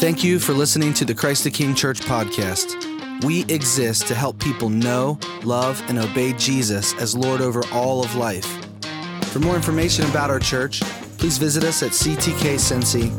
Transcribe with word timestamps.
Thank 0.00 0.24
you 0.24 0.38
for 0.38 0.54
listening 0.54 0.94
to 0.94 1.04
the 1.04 1.14
Christ 1.14 1.44
the 1.44 1.50
King 1.50 1.74
Church 1.74 2.00
podcast. 2.00 3.22
We 3.22 3.44
exist 3.52 4.06
to 4.06 4.14
help 4.14 4.38
people 4.38 4.70
know, 4.70 5.18
love, 5.44 5.84
and 5.90 5.98
obey 5.98 6.32
Jesus 6.32 6.94
as 6.94 7.14
Lord 7.14 7.42
over 7.42 7.62
all 7.70 8.02
of 8.02 8.14
life. 8.14 8.46
For 9.24 9.40
more 9.40 9.54
information 9.54 10.06
about 10.06 10.30
our 10.30 10.38
church, 10.38 10.80
please 11.18 11.36
visit 11.36 11.64
us 11.64 11.82
at 11.82 11.90
ctkcincy.com. 11.90 13.18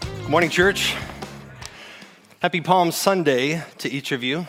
Good 0.00 0.30
morning, 0.30 0.48
church. 0.48 0.94
Happy 2.40 2.62
Palm 2.62 2.90
Sunday 2.90 3.62
to 3.76 3.90
each 3.90 4.12
of 4.12 4.22
you. 4.22 4.46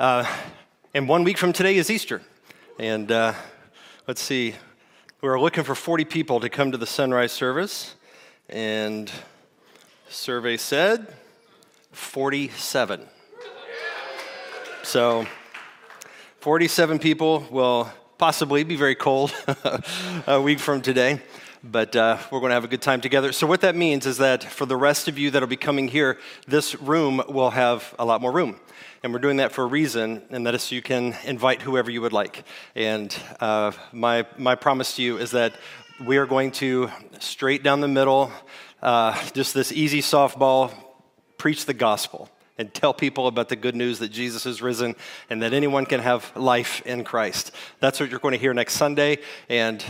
Uh, 0.00 0.26
and 0.94 1.08
one 1.08 1.22
week 1.22 1.38
from 1.38 1.52
today 1.52 1.76
is 1.76 1.90
Easter. 1.90 2.22
And 2.76 3.12
uh, 3.12 3.34
let's 4.08 4.20
see, 4.20 4.56
we're 5.20 5.38
looking 5.38 5.62
for 5.62 5.76
40 5.76 6.06
people 6.06 6.40
to 6.40 6.48
come 6.48 6.72
to 6.72 6.76
the 6.76 6.88
sunrise 6.88 7.30
service. 7.30 7.94
And 8.48 9.10
survey 10.08 10.56
said 10.56 11.14
47. 11.92 13.08
So 14.82 15.26
47 16.40 16.98
people 16.98 17.46
will 17.50 17.90
possibly 18.18 18.64
be 18.64 18.76
very 18.76 18.94
cold 18.94 19.32
a 20.26 20.40
week 20.40 20.58
from 20.58 20.82
today, 20.82 21.20
but 21.62 21.94
uh, 21.96 22.18
we're 22.30 22.40
going 22.40 22.50
to 22.50 22.54
have 22.54 22.64
a 22.64 22.68
good 22.68 22.82
time 22.82 23.00
together. 23.00 23.32
So, 23.32 23.46
what 23.46 23.60
that 23.62 23.76
means 23.76 24.06
is 24.06 24.18
that 24.18 24.42
for 24.44 24.66
the 24.66 24.76
rest 24.76 25.08
of 25.08 25.18
you 25.18 25.30
that'll 25.30 25.48
be 25.48 25.56
coming 25.56 25.88
here, 25.88 26.18
this 26.46 26.74
room 26.74 27.22
will 27.28 27.50
have 27.50 27.94
a 27.98 28.04
lot 28.04 28.20
more 28.20 28.32
room. 28.32 28.60
And 29.02 29.12
we're 29.12 29.18
doing 29.18 29.38
that 29.38 29.50
for 29.50 29.64
a 29.64 29.66
reason, 29.66 30.22
and 30.30 30.46
that 30.46 30.54
is 30.54 30.62
so 30.62 30.76
you 30.76 30.82
can 30.82 31.16
invite 31.24 31.62
whoever 31.62 31.90
you 31.90 32.00
would 32.00 32.12
like. 32.12 32.44
And 32.76 33.16
uh, 33.40 33.72
my, 33.92 34.26
my 34.38 34.54
promise 34.54 34.94
to 34.96 35.02
you 35.02 35.18
is 35.18 35.32
that 35.32 35.54
we 36.04 36.16
are 36.16 36.26
going 36.26 36.50
to, 36.50 36.90
straight 37.20 37.62
down 37.62 37.80
the 37.80 37.88
middle, 37.88 38.32
uh, 38.82 39.16
just 39.32 39.54
this 39.54 39.70
easy 39.70 40.00
softball, 40.00 40.72
preach 41.38 41.64
the 41.64 41.74
gospel 41.74 42.28
and 42.58 42.74
tell 42.74 42.92
people 42.92 43.28
about 43.28 43.48
the 43.48 43.56
good 43.56 43.76
news 43.76 44.00
that 44.00 44.08
Jesus 44.08 44.44
is 44.44 44.60
risen 44.60 44.96
and 45.30 45.42
that 45.42 45.52
anyone 45.52 45.86
can 45.86 46.00
have 46.00 46.32
life 46.36 46.84
in 46.86 47.04
Christ. 47.04 47.52
That's 47.78 48.00
what 48.00 48.10
you're 48.10 48.18
going 48.18 48.32
to 48.32 48.38
hear 48.38 48.52
next 48.52 48.74
Sunday. 48.74 49.18
And 49.48 49.84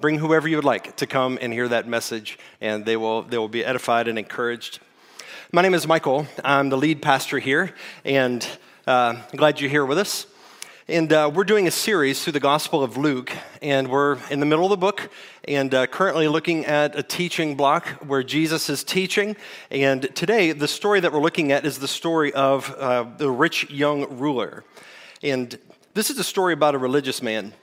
bring 0.00 0.18
whoever 0.18 0.48
you 0.48 0.56
would 0.56 0.64
like 0.64 0.96
to 0.96 1.06
come 1.06 1.38
and 1.40 1.52
hear 1.52 1.68
that 1.68 1.86
message, 1.86 2.36
and 2.60 2.84
they 2.84 2.96
will, 2.96 3.22
they 3.22 3.38
will 3.38 3.48
be 3.48 3.64
edified 3.64 4.08
and 4.08 4.18
encouraged. 4.18 4.80
My 5.52 5.62
name 5.62 5.74
is 5.74 5.86
Michael. 5.86 6.26
I'm 6.44 6.68
the 6.68 6.76
lead 6.76 7.00
pastor 7.00 7.38
here, 7.38 7.72
and 8.04 8.44
uh, 8.88 9.14
I'm 9.30 9.36
glad 9.36 9.60
you're 9.60 9.70
here 9.70 9.86
with 9.86 9.98
us. 9.98 10.26
And 10.86 11.14
uh, 11.14 11.30
we're 11.32 11.44
doing 11.44 11.66
a 11.66 11.70
series 11.70 12.22
through 12.22 12.34
the 12.34 12.40
Gospel 12.40 12.82
of 12.82 12.98
Luke, 12.98 13.32
and 13.62 13.88
we're 13.88 14.18
in 14.28 14.38
the 14.38 14.44
middle 14.44 14.66
of 14.66 14.70
the 14.70 14.76
book, 14.76 15.10
and 15.48 15.72
uh, 15.72 15.86
currently 15.86 16.28
looking 16.28 16.66
at 16.66 16.94
a 16.94 17.02
teaching 17.02 17.56
block 17.56 17.88
where 18.06 18.22
Jesus 18.22 18.68
is 18.68 18.84
teaching. 18.84 19.34
And 19.70 20.14
today, 20.14 20.52
the 20.52 20.68
story 20.68 21.00
that 21.00 21.10
we're 21.10 21.22
looking 21.22 21.52
at 21.52 21.64
is 21.64 21.78
the 21.78 21.88
story 21.88 22.34
of 22.34 22.70
uh, 22.74 23.06
the 23.16 23.30
rich 23.30 23.70
young 23.70 24.18
ruler. 24.18 24.62
And 25.22 25.58
this 25.94 26.10
is 26.10 26.18
a 26.18 26.24
story 26.24 26.52
about 26.52 26.74
a 26.74 26.78
religious 26.78 27.22
man. 27.22 27.54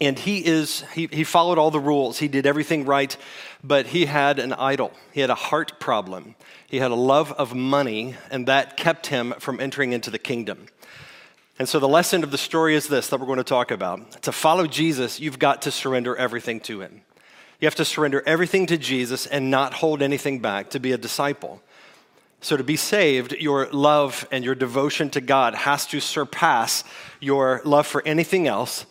And 0.00 0.18
he 0.18 0.42
is 0.42 0.84
he, 0.94 1.06
he 1.12 1.24
followed 1.24 1.58
all 1.58 1.70
the 1.70 1.78
rules. 1.78 2.18
He 2.18 2.28
did 2.28 2.46
everything 2.46 2.86
right, 2.86 3.14
but 3.62 3.88
he 3.88 4.06
had 4.06 4.38
an 4.38 4.54
idol. 4.54 4.94
He 5.12 5.20
had 5.20 5.28
a 5.28 5.34
heart 5.34 5.78
problem. 5.78 6.34
He 6.66 6.78
had 6.78 6.92
a 6.92 6.94
love 6.94 7.30
of 7.32 7.54
money, 7.54 8.14
and 8.30 8.48
that 8.48 8.78
kept 8.78 9.08
him 9.08 9.34
from 9.38 9.60
entering 9.60 9.92
into 9.92 10.08
the 10.10 10.18
kingdom. 10.18 10.68
And 11.58 11.68
so 11.68 11.80
the 11.80 11.88
lesson 11.88 12.22
of 12.22 12.30
the 12.30 12.38
story 12.38 12.76
is 12.76 12.86
this 12.86 13.08
that 13.08 13.18
we're 13.18 13.26
going 13.26 13.38
to 13.38 13.44
talk 13.44 13.70
about. 13.70 14.22
To 14.22 14.32
follow 14.32 14.66
Jesus, 14.66 15.18
you've 15.18 15.38
got 15.38 15.62
to 15.62 15.70
surrender 15.70 16.16
everything 16.16 16.60
to 16.60 16.80
him. 16.80 17.02
You 17.60 17.66
have 17.66 17.74
to 17.76 17.84
surrender 17.84 18.22
everything 18.24 18.66
to 18.66 18.78
Jesus 18.78 19.26
and 19.26 19.50
not 19.50 19.74
hold 19.74 20.00
anything 20.00 20.38
back 20.38 20.70
to 20.70 20.78
be 20.78 20.92
a 20.92 20.98
disciple. 20.98 21.60
So, 22.40 22.56
to 22.56 22.62
be 22.62 22.76
saved, 22.76 23.32
your 23.32 23.68
love 23.72 24.28
and 24.30 24.44
your 24.44 24.54
devotion 24.54 25.10
to 25.10 25.20
God 25.20 25.56
has 25.56 25.86
to 25.86 25.98
surpass 25.98 26.84
your 27.18 27.60
love 27.64 27.88
for 27.88 28.00
anything 28.06 28.46
else, 28.46 28.86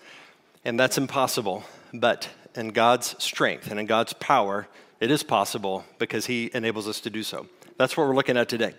and 0.66 0.78
that's 0.78 0.98
impossible. 0.98 1.64
But 1.94 2.28
in 2.56 2.70
God's 2.70 3.16
strength 3.24 3.72
and 3.72 3.80
in 3.80 3.86
God's 3.86 4.12
power, 4.12 4.68
it 5.00 5.12
is 5.12 5.24
possible 5.24 5.86
because 5.98 6.26
He 6.26 6.52
enables 6.54 6.90
us 6.90 7.00
to 7.02 7.10
do 7.10 7.24
so. 7.24 7.48
That's 7.78 7.96
what 7.96 8.06
we're 8.06 8.16
looking 8.16 8.36
at 8.36 8.50
today. 8.50 8.74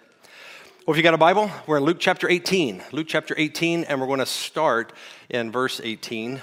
Well, 0.89 0.95
if 0.95 0.97
you 0.97 1.03
got 1.03 1.13
a 1.13 1.19
Bible, 1.19 1.51
we're 1.67 1.77
in 1.77 1.83
Luke 1.83 1.99
chapter 2.01 2.31
18. 2.31 2.83
Luke 2.93 3.07
chapter 3.07 3.35
18, 3.37 3.85
and 3.85 4.01
we're 4.01 4.07
going 4.07 4.21
to 4.21 4.25
start 4.25 4.95
in 5.29 5.53
verse 5.53 5.83
18. 5.85 6.41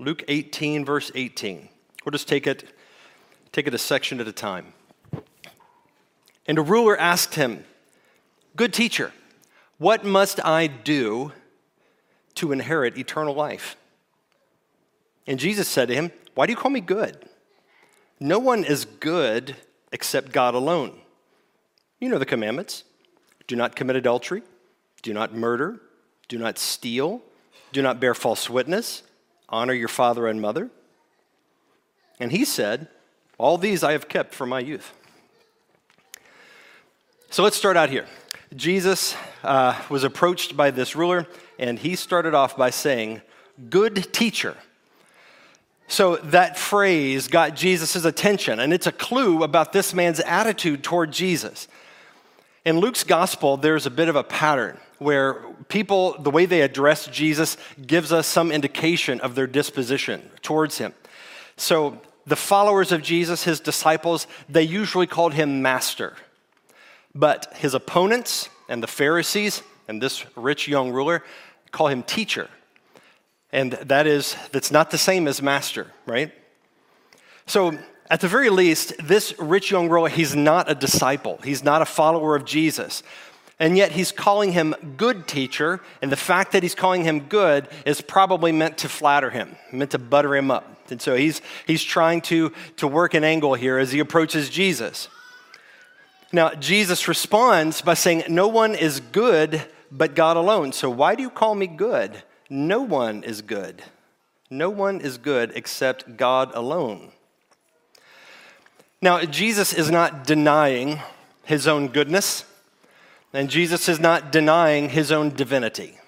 Luke 0.00 0.24
18, 0.26 0.84
verse 0.84 1.12
18. 1.14 1.68
We'll 2.04 2.10
just 2.10 2.26
take 2.26 2.48
it, 2.48 2.64
take 3.52 3.68
it 3.68 3.74
a 3.74 3.78
section 3.78 4.18
at 4.18 4.26
a 4.26 4.32
time. 4.32 4.72
And 6.44 6.58
a 6.58 6.62
ruler 6.62 6.98
asked 6.98 7.36
him, 7.36 7.62
Good 8.56 8.72
teacher, 8.72 9.12
what 9.78 10.04
must 10.04 10.44
I 10.44 10.66
do 10.66 11.30
to 12.34 12.50
inherit 12.50 12.98
eternal 12.98 13.36
life? 13.36 13.76
And 15.24 15.38
Jesus 15.38 15.68
said 15.68 15.86
to 15.86 15.94
him, 15.94 16.10
Why 16.34 16.46
do 16.46 16.52
you 16.52 16.56
call 16.56 16.72
me 16.72 16.80
good? 16.80 17.28
No 18.18 18.40
one 18.40 18.64
is 18.64 18.84
good 18.84 19.54
except 19.94 20.32
God 20.32 20.54
alone. 20.54 20.98
You 22.00 22.08
know 22.08 22.18
the 22.18 22.26
commandments 22.26 22.82
do 23.46 23.54
not 23.54 23.76
commit 23.76 23.94
adultery, 23.94 24.42
do 25.02 25.14
not 25.14 25.32
murder, 25.32 25.80
do 26.28 26.36
not 26.36 26.58
steal, 26.58 27.22
do 27.72 27.80
not 27.80 28.00
bear 28.00 28.12
false 28.12 28.50
witness, 28.50 29.04
honor 29.48 29.72
your 29.72 29.88
father 29.88 30.26
and 30.26 30.42
mother. 30.42 30.68
And 32.18 32.32
he 32.32 32.44
said, 32.44 32.88
All 33.38 33.56
these 33.56 33.84
I 33.84 33.92
have 33.92 34.08
kept 34.08 34.34
from 34.34 34.48
my 34.48 34.58
youth. 34.58 34.92
So 37.30 37.44
let's 37.44 37.56
start 37.56 37.76
out 37.76 37.88
here. 37.88 38.06
Jesus 38.56 39.14
uh, 39.44 39.80
was 39.88 40.02
approached 40.02 40.56
by 40.56 40.72
this 40.72 40.96
ruler, 40.96 41.26
and 41.56 41.78
he 41.78 41.94
started 41.94 42.34
off 42.34 42.56
by 42.56 42.70
saying, 42.70 43.22
Good 43.70 44.12
teacher. 44.12 44.56
So 45.86 46.16
that 46.16 46.58
phrase 46.58 47.28
got 47.28 47.54
Jesus' 47.54 48.04
attention, 48.04 48.58
and 48.58 48.72
it's 48.72 48.86
a 48.86 48.92
clue 48.92 49.42
about 49.42 49.72
this 49.72 49.92
man's 49.92 50.20
attitude 50.20 50.82
toward 50.82 51.12
Jesus. 51.12 51.68
In 52.64 52.78
Luke's 52.78 53.04
gospel, 53.04 53.56
there's 53.56 53.84
a 53.84 53.90
bit 53.90 54.08
of 54.08 54.16
a 54.16 54.24
pattern 54.24 54.78
where 54.98 55.42
people, 55.68 56.16
the 56.18 56.30
way 56.30 56.46
they 56.46 56.62
address 56.62 57.06
Jesus, 57.06 57.58
gives 57.86 58.12
us 58.12 58.26
some 58.26 58.50
indication 58.50 59.20
of 59.20 59.34
their 59.34 59.46
disposition 59.46 60.30
towards 60.40 60.78
him. 60.78 60.94
So 61.56 62.00
the 62.26 62.36
followers 62.36 62.90
of 62.90 63.02
Jesus, 63.02 63.44
his 63.44 63.60
disciples, 63.60 64.26
they 64.48 64.62
usually 64.62 65.06
called 65.06 65.34
him 65.34 65.60
master. 65.60 66.16
But 67.14 67.52
his 67.56 67.74
opponents 67.74 68.48
and 68.68 68.82
the 68.82 68.86
Pharisees 68.86 69.62
and 69.86 70.02
this 70.02 70.24
rich 70.36 70.66
young 70.66 70.90
ruler 70.90 71.22
call 71.70 71.88
him 71.88 72.02
teacher. 72.02 72.48
And 73.54 73.74
that 73.74 74.08
is, 74.08 74.34
that's 74.50 74.72
not 74.72 74.90
the 74.90 74.98
same 74.98 75.28
as 75.28 75.40
master, 75.40 75.86
right? 76.06 76.32
So, 77.46 77.78
at 78.10 78.20
the 78.20 78.26
very 78.26 78.50
least, 78.50 78.94
this 79.00 79.32
rich 79.38 79.70
young 79.70 79.88
ruler, 79.88 80.08
he's 80.08 80.34
not 80.34 80.68
a 80.68 80.74
disciple. 80.74 81.38
He's 81.44 81.62
not 81.62 81.80
a 81.80 81.86
follower 81.86 82.34
of 82.34 82.44
Jesus. 82.44 83.04
And 83.60 83.76
yet 83.76 83.92
he's 83.92 84.10
calling 84.10 84.52
him 84.52 84.74
good 84.96 85.28
teacher, 85.28 85.80
and 86.02 86.10
the 86.10 86.16
fact 86.16 86.50
that 86.50 86.64
he's 86.64 86.74
calling 86.74 87.04
him 87.04 87.20
good 87.20 87.68
is 87.86 88.00
probably 88.00 88.50
meant 88.50 88.78
to 88.78 88.88
flatter 88.88 89.30
him, 89.30 89.54
meant 89.70 89.92
to 89.92 89.98
butter 89.98 90.34
him 90.34 90.50
up. 90.50 90.90
And 90.90 91.00
so 91.00 91.14
he's, 91.14 91.40
he's 91.64 91.84
trying 91.84 92.22
to, 92.22 92.52
to 92.78 92.88
work 92.88 93.14
an 93.14 93.22
angle 93.22 93.54
here 93.54 93.78
as 93.78 93.92
he 93.92 94.00
approaches 94.00 94.50
Jesus. 94.50 95.08
Now, 96.32 96.54
Jesus 96.54 97.06
responds 97.06 97.82
by 97.82 97.94
saying, 97.94 98.24
No 98.28 98.48
one 98.48 98.74
is 98.74 98.98
good 98.98 99.62
but 99.92 100.16
God 100.16 100.36
alone. 100.36 100.72
So 100.72 100.90
why 100.90 101.14
do 101.14 101.22
you 101.22 101.30
call 101.30 101.54
me 101.54 101.68
good? 101.68 102.24
No 102.50 102.80
one 102.80 103.22
is 103.22 103.42
good. 103.42 103.82
No 104.50 104.70
one 104.70 105.00
is 105.00 105.18
good 105.18 105.52
except 105.54 106.16
God 106.16 106.50
alone. 106.54 107.12
Now, 109.00 109.22
Jesus 109.24 109.72
is 109.72 109.90
not 109.90 110.26
denying 110.26 111.00
his 111.44 111.66
own 111.66 111.88
goodness, 111.88 112.44
and 113.32 113.50
Jesus 113.50 113.88
is 113.88 114.00
not 114.00 114.32
denying 114.32 114.90
his 114.90 115.12
own 115.12 115.30
divinity. 115.30 115.98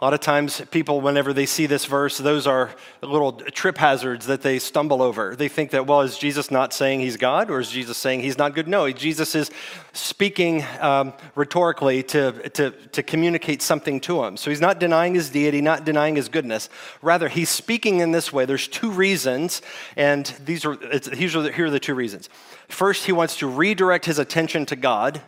A 0.00 0.04
lot 0.04 0.12
of 0.12 0.18
times, 0.18 0.60
people, 0.72 1.00
whenever 1.00 1.32
they 1.32 1.46
see 1.46 1.66
this 1.66 1.84
verse, 1.84 2.18
those 2.18 2.48
are 2.48 2.74
little 3.00 3.32
trip 3.32 3.78
hazards 3.78 4.26
that 4.26 4.42
they 4.42 4.58
stumble 4.58 5.00
over. 5.00 5.36
They 5.36 5.46
think 5.46 5.70
that, 5.70 5.86
well, 5.86 6.00
is 6.00 6.18
Jesus 6.18 6.50
not 6.50 6.74
saying 6.74 6.98
he's 6.98 7.16
God 7.16 7.48
or 7.48 7.60
is 7.60 7.70
Jesus 7.70 7.96
saying 7.96 8.20
he's 8.20 8.36
not 8.36 8.56
good? 8.56 8.66
No, 8.66 8.90
Jesus 8.90 9.36
is 9.36 9.52
speaking 9.92 10.64
um, 10.80 11.12
rhetorically 11.36 12.02
to, 12.02 12.32
to, 12.50 12.72
to 12.72 13.02
communicate 13.04 13.62
something 13.62 14.00
to 14.00 14.24
him. 14.24 14.36
So 14.36 14.50
he's 14.50 14.60
not 14.60 14.80
denying 14.80 15.14
his 15.14 15.30
deity, 15.30 15.60
not 15.60 15.84
denying 15.84 16.16
his 16.16 16.28
goodness. 16.28 16.70
Rather, 17.00 17.28
he's 17.28 17.48
speaking 17.48 18.00
in 18.00 18.10
this 18.10 18.32
way. 18.32 18.46
There's 18.46 18.66
two 18.66 18.90
reasons, 18.90 19.62
and 19.96 20.26
these 20.44 20.64
are, 20.64 20.76
here 21.14 21.66
are 21.66 21.70
the 21.70 21.80
two 21.80 21.94
reasons. 21.94 22.28
First, 22.66 23.06
he 23.06 23.12
wants 23.12 23.36
to 23.38 23.46
redirect 23.46 24.06
his 24.06 24.18
attention 24.18 24.66
to 24.66 24.76
God 24.76 25.22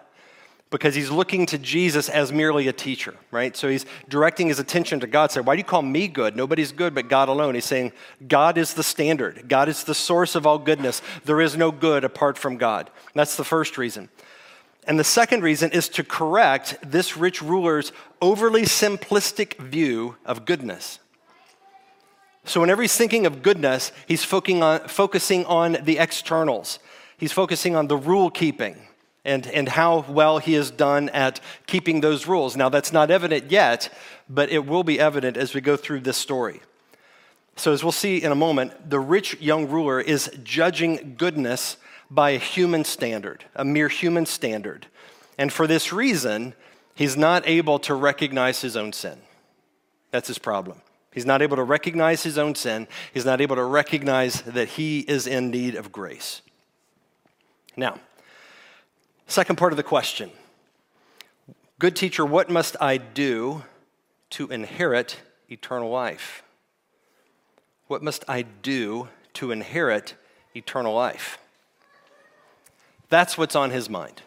because 0.70 0.94
he's 0.94 1.10
looking 1.10 1.46
to 1.46 1.58
Jesus 1.58 2.08
as 2.08 2.32
merely 2.32 2.66
a 2.66 2.72
teacher, 2.72 3.14
right? 3.30 3.56
So 3.56 3.68
he's 3.68 3.86
directing 4.08 4.48
his 4.48 4.58
attention 4.58 4.98
to 5.00 5.06
God, 5.06 5.30
saying, 5.30 5.46
Why 5.46 5.54
do 5.54 5.60
you 5.60 5.64
call 5.64 5.82
me 5.82 6.08
good? 6.08 6.36
Nobody's 6.36 6.72
good 6.72 6.94
but 6.94 7.08
God 7.08 7.28
alone. 7.28 7.54
He's 7.54 7.64
saying, 7.64 7.92
God 8.26 8.58
is 8.58 8.74
the 8.74 8.82
standard, 8.82 9.48
God 9.48 9.68
is 9.68 9.84
the 9.84 9.94
source 9.94 10.34
of 10.34 10.46
all 10.46 10.58
goodness. 10.58 11.02
There 11.24 11.40
is 11.40 11.56
no 11.56 11.70
good 11.70 12.04
apart 12.04 12.36
from 12.36 12.56
God. 12.56 12.90
That's 13.14 13.36
the 13.36 13.44
first 13.44 13.78
reason. 13.78 14.08
And 14.88 14.98
the 15.00 15.04
second 15.04 15.42
reason 15.42 15.70
is 15.72 15.88
to 15.90 16.04
correct 16.04 16.78
this 16.82 17.16
rich 17.16 17.42
ruler's 17.42 17.92
overly 18.22 18.62
simplistic 18.62 19.58
view 19.58 20.16
of 20.24 20.44
goodness. 20.44 21.00
So, 22.44 22.60
whenever 22.60 22.82
he's 22.82 22.96
thinking 22.96 23.26
of 23.26 23.42
goodness, 23.42 23.90
he's 24.06 24.22
focusing 24.22 24.62
on, 24.62 24.86
focusing 24.86 25.44
on 25.46 25.78
the 25.82 25.98
externals. 25.98 26.78
He's 27.18 27.32
focusing 27.32 27.74
on 27.74 27.88
the 27.88 27.96
rule 27.96 28.30
keeping 28.30 28.76
and, 29.26 29.46
and 29.48 29.68
how 29.68 30.06
well 30.08 30.38
he 30.38 30.54
has 30.54 30.70
done 30.70 31.10
at 31.10 31.40
keeping 31.66 32.00
those 32.00 32.26
rules. 32.26 32.56
Now, 32.56 32.68
that's 32.68 32.92
not 32.92 33.10
evident 33.10 33.50
yet, 33.50 33.92
but 34.28 34.50
it 34.50 34.64
will 34.64 34.84
be 34.84 34.98
evident 34.98 35.36
as 35.36 35.52
we 35.52 35.60
go 35.60 35.76
through 35.76 36.00
this 36.00 36.16
story. 36.16 36.62
So, 37.56 37.72
as 37.72 37.82
we'll 37.82 37.92
see 37.92 38.22
in 38.22 38.30
a 38.30 38.36
moment, 38.36 38.88
the 38.88 39.00
rich 39.00 39.40
young 39.40 39.68
ruler 39.68 40.00
is 40.00 40.30
judging 40.44 41.16
goodness 41.18 41.76
by 42.10 42.30
a 42.30 42.38
human 42.38 42.84
standard, 42.84 43.44
a 43.54 43.64
mere 43.64 43.88
human 43.88 44.26
standard. 44.26 44.86
And 45.36 45.52
for 45.52 45.66
this 45.66 45.92
reason, 45.92 46.54
he's 46.94 47.16
not 47.16 47.46
able 47.46 47.78
to 47.80 47.94
recognize 47.94 48.60
his 48.60 48.76
own 48.76 48.92
sin. 48.92 49.18
That's 50.12 50.28
his 50.28 50.38
problem. 50.38 50.80
He's 51.12 51.26
not 51.26 51.42
able 51.42 51.56
to 51.56 51.64
recognize 51.64 52.22
his 52.22 52.38
own 52.38 52.54
sin. 52.54 52.86
He's 53.12 53.24
not 53.24 53.40
able 53.40 53.56
to 53.56 53.64
recognize 53.64 54.42
that 54.42 54.68
he 54.68 55.00
is 55.00 55.26
in 55.26 55.50
need 55.50 55.74
of 55.74 55.90
grace. 55.90 56.42
Now, 57.74 57.98
second 59.26 59.56
part 59.56 59.72
of 59.72 59.76
the 59.76 59.82
question 59.82 60.30
Good 61.78 61.94
teacher, 61.94 62.24
what 62.24 62.48
must 62.48 62.76
I 62.80 62.96
do 62.96 63.64
to 64.30 64.48
inherit 64.50 65.20
eternal 65.50 65.90
life? 65.90 66.42
What 67.86 68.02
must 68.02 68.24
I 68.26 68.42
do 68.42 69.08
to 69.34 69.50
inherit 69.50 70.14
eternal 70.54 70.94
life? 70.94 71.38
That's 73.08 73.36
what's 73.36 73.54
on 73.54 73.70
his 73.70 73.88
mind. 73.88 74.22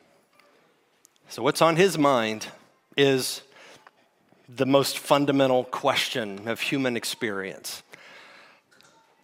So, 1.27 1.43
what's 1.43 1.61
on 1.61 1.75
his 1.75 1.97
mind 1.97 2.47
is 2.95 3.41
the 4.47 4.65
most 4.65 4.97
fundamental 4.97 5.63
question 5.65 6.47
of 6.47 6.59
human 6.59 6.95
experience 6.95 7.83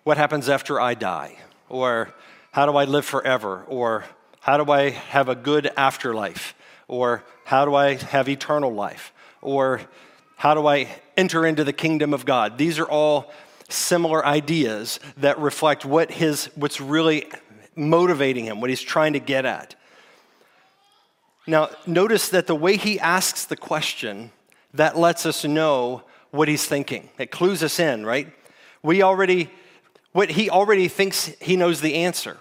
What 0.03 0.17
happens 0.17 0.49
after 0.49 0.79
I 0.79 0.93
die? 0.93 1.37
Or 1.69 2.13
how 2.51 2.65
do 2.65 2.75
I 2.75 2.85
live 2.85 3.05
forever? 3.05 3.63
Or 3.67 4.05
how 4.45 4.57
do 4.57 4.71
I 4.71 4.91
have 4.91 5.27
a 5.27 5.33
good 5.33 5.71
afterlife? 5.75 6.53
Or 6.87 7.23
how 7.45 7.65
do 7.65 7.73
I 7.73 7.95
have 7.95 8.29
eternal 8.29 8.71
life? 8.71 9.11
Or 9.41 9.81
how 10.35 10.53
do 10.53 10.67
I 10.67 10.87
enter 11.17 11.47
into 11.47 11.63
the 11.63 11.73
kingdom 11.73 12.13
of 12.13 12.27
God? 12.27 12.59
These 12.59 12.77
are 12.77 12.87
all 12.87 13.33
similar 13.69 14.23
ideas 14.23 14.99
that 15.17 15.39
reflect 15.39 15.83
what 15.83 16.11
his, 16.11 16.51
what's 16.53 16.79
really 16.79 17.25
motivating 17.75 18.45
him, 18.45 18.61
what 18.61 18.69
he's 18.69 18.83
trying 18.83 19.13
to 19.13 19.19
get 19.19 19.45
at. 19.45 19.73
Now, 21.47 21.71
notice 21.87 22.29
that 22.29 22.45
the 22.45 22.53
way 22.53 22.77
he 22.77 22.99
asks 22.99 23.45
the 23.45 23.57
question, 23.57 24.31
that 24.75 24.95
lets 24.95 25.25
us 25.25 25.43
know 25.43 26.03
what 26.29 26.47
he's 26.47 26.67
thinking. 26.67 27.09
It 27.17 27.31
clues 27.31 27.63
us 27.63 27.79
in, 27.79 28.05
right? 28.05 28.31
We 28.83 29.01
already, 29.01 29.49
what 30.11 30.29
he 30.29 30.51
already 30.51 30.87
thinks 30.87 31.31
he 31.41 31.55
knows 31.55 31.81
the 31.81 31.95
answer. 31.95 32.37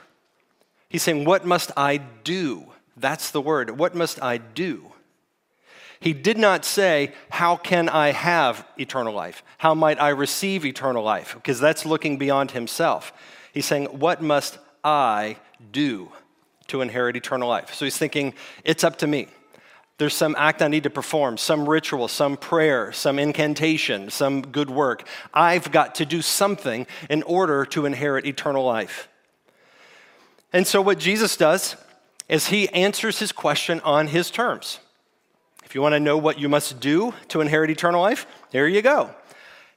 He's 0.95 1.03
saying, 1.03 1.25
What 1.25 1.45
must 1.45 1.73
I 1.77 1.97
do? 1.97 2.67
That's 2.97 3.33
the 3.33 3.41
word. 3.41 3.81
What 3.81 3.97
must 3.97 4.23
I 4.23 4.39
do? 4.39 4.93
He 5.99 6.13
did 6.13 6.39
not 6.39 6.65
say, 6.65 7.13
How 7.31 7.57
can 7.57 7.89
I 7.89 8.13
have 8.13 8.65
eternal 8.79 9.13
life? 9.13 9.43
How 9.59 9.75
might 9.75 10.01
I 10.01 10.11
receive 10.11 10.65
eternal 10.65 11.03
life? 11.03 11.35
Because 11.35 11.59
that's 11.59 11.85
looking 11.85 12.17
beyond 12.17 12.53
himself. 12.53 13.13
He's 13.53 13.67
saying, 13.67 13.87
What 13.87 14.23
must 14.23 14.59
I 14.85 15.39
do 15.73 16.13
to 16.69 16.81
inherit 16.81 17.17
eternal 17.17 17.49
life? 17.49 17.75
So 17.75 17.85
he's 17.85 17.99
thinking, 17.99 18.33
It's 18.63 18.85
up 18.85 18.97
to 18.99 19.09
me. 19.09 19.27
There's 19.99 20.15
some 20.15 20.37
act 20.39 20.63
I 20.63 20.69
need 20.69 20.85
to 20.85 20.91
perform, 20.91 21.39
some 21.39 21.69
ritual, 21.69 22.07
some 22.07 22.37
prayer, 22.37 22.93
some 22.93 23.19
incantation, 23.19 24.11
some 24.11 24.43
good 24.43 24.71
work. 24.71 25.09
I've 25.33 25.73
got 25.73 25.97
to 25.97 26.07
do 26.07 26.23
something 26.23 26.87
in 27.11 27.25
order 27.25 27.65
to 27.67 27.85
inherit 27.85 28.27
eternal 28.27 28.65
life. 28.65 29.09
And 30.55 30.65
so, 30.69 30.81
what 30.81 30.99
Jesus 30.99 31.37
does 31.37 31.77
is 32.29 32.47
he 32.47 32.69
answers 32.69 33.19
his 33.19 33.33
question 33.33 33.81
on 33.81 34.07
his 34.07 34.31
terms. 34.31 34.79
If 35.65 35.75
you 35.75 35.83
want 35.83 35.95
to 35.95 36.01
know 36.01 36.17
what 36.17 36.39
you 36.39 36.49
must 36.49 36.79
do 36.79 37.13
to 37.29 37.41
inherit 37.41 37.71
eternal 37.71 38.01
life, 38.01 38.25
there 38.53 38.69
you 38.69 38.81
go. 38.81 39.11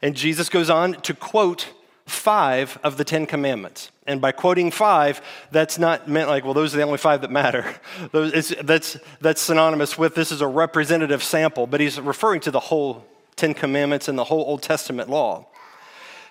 And 0.03 0.15
Jesus 0.15 0.49
goes 0.49 0.69
on 0.69 0.93
to 1.01 1.15
quote 1.15 1.73
five 2.05 2.77
of 2.83 2.97
the 2.97 3.03
Ten 3.03 3.25
Commandments. 3.25 3.89
And 4.05 4.21
by 4.21 4.31
quoting 4.31 4.69
five, 4.69 5.19
that's 5.51 5.79
not 5.79 6.07
meant 6.07 6.29
like, 6.29 6.45
well, 6.45 6.53
those 6.53 6.75
are 6.75 6.77
the 6.77 6.83
only 6.83 6.99
five 6.99 7.21
that 7.21 7.31
matter. 7.31 7.65
that's, 8.11 8.97
that's 9.19 9.41
synonymous 9.41 9.97
with 9.97 10.13
this 10.13 10.31
is 10.31 10.41
a 10.41 10.47
representative 10.47 11.23
sample, 11.23 11.65
but 11.65 11.81
he's 11.81 11.99
referring 11.99 12.39
to 12.41 12.51
the 12.51 12.59
whole 12.59 13.03
Ten 13.35 13.55
Commandments 13.55 14.07
and 14.07 14.17
the 14.17 14.23
whole 14.23 14.45
Old 14.45 14.61
Testament 14.61 15.09
law. 15.09 15.47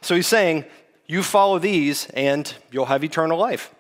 So 0.03 0.15
he's 0.15 0.29
saying, 0.29 0.65
you 1.09 1.25
follow 1.25 1.59
these 1.59 2.07
and 2.11 2.55
you'll 2.71 2.87
have 2.87 3.03
eternal 3.03 3.39
life. 3.39 3.75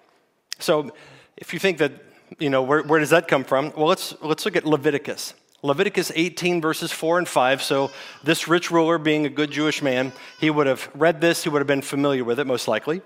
So 0.59 0.91
if 1.37 1.53
you 1.53 1.59
think 1.59 1.79
that, 1.79 1.93
you 2.39 2.51
know, 2.51 2.63
where, 2.63 2.83
where 2.83 3.01
does 3.01 3.11
that 3.11 3.29
come 3.29 3.45
from? 3.45 3.73
Well, 3.77 3.87
let's, 3.87 4.15
let's 4.23 4.45
look 4.45 4.57
at 4.57 4.65
Leviticus. 4.65 5.35
Leviticus 5.63 6.13
18, 6.15 6.61
verses 6.61 6.93
4 6.93 7.19
and 7.19 7.29
5. 7.29 7.63
So, 7.63 7.91
this 8.23 8.47
rich 8.47 8.71
ruler, 8.71 8.99
being 8.99 9.27
a 9.27 9.29
good 9.29 9.51
Jewish 9.51 9.83
man, 9.83 10.13
he 10.39 10.51
would 10.51 10.67
have 10.67 10.89
read 10.95 11.21
this, 11.21 11.43
he 11.43 11.49
would 11.49 11.61
have 11.61 11.67
been 11.67 11.83
familiar 11.83 12.25
with 12.25 12.39
it, 12.39 12.47
most 12.47 12.69
likely. 12.69 13.01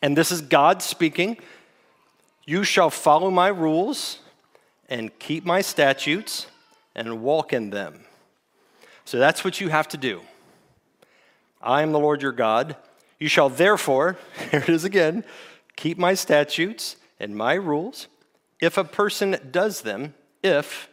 And 0.00 0.16
this 0.16 0.30
is 0.30 0.40
God 0.40 0.82
speaking 0.82 1.38
You 2.46 2.64
shall 2.64 2.90
follow 2.90 3.30
my 3.30 3.48
rules 3.48 4.18
and 4.88 5.16
keep 5.18 5.44
my 5.44 5.60
statutes 5.60 6.46
and 6.94 7.22
walk 7.22 7.52
in 7.52 7.70
them. 7.70 8.04
So, 9.04 9.18
that's 9.18 9.44
what 9.44 9.60
you 9.60 9.68
have 9.68 9.88
to 9.88 9.96
do. 9.96 10.20
I 11.60 11.82
am 11.82 11.92
the 11.92 12.00
Lord 12.00 12.22
your 12.22 12.32
God. 12.32 12.76
You 13.18 13.28
shall 13.28 13.48
therefore, 13.48 14.18
here 14.50 14.60
it 14.60 14.68
is 14.68 14.84
again, 14.84 15.24
Keep 15.82 15.98
my 15.98 16.14
statutes 16.14 16.94
and 17.18 17.34
my 17.34 17.54
rules. 17.54 18.06
If 18.60 18.78
a 18.78 18.84
person 18.84 19.36
does 19.50 19.80
them, 19.80 20.14
if 20.40 20.88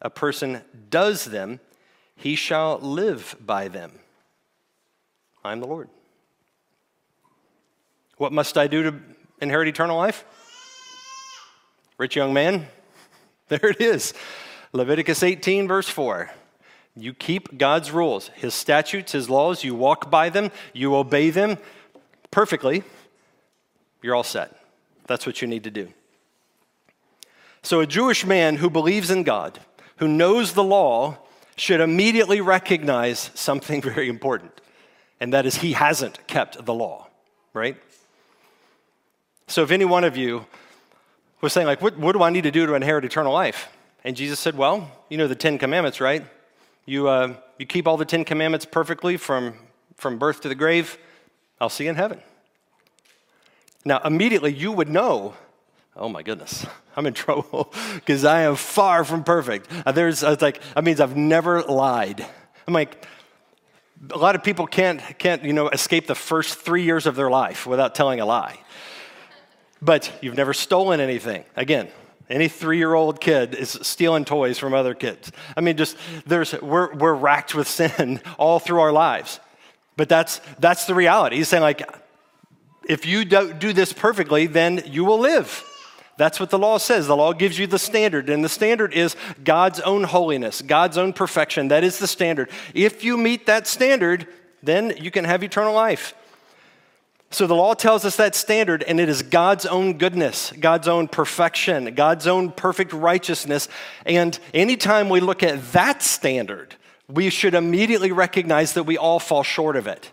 a 0.00 0.08
person 0.08 0.62
does 0.88 1.26
them, 1.26 1.60
he 2.16 2.34
shall 2.34 2.78
live 2.78 3.36
by 3.38 3.68
them. 3.68 3.98
I'm 5.44 5.60
the 5.60 5.66
Lord. 5.66 5.90
What 8.16 8.32
must 8.32 8.56
I 8.56 8.68
do 8.68 8.84
to 8.84 8.94
inherit 9.42 9.68
eternal 9.68 9.98
life? 9.98 10.24
Rich 11.98 12.16
young 12.16 12.32
man, 12.32 12.68
there 13.48 13.66
it 13.66 13.82
is. 13.82 14.14
Leviticus 14.72 15.22
18, 15.22 15.68
verse 15.68 15.90
4. 15.90 16.30
You 16.94 17.12
keep 17.12 17.58
God's 17.58 17.90
rules, 17.90 18.28
His 18.28 18.54
statutes, 18.54 19.12
His 19.12 19.28
laws, 19.28 19.62
you 19.62 19.74
walk 19.74 20.10
by 20.10 20.30
them, 20.30 20.52
you 20.72 20.96
obey 20.96 21.28
them 21.28 21.58
perfectly, 22.30 22.82
you're 24.06 24.14
all 24.14 24.22
set. 24.22 24.56
That's 25.06 25.26
what 25.26 25.42
you 25.42 25.48
need 25.48 25.64
to 25.64 25.70
do. 25.70 25.88
So, 27.62 27.80
a 27.80 27.86
Jewish 27.86 28.24
man 28.24 28.56
who 28.56 28.70
believes 28.70 29.10
in 29.10 29.24
God, 29.24 29.58
who 29.96 30.06
knows 30.06 30.52
the 30.52 30.62
law, 30.62 31.18
should 31.56 31.80
immediately 31.80 32.40
recognize 32.40 33.30
something 33.34 33.82
very 33.90 34.08
important, 34.08 34.60
and 35.18 35.32
that 35.32 35.44
is 35.44 35.56
he 35.56 35.72
hasn't 35.72 36.24
kept 36.28 36.64
the 36.64 36.72
law, 36.72 37.08
right? 37.52 37.76
So, 39.48 39.64
if 39.64 39.72
any 39.72 39.84
one 39.84 40.04
of 40.04 40.16
you 40.16 40.46
was 41.40 41.52
saying, 41.52 41.66
like, 41.66 41.82
what, 41.82 41.98
what 41.98 42.12
do 42.12 42.22
I 42.22 42.30
need 42.30 42.44
to 42.44 42.52
do 42.52 42.66
to 42.66 42.74
inherit 42.74 43.04
eternal 43.04 43.32
life? 43.32 43.68
And 44.04 44.16
Jesus 44.16 44.38
said, 44.38 44.56
well, 44.56 44.88
you 45.08 45.18
know 45.18 45.26
the 45.26 45.34
Ten 45.34 45.58
Commandments, 45.58 46.00
right? 46.00 46.24
You, 46.84 47.08
uh, 47.08 47.34
you 47.58 47.66
keep 47.66 47.88
all 47.88 47.96
the 47.96 48.04
Ten 48.04 48.24
Commandments 48.24 48.64
perfectly 48.64 49.16
from, 49.16 49.54
from 49.96 50.18
birth 50.18 50.42
to 50.42 50.48
the 50.48 50.54
grave, 50.54 50.96
I'll 51.60 51.68
see 51.68 51.84
you 51.84 51.90
in 51.90 51.96
heaven. 51.96 52.20
Now, 53.86 54.00
immediately 54.04 54.52
you 54.52 54.72
would 54.72 54.88
know, 54.88 55.34
oh 55.94 56.08
my 56.08 56.24
goodness, 56.24 56.66
I'm 56.96 57.06
in 57.06 57.14
trouble 57.14 57.72
because 57.94 58.24
I 58.24 58.42
am 58.42 58.56
far 58.56 59.04
from 59.04 59.22
perfect. 59.22 59.70
Uh, 59.86 59.92
there's, 59.92 60.24
I 60.24 60.30
was 60.30 60.42
like, 60.42 60.60
that 60.74 60.82
means 60.82 61.00
I've 61.00 61.16
never 61.16 61.62
lied. 61.62 62.26
I'm 62.66 62.74
like, 62.74 63.06
a 64.10 64.18
lot 64.18 64.34
of 64.34 64.42
people 64.42 64.66
can't, 64.66 65.00
can't, 65.18 65.44
you 65.44 65.52
know, 65.52 65.68
escape 65.68 66.08
the 66.08 66.16
first 66.16 66.58
three 66.58 66.82
years 66.82 67.06
of 67.06 67.14
their 67.14 67.30
life 67.30 67.64
without 67.64 67.94
telling 67.94 68.18
a 68.18 68.26
lie. 68.26 68.58
But 69.80 70.12
you've 70.20 70.34
never 70.34 70.52
stolen 70.52 70.98
anything. 70.98 71.44
Again, 71.54 71.88
any 72.28 72.48
three-year-old 72.48 73.20
kid 73.20 73.54
is 73.54 73.78
stealing 73.82 74.24
toys 74.24 74.58
from 74.58 74.74
other 74.74 74.94
kids. 74.94 75.30
I 75.56 75.60
mean, 75.60 75.76
just 75.76 75.96
there's 76.26 76.60
we're 76.60 76.92
we're 76.94 77.14
racked 77.14 77.54
with 77.54 77.68
sin 77.68 78.20
all 78.38 78.58
through 78.58 78.80
our 78.80 78.90
lives. 78.90 79.38
But 79.96 80.08
that's 80.08 80.40
that's 80.58 80.86
the 80.86 80.94
reality. 80.94 81.36
He's 81.36 81.48
saying 81.48 81.62
like 81.62 81.82
if 82.88 83.06
you 83.06 83.24
do, 83.24 83.52
do 83.52 83.72
this 83.72 83.92
perfectly, 83.92 84.46
then 84.46 84.82
you 84.86 85.04
will 85.04 85.18
live. 85.18 85.64
That's 86.16 86.40
what 86.40 86.50
the 86.50 86.58
law 86.58 86.78
says. 86.78 87.06
The 87.06 87.16
law 87.16 87.32
gives 87.32 87.58
you 87.58 87.66
the 87.66 87.78
standard, 87.78 88.30
and 88.30 88.42
the 88.42 88.48
standard 88.48 88.94
is 88.94 89.16
God's 89.44 89.80
own 89.80 90.04
holiness, 90.04 90.62
God's 90.62 90.96
own 90.96 91.12
perfection. 91.12 91.68
That 91.68 91.84
is 91.84 91.98
the 91.98 92.06
standard. 92.06 92.50
If 92.74 93.04
you 93.04 93.18
meet 93.18 93.46
that 93.46 93.66
standard, 93.66 94.26
then 94.62 94.94
you 94.98 95.10
can 95.10 95.24
have 95.24 95.42
eternal 95.42 95.74
life. 95.74 96.14
So 97.30 97.46
the 97.46 97.54
law 97.54 97.74
tells 97.74 98.04
us 98.04 98.16
that 98.16 98.34
standard, 98.34 98.82
and 98.84 98.98
it 99.00 99.08
is 99.08 99.22
God's 99.22 99.66
own 99.66 99.98
goodness, 99.98 100.52
God's 100.58 100.88
own 100.88 101.08
perfection, 101.08 101.94
God's 101.94 102.26
own 102.26 102.50
perfect 102.52 102.92
righteousness. 102.92 103.68
And 104.06 104.38
anytime 104.54 105.08
we 105.08 105.20
look 105.20 105.42
at 105.42 105.72
that 105.72 106.02
standard, 106.02 106.76
we 107.08 107.30
should 107.30 107.54
immediately 107.54 108.12
recognize 108.12 108.72
that 108.74 108.84
we 108.84 108.96
all 108.96 109.18
fall 109.18 109.42
short 109.42 109.76
of 109.76 109.86
it. 109.86 110.12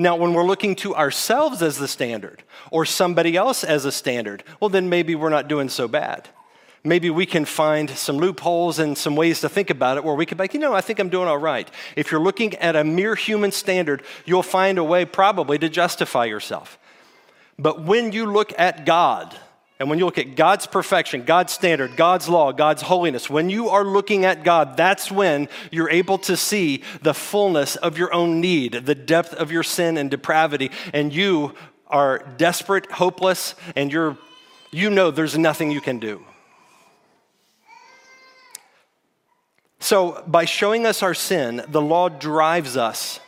Now, 0.00 0.14
when 0.14 0.32
we're 0.32 0.46
looking 0.46 0.76
to 0.76 0.94
ourselves 0.94 1.60
as 1.60 1.76
the 1.76 1.88
standard 1.88 2.44
or 2.70 2.84
somebody 2.84 3.36
else 3.36 3.64
as 3.64 3.84
a 3.84 3.90
standard, 3.90 4.44
well, 4.60 4.68
then 4.68 4.88
maybe 4.88 5.16
we're 5.16 5.28
not 5.28 5.48
doing 5.48 5.68
so 5.68 5.88
bad. 5.88 6.28
Maybe 6.84 7.10
we 7.10 7.26
can 7.26 7.44
find 7.44 7.90
some 7.90 8.16
loopholes 8.16 8.78
and 8.78 8.96
some 8.96 9.16
ways 9.16 9.40
to 9.40 9.48
think 9.48 9.70
about 9.70 9.96
it 9.96 10.04
where 10.04 10.14
we 10.14 10.24
could 10.24 10.38
be 10.38 10.44
like, 10.44 10.54
you 10.54 10.60
know, 10.60 10.72
I 10.72 10.80
think 10.80 11.00
I'm 11.00 11.08
doing 11.08 11.26
all 11.26 11.36
right. 11.36 11.68
If 11.96 12.12
you're 12.12 12.20
looking 12.20 12.54
at 12.56 12.76
a 12.76 12.84
mere 12.84 13.16
human 13.16 13.50
standard, 13.50 14.04
you'll 14.24 14.44
find 14.44 14.78
a 14.78 14.84
way 14.84 15.04
probably 15.04 15.58
to 15.58 15.68
justify 15.68 16.26
yourself. 16.26 16.78
But 17.58 17.82
when 17.82 18.12
you 18.12 18.26
look 18.26 18.56
at 18.56 18.86
God, 18.86 19.36
and 19.78 19.88
when 19.88 20.00
you 20.00 20.04
look 20.06 20.18
at 20.18 20.34
God's 20.34 20.66
perfection, 20.66 21.22
God's 21.24 21.52
standard, 21.52 21.96
God's 21.96 22.28
law, 22.28 22.50
God's 22.50 22.82
holiness, 22.82 23.30
when 23.30 23.48
you 23.48 23.68
are 23.68 23.84
looking 23.84 24.24
at 24.24 24.42
God, 24.42 24.76
that's 24.76 25.10
when 25.10 25.48
you're 25.70 25.90
able 25.90 26.18
to 26.18 26.36
see 26.36 26.82
the 27.02 27.14
fullness 27.14 27.76
of 27.76 27.96
your 27.96 28.12
own 28.12 28.40
need, 28.40 28.72
the 28.72 28.96
depth 28.96 29.34
of 29.34 29.52
your 29.52 29.62
sin 29.62 29.96
and 29.96 30.10
depravity, 30.10 30.72
and 30.92 31.12
you 31.12 31.54
are 31.86 32.18
desperate, 32.36 32.90
hopeless, 32.90 33.54
and 33.76 33.92
you're 33.92 34.18
you 34.70 34.90
know 34.90 35.10
there's 35.10 35.38
nothing 35.38 35.70
you 35.70 35.80
can 35.80 35.98
do. 35.98 36.24
So, 39.80 40.22
by 40.26 40.44
showing 40.44 40.86
us 40.86 41.02
our 41.02 41.14
sin, 41.14 41.64
the 41.68 41.80
law 41.80 42.08
drives 42.08 42.76
us 42.76 43.20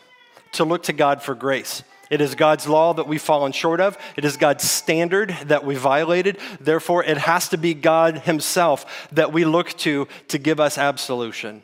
to 0.52 0.64
look 0.64 0.82
to 0.84 0.92
God 0.92 1.22
for 1.22 1.34
grace. 1.34 1.82
It 2.10 2.20
is 2.20 2.34
God's 2.34 2.66
law 2.66 2.92
that 2.94 3.06
we've 3.06 3.22
fallen 3.22 3.52
short 3.52 3.80
of. 3.80 3.96
It 4.16 4.24
is 4.24 4.36
God's 4.36 4.68
standard 4.68 5.30
that 5.44 5.64
we 5.64 5.76
violated. 5.76 6.38
Therefore, 6.60 7.04
it 7.04 7.16
has 7.18 7.48
to 7.50 7.56
be 7.56 7.72
God 7.72 8.18
Himself 8.18 9.08
that 9.12 9.32
we 9.32 9.44
look 9.44 9.70
to 9.78 10.08
to 10.28 10.38
give 10.38 10.58
us 10.58 10.76
absolution. 10.76 11.62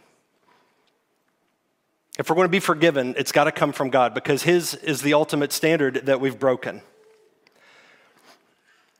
If 2.17 2.31
we're 2.31 2.37
going 2.37 2.47
to 2.47 2.51
be 2.51 2.61
forgiven, 2.61 3.15
it's 3.19 3.33
got 3.33 3.45
to 3.45 3.53
come 3.53 3.73
from 3.73 3.91
God 3.91 4.15
because 4.15 4.45
His 4.45 4.75
is 4.75 5.03
the 5.03 5.15
ultimate 5.15 5.53
standard 5.53 6.07
that 6.07 6.21
we've 6.21 6.39
broken. 6.39 6.81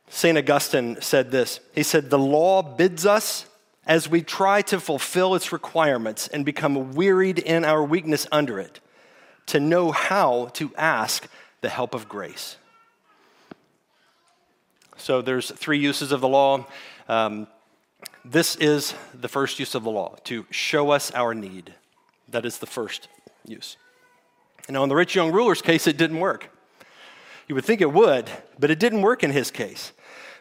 St. 0.09 0.37
Augustine 0.37 0.97
said 1.01 1.31
this 1.31 1.61
He 1.73 1.83
said, 1.83 2.09
The 2.09 2.19
law 2.19 2.61
bids 2.61 3.05
us 3.05 3.45
as 3.85 4.09
we 4.09 4.21
try 4.21 4.61
to 4.63 4.81
fulfill 4.81 5.33
its 5.33 5.53
requirements 5.53 6.27
and 6.27 6.43
become 6.43 6.93
wearied 6.93 7.39
in 7.39 7.63
our 7.63 7.81
weakness 7.81 8.27
under 8.33 8.59
it 8.59 8.81
to 9.47 9.59
know 9.59 9.91
how 9.91 10.47
to 10.53 10.71
ask 10.77 11.27
the 11.67 11.71
help 11.71 11.93
of 11.93 12.07
grace. 12.07 12.55
So 14.95 15.21
there's 15.21 15.51
three 15.51 15.79
uses 15.79 16.13
of 16.13 16.21
the 16.21 16.27
law. 16.29 16.65
Um, 17.09 17.47
this 18.23 18.55
is 18.55 18.93
the 19.13 19.27
first 19.27 19.59
use 19.59 19.75
of 19.75 19.83
the 19.83 19.91
law 19.91 20.15
to 20.23 20.45
show 20.49 20.91
us 20.91 21.11
our 21.11 21.33
need. 21.33 21.73
That 22.29 22.45
is 22.45 22.59
the 22.59 22.67
first 22.67 23.09
use. 23.45 23.75
Now, 24.69 24.81
in 24.83 24.87
the 24.87 24.95
rich 24.95 25.13
young 25.13 25.33
ruler's 25.33 25.61
case, 25.61 25.87
it 25.87 25.97
didn't 25.97 26.21
work. 26.21 26.49
You 27.49 27.55
would 27.55 27.65
think 27.65 27.81
it 27.81 27.91
would, 27.91 28.31
but 28.57 28.71
it 28.71 28.79
didn't 28.79 29.01
work 29.01 29.21
in 29.21 29.31
his 29.31 29.51
case 29.51 29.91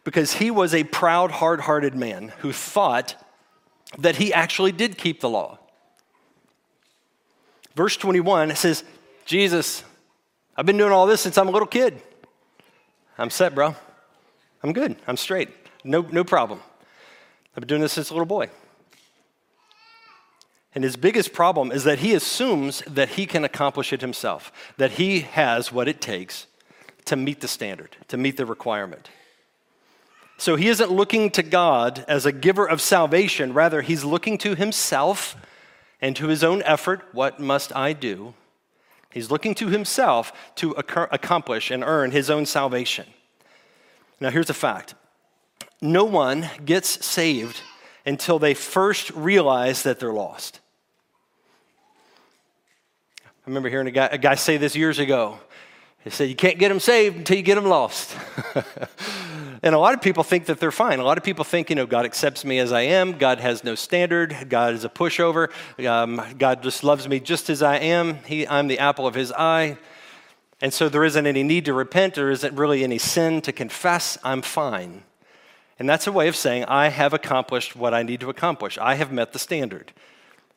because 0.04 0.34
he 0.34 0.52
was 0.52 0.74
a 0.74 0.84
proud, 0.84 1.32
hard 1.32 1.62
hearted 1.62 1.96
man 1.96 2.28
who 2.38 2.52
thought 2.52 3.16
that 3.98 4.14
he 4.14 4.32
actually 4.32 4.70
did 4.70 4.96
keep 4.96 5.18
the 5.18 5.28
law. 5.28 5.58
Verse 7.74 7.96
21 7.96 8.54
says, 8.54 8.84
Jesus, 9.24 9.82
I've 10.56 10.66
been 10.66 10.78
doing 10.78 10.92
all 10.92 11.06
this 11.06 11.20
since 11.20 11.36
I'm 11.36 11.48
a 11.48 11.50
little 11.50 11.68
kid. 11.68 12.00
I'm 13.18 13.30
set, 13.30 13.54
bro. 13.54 13.74
I'm 14.62 14.72
good. 14.72 14.96
I'm 15.06 15.16
straight. 15.16 15.50
No, 15.84 16.00
no 16.00 16.24
problem. 16.24 16.60
I've 17.50 17.60
been 17.60 17.68
doing 17.68 17.82
this 17.82 17.92
since 17.92 18.10
a 18.10 18.14
little 18.14 18.26
boy. 18.26 18.48
And 20.74 20.84
his 20.84 20.96
biggest 20.96 21.32
problem 21.32 21.72
is 21.72 21.84
that 21.84 22.00
he 22.00 22.14
assumes 22.14 22.82
that 22.86 23.10
he 23.10 23.26
can 23.26 23.44
accomplish 23.44 23.92
it 23.92 24.02
himself, 24.02 24.52
that 24.76 24.92
he 24.92 25.20
has 25.20 25.72
what 25.72 25.88
it 25.88 26.00
takes 26.00 26.46
to 27.06 27.16
meet 27.16 27.40
the 27.40 27.48
standard, 27.48 27.96
to 28.08 28.16
meet 28.16 28.36
the 28.36 28.44
requirement. 28.44 29.08
So 30.38 30.56
he 30.56 30.68
isn't 30.68 30.90
looking 30.90 31.30
to 31.30 31.42
God 31.42 32.04
as 32.08 32.26
a 32.26 32.32
giver 32.32 32.68
of 32.68 32.82
salvation, 32.82 33.54
rather, 33.54 33.80
he's 33.80 34.04
looking 34.04 34.36
to 34.38 34.54
himself 34.54 35.34
and 36.02 36.14
to 36.16 36.28
his 36.28 36.44
own 36.44 36.62
effort. 36.64 37.02
What 37.12 37.40
must 37.40 37.74
I 37.74 37.94
do? 37.94 38.34
He's 39.16 39.30
looking 39.30 39.54
to 39.54 39.68
himself 39.68 40.30
to 40.56 40.72
accomplish 40.72 41.70
and 41.70 41.82
earn 41.82 42.10
his 42.10 42.28
own 42.28 42.44
salvation. 42.44 43.06
Now, 44.20 44.28
here's 44.28 44.50
a 44.50 44.54
fact 44.54 44.94
no 45.80 46.04
one 46.04 46.50
gets 46.66 47.02
saved 47.02 47.62
until 48.04 48.38
they 48.38 48.52
first 48.52 49.08
realize 49.12 49.84
that 49.84 50.00
they're 50.00 50.12
lost. 50.12 50.60
I 53.24 53.46
remember 53.46 53.70
hearing 53.70 53.86
a 53.86 53.90
guy, 53.90 54.10
a 54.12 54.18
guy 54.18 54.34
say 54.34 54.58
this 54.58 54.76
years 54.76 54.98
ago. 54.98 55.38
He 56.04 56.10
said, 56.10 56.28
You 56.28 56.36
can't 56.36 56.58
get 56.58 56.68
them 56.68 56.78
saved 56.78 57.16
until 57.16 57.38
you 57.38 57.42
get 57.42 57.54
them 57.54 57.64
lost. 57.64 58.14
And 59.62 59.74
a 59.74 59.78
lot 59.78 59.94
of 59.94 60.02
people 60.02 60.22
think 60.22 60.46
that 60.46 60.60
they're 60.60 60.70
fine. 60.70 60.98
A 60.98 61.04
lot 61.04 61.18
of 61.18 61.24
people 61.24 61.44
think, 61.44 61.70
you 61.70 61.76
know, 61.76 61.86
God 61.86 62.04
accepts 62.04 62.44
me 62.44 62.58
as 62.58 62.72
I 62.72 62.82
am. 62.82 63.18
God 63.18 63.40
has 63.40 63.64
no 63.64 63.74
standard. 63.74 64.48
God 64.48 64.74
is 64.74 64.84
a 64.84 64.88
pushover. 64.88 65.50
Um, 65.86 66.22
God 66.38 66.62
just 66.62 66.84
loves 66.84 67.08
me 67.08 67.20
just 67.20 67.48
as 67.48 67.62
I 67.62 67.76
am. 67.78 68.22
He, 68.24 68.46
I'm 68.46 68.68
the 68.68 68.78
apple 68.78 69.06
of 69.06 69.14
his 69.14 69.32
eye. 69.32 69.78
And 70.60 70.72
so 70.72 70.88
there 70.88 71.04
isn't 71.04 71.26
any 71.26 71.42
need 71.42 71.64
to 71.66 71.74
repent. 71.74 72.14
There 72.14 72.30
isn't 72.30 72.54
really 72.54 72.82
any 72.82 72.98
sin 72.98 73.40
to 73.42 73.52
confess. 73.52 74.16
I'm 74.24 74.42
fine. 74.42 75.02
And 75.78 75.88
that's 75.88 76.06
a 76.06 76.12
way 76.12 76.28
of 76.28 76.36
saying, 76.36 76.64
I 76.64 76.88
have 76.88 77.12
accomplished 77.12 77.76
what 77.76 77.92
I 77.92 78.02
need 78.02 78.20
to 78.20 78.30
accomplish. 78.30 78.78
I 78.78 78.94
have 78.94 79.12
met 79.12 79.32
the 79.32 79.38
standard. 79.38 79.92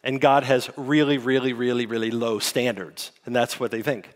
And 0.02 0.22
God 0.22 0.44
has 0.44 0.70
really, 0.78 1.18
really, 1.18 1.52
really, 1.52 1.86
really 1.86 2.12
low 2.12 2.40
standards. 2.40 3.12
And 3.26 3.36
that's 3.36 3.60
what 3.60 3.72
they 3.72 3.82
think. 3.82 4.12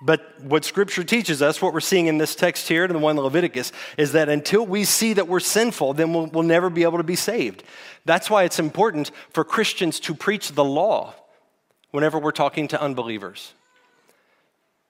But 0.00 0.40
what 0.42 0.64
Scripture 0.64 1.04
teaches 1.04 1.40
us, 1.40 1.62
what 1.62 1.72
we're 1.72 1.80
seeing 1.80 2.06
in 2.06 2.18
this 2.18 2.34
text 2.34 2.68
here, 2.68 2.84
and 2.84 2.94
the 2.94 2.98
one 2.98 3.16
in 3.16 3.22
Leviticus, 3.22 3.72
is 3.96 4.12
that 4.12 4.28
until 4.28 4.66
we 4.66 4.84
see 4.84 5.14
that 5.14 5.26
we're 5.26 5.40
sinful, 5.40 5.94
then 5.94 6.12
we'll, 6.12 6.26
we'll 6.26 6.42
never 6.42 6.68
be 6.68 6.82
able 6.82 6.98
to 6.98 7.04
be 7.04 7.16
saved. 7.16 7.62
That's 8.04 8.28
why 8.28 8.44
it's 8.44 8.58
important 8.58 9.10
for 9.30 9.42
Christians 9.42 9.98
to 10.00 10.14
preach 10.14 10.52
the 10.52 10.64
law 10.64 11.14
whenever 11.92 12.18
we're 12.18 12.32
talking 12.32 12.68
to 12.68 12.80
unbelievers. 12.80 13.54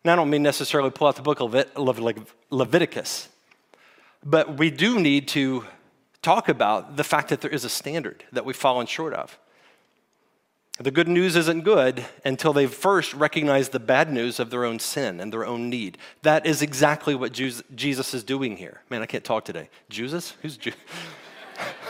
Now, 0.04 0.14
I 0.14 0.16
don't 0.16 0.30
mean 0.30 0.42
necessarily 0.42 0.90
pull 0.90 1.06
out 1.06 1.16
the 1.16 1.22
book 1.22 1.40
of 1.40 1.54
Leviticus, 2.50 3.28
but 4.24 4.56
we 4.58 4.70
do 4.70 4.98
need 4.98 5.28
to 5.28 5.64
talk 6.20 6.48
about 6.48 6.96
the 6.96 7.04
fact 7.04 7.28
that 7.28 7.40
there 7.40 7.50
is 7.50 7.64
a 7.64 7.68
standard 7.68 8.24
that 8.32 8.44
we've 8.44 8.56
fallen 8.56 8.86
short 8.86 9.14
of. 9.14 9.38
The 10.78 10.90
good 10.90 11.08
news 11.08 11.36
isn't 11.36 11.62
good 11.62 12.04
until 12.22 12.52
they've 12.52 12.72
first 12.72 13.14
recognize 13.14 13.70
the 13.70 13.80
bad 13.80 14.12
news 14.12 14.38
of 14.38 14.50
their 14.50 14.64
own 14.66 14.78
sin 14.78 15.20
and 15.20 15.32
their 15.32 15.46
own 15.46 15.70
need. 15.70 15.96
That 16.20 16.44
is 16.44 16.60
exactly 16.60 17.14
what 17.14 17.32
Jesus 17.32 18.12
is 18.12 18.22
doing 18.22 18.58
here. 18.58 18.82
Man, 18.90 19.00
I 19.00 19.06
can't 19.06 19.24
talk 19.24 19.46
today. 19.46 19.70
Jesus? 19.88 20.34
Who's 20.42 20.58
Jesus? 20.58 20.78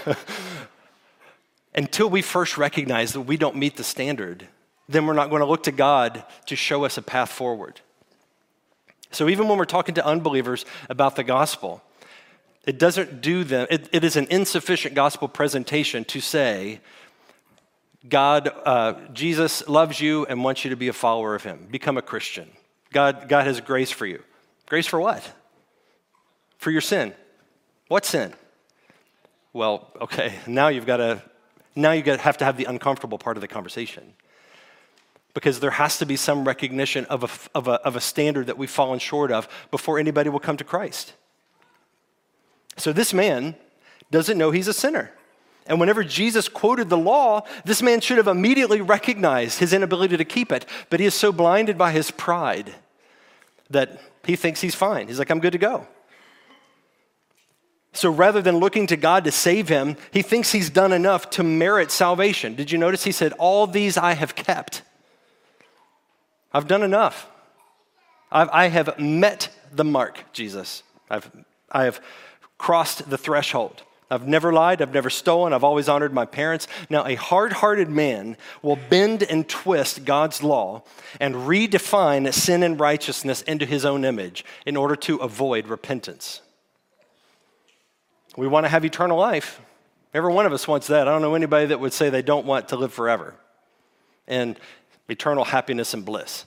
until 1.74 2.08
we 2.08 2.22
first 2.22 2.56
recognize 2.56 3.12
that 3.14 3.22
we 3.22 3.36
don't 3.36 3.56
meet 3.56 3.76
the 3.76 3.82
standard, 3.82 4.46
then 4.88 5.04
we're 5.04 5.14
not 5.14 5.30
going 5.30 5.40
to 5.40 5.46
look 5.46 5.64
to 5.64 5.72
God 5.72 6.24
to 6.46 6.54
show 6.54 6.84
us 6.84 6.96
a 6.96 7.02
path 7.02 7.30
forward. 7.30 7.80
So 9.10 9.28
even 9.28 9.48
when 9.48 9.58
we're 9.58 9.64
talking 9.64 9.96
to 9.96 10.06
unbelievers 10.06 10.64
about 10.88 11.16
the 11.16 11.24
gospel, 11.24 11.82
it 12.66 12.78
doesn't 12.78 13.20
do 13.20 13.42
them, 13.42 13.66
it, 13.68 13.88
it 13.92 14.04
is 14.04 14.16
an 14.16 14.26
insufficient 14.30 14.94
gospel 14.94 15.26
presentation 15.26 16.04
to 16.04 16.20
say, 16.20 16.80
God, 18.08 18.50
uh, 18.64 18.94
Jesus 19.12 19.68
loves 19.68 20.00
you 20.00 20.26
and 20.26 20.44
wants 20.44 20.64
you 20.64 20.70
to 20.70 20.76
be 20.76 20.88
a 20.88 20.92
follower 20.92 21.34
of 21.34 21.42
him. 21.42 21.66
Become 21.70 21.96
a 21.96 22.02
Christian. 22.02 22.48
God, 22.92 23.28
God 23.28 23.46
has 23.46 23.60
grace 23.60 23.90
for 23.90 24.06
you. 24.06 24.22
Grace 24.66 24.86
for 24.86 25.00
what? 25.00 25.28
For 26.58 26.70
your 26.70 26.80
sin. 26.80 27.14
What 27.88 28.04
sin? 28.04 28.34
Well, 29.52 29.90
okay, 30.00 30.34
now 30.46 30.68
you've 30.68 30.86
got 30.86 30.98
to 30.98 31.22
now 31.76 31.92
you 31.92 32.02
have 32.02 32.38
to 32.38 32.44
have 32.44 32.56
the 32.56 32.64
uncomfortable 32.64 33.18
part 33.18 33.36
of 33.36 33.42
the 33.42 33.48
conversation. 33.48 34.14
Because 35.34 35.60
there 35.60 35.72
has 35.72 35.98
to 35.98 36.06
be 36.06 36.16
some 36.16 36.46
recognition 36.46 37.04
of 37.06 37.22
a, 37.22 37.58
of, 37.58 37.68
a, 37.68 37.72
of 37.72 37.94
a 37.94 38.00
standard 38.00 38.46
that 38.46 38.56
we've 38.56 38.70
fallen 38.70 38.98
short 38.98 39.30
of 39.30 39.46
before 39.70 39.98
anybody 39.98 40.30
will 40.30 40.40
come 40.40 40.56
to 40.56 40.64
Christ. 40.64 41.12
So 42.78 42.94
this 42.94 43.12
man 43.12 43.54
doesn't 44.10 44.38
know 44.38 44.50
he's 44.50 44.68
a 44.68 44.72
sinner. 44.72 45.12
And 45.66 45.80
whenever 45.80 46.04
Jesus 46.04 46.48
quoted 46.48 46.88
the 46.88 46.98
law, 46.98 47.42
this 47.64 47.82
man 47.82 48.00
should 48.00 48.18
have 48.18 48.28
immediately 48.28 48.80
recognized 48.80 49.58
his 49.58 49.72
inability 49.72 50.16
to 50.16 50.24
keep 50.24 50.52
it. 50.52 50.64
But 50.90 51.00
he 51.00 51.06
is 51.06 51.14
so 51.14 51.32
blinded 51.32 51.76
by 51.76 51.92
his 51.92 52.10
pride 52.10 52.74
that 53.70 54.00
he 54.24 54.36
thinks 54.36 54.60
he's 54.60 54.74
fine. 54.74 55.08
He's 55.08 55.18
like, 55.18 55.30
I'm 55.30 55.40
good 55.40 55.52
to 55.52 55.58
go. 55.58 55.86
So 57.92 58.10
rather 58.10 58.42
than 58.42 58.58
looking 58.58 58.86
to 58.88 58.96
God 58.96 59.24
to 59.24 59.32
save 59.32 59.68
him, 59.68 59.96
he 60.12 60.22
thinks 60.22 60.52
he's 60.52 60.68
done 60.68 60.92
enough 60.92 61.30
to 61.30 61.42
merit 61.42 61.90
salvation. 61.90 62.54
Did 62.54 62.70
you 62.70 62.78
notice 62.78 63.04
he 63.04 63.12
said, 63.12 63.32
All 63.38 63.66
these 63.66 63.96
I 63.96 64.12
have 64.12 64.34
kept? 64.34 64.82
I've 66.52 66.68
done 66.68 66.82
enough. 66.82 67.28
I've, 68.30 68.50
I 68.50 68.68
have 68.68 68.98
met 68.98 69.48
the 69.72 69.84
mark, 69.84 70.24
Jesus. 70.32 70.82
I've, 71.08 71.30
I 71.70 71.84
have 71.84 72.00
crossed 72.58 73.08
the 73.08 73.18
threshold. 73.18 73.82
I've 74.08 74.28
never 74.28 74.52
lied. 74.52 74.80
I've 74.80 74.94
never 74.94 75.10
stolen. 75.10 75.52
I've 75.52 75.64
always 75.64 75.88
honored 75.88 76.12
my 76.12 76.26
parents. 76.26 76.68
Now, 76.88 77.04
a 77.06 77.16
hard 77.16 77.52
hearted 77.52 77.88
man 77.88 78.36
will 78.62 78.78
bend 78.88 79.24
and 79.24 79.48
twist 79.48 80.04
God's 80.04 80.42
law 80.42 80.84
and 81.20 81.34
redefine 81.34 82.32
sin 82.32 82.62
and 82.62 82.78
righteousness 82.78 83.42
into 83.42 83.66
his 83.66 83.84
own 83.84 84.04
image 84.04 84.44
in 84.64 84.76
order 84.76 84.94
to 84.96 85.16
avoid 85.16 85.66
repentance. 85.66 86.40
We 88.36 88.46
want 88.46 88.64
to 88.64 88.68
have 88.68 88.84
eternal 88.84 89.18
life. 89.18 89.60
Every 90.14 90.32
one 90.32 90.46
of 90.46 90.52
us 90.52 90.68
wants 90.68 90.86
that. 90.86 91.08
I 91.08 91.10
don't 91.10 91.22
know 91.22 91.34
anybody 91.34 91.66
that 91.66 91.80
would 91.80 91.92
say 91.92 92.08
they 92.08 92.22
don't 92.22 92.46
want 92.46 92.68
to 92.68 92.76
live 92.76 92.92
forever 92.92 93.34
and 94.28 94.58
eternal 95.08 95.44
happiness 95.44 95.94
and 95.94 96.04
bliss. 96.04 96.46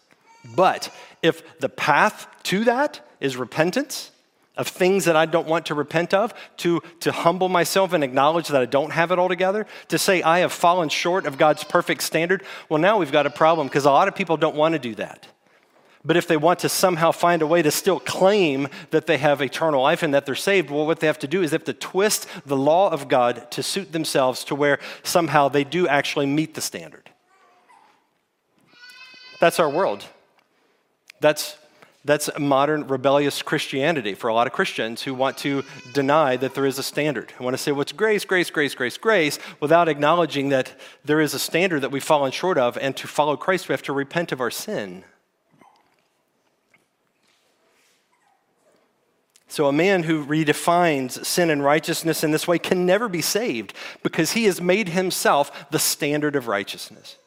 But 0.56 0.94
if 1.22 1.60
the 1.60 1.70
path 1.70 2.28
to 2.44 2.64
that 2.66 3.02
is 3.20 3.36
repentance, 3.36 4.12
of 4.60 4.68
things 4.68 5.06
that 5.06 5.16
I 5.16 5.26
don't 5.26 5.48
want 5.48 5.68
to 5.68 5.74
repent 5.74 6.14
of, 6.14 6.34
to, 6.58 6.82
to 7.00 7.14
humble 7.14 7.48
myself 7.48 7.94
and 7.94 8.04
acknowledge 8.04 8.50
that 8.50 8.62
I 8.62 8.66
don't 8.66 8.92
have 8.92 9.12
it 9.12 9.18
all 9.18 9.30
together, 9.30 9.66
to 9.88 9.98
say 9.98 10.22
I 10.22 10.40
have 10.40 10.52
fallen 10.52 10.90
short 10.90 11.26
of 11.26 11.38
God's 11.38 11.64
perfect 11.64 12.04
standard, 12.04 12.44
well, 12.68 12.80
now 12.80 12.98
we've 12.98 13.12
got 13.12 13.26
a 13.26 13.30
problem 13.30 13.68
because 13.68 13.86
a 13.86 13.92
lot 13.92 14.10
of 14.10 14.16
people 14.16 14.36
don't 14.36 14.58
want 14.58 14.74
to 14.74 14.80
do 14.80 14.94
that. 14.96 15.28
But 16.04 16.18
if 16.18 16.28
they 16.28 16.36
want 16.36 16.60
to 16.60 16.70
somehow 16.70 17.12
find 17.12 17.42
a 17.42 17.48
way 17.48 17.62
to 17.62 17.72
still 17.72 18.02
claim 18.02 18.68
that 18.92 19.08
they 19.08 19.18
have 19.18 19.42
eternal 19.42 19.82
life 19.82 20.04
and 20.04 20.14
that 20.14 20.26
they're 20.26 20.36
saved, 20.36 20.70
well, 20.70 20.86
what 20.86 21.00
they 21.00 21.08
have 21.08 21.20
to 21.20 21.28
do 21.28 21.42
is 21.42 21.52
they 21.52 21.56
have 21.56 21.64
to 21.64 21.74
twist 21.74 22.28
the 22.46 22.58
law 22.58 22.90
of 22.90 23.08
God 23.08 23.50
to 23.52 23.64
suit 23.64 23.94
themselves 23.94 24.44
to 24.46 24.56
where 24.56 24.80
somehow 25.04 25.48
they 25.48 25.64
do 25.64 25.88
actually 25.88 26.26
meet 26.26 26.54
the 26.54 26.62
standard. 26.62 27.10
That's 29.40 29.60
our 29.60 29.70
world. 29.70 30.06
That's 31.22 31.58
that's 32.10 32.30
modern 32.40 32.88
rebellious 32.88 33.44
Christianity 33.44 34.16
for 34.16 34.30
a 34.30 34.34
lot 34.34 34.48
of 34.48 34.54
Christians 34.54 35.04
who 35.04 35.14
want 35.14 35.38
to 35.40 35.64
deny 35.94 36.38
that 36.38 36.56
there 36.56 36.66
is 36.66 36.80
a 36.80 36.84
standard. 36.84 37.32
I 37.40 37.44
want 37.44 37.54
to 37.54 37.62
say 37.62 37.72
what's 37.72 37.92
grace, 37.92 38.26
grace, 38.26 38.50
grace, 38.50 38.74
grace, 38.74 38.98
grace, 38.98 39.38
without 39.60 39.88
acknowledging 39.88 40.50
that 40.50 40.74
there 41.06 41.22
is 41.22 41.36
a 41.36 41.40
standard 41.40 41.82
that 41.82 41.92
we've 41.92 42.04
fallen 42.04 42.32
short 42.32 42.58
of, 42.58 42.80
and 42.80 42.98
to 42.98 43.08
follow 43.08 43.38
Christ, 43.38 43.70
we 43.70 43.74
have 43.74 43.84
to 43.84 43.94
repent 43.94 44.32
of 44.32 44.42
our 44.42 44.50
sin. 44.50 45.04
So, 49.48 49.68
a 49.68 49.72
man 49.72 50.04
who 50.04 50.26
redefines 50.26 51.24
sin 51.26 51.52
and 51.52 51.64
righteousness 51.64 52.24
in 52.24 52.32
this 52.32 52.48
way 52.48 52.58
can 52.58 52.88
never 52.88 53.08
be 53.08 53.22
saved 53.22 53.74
because 54.02 54.32
he 54.32 54.46
has 54.46 54.60
made 54.60 54.90
himself 54.90 55.70
the 55.70 55.80
standard 55.80 56.36
of 56.36 56.48
righteousness. 56.48 57.18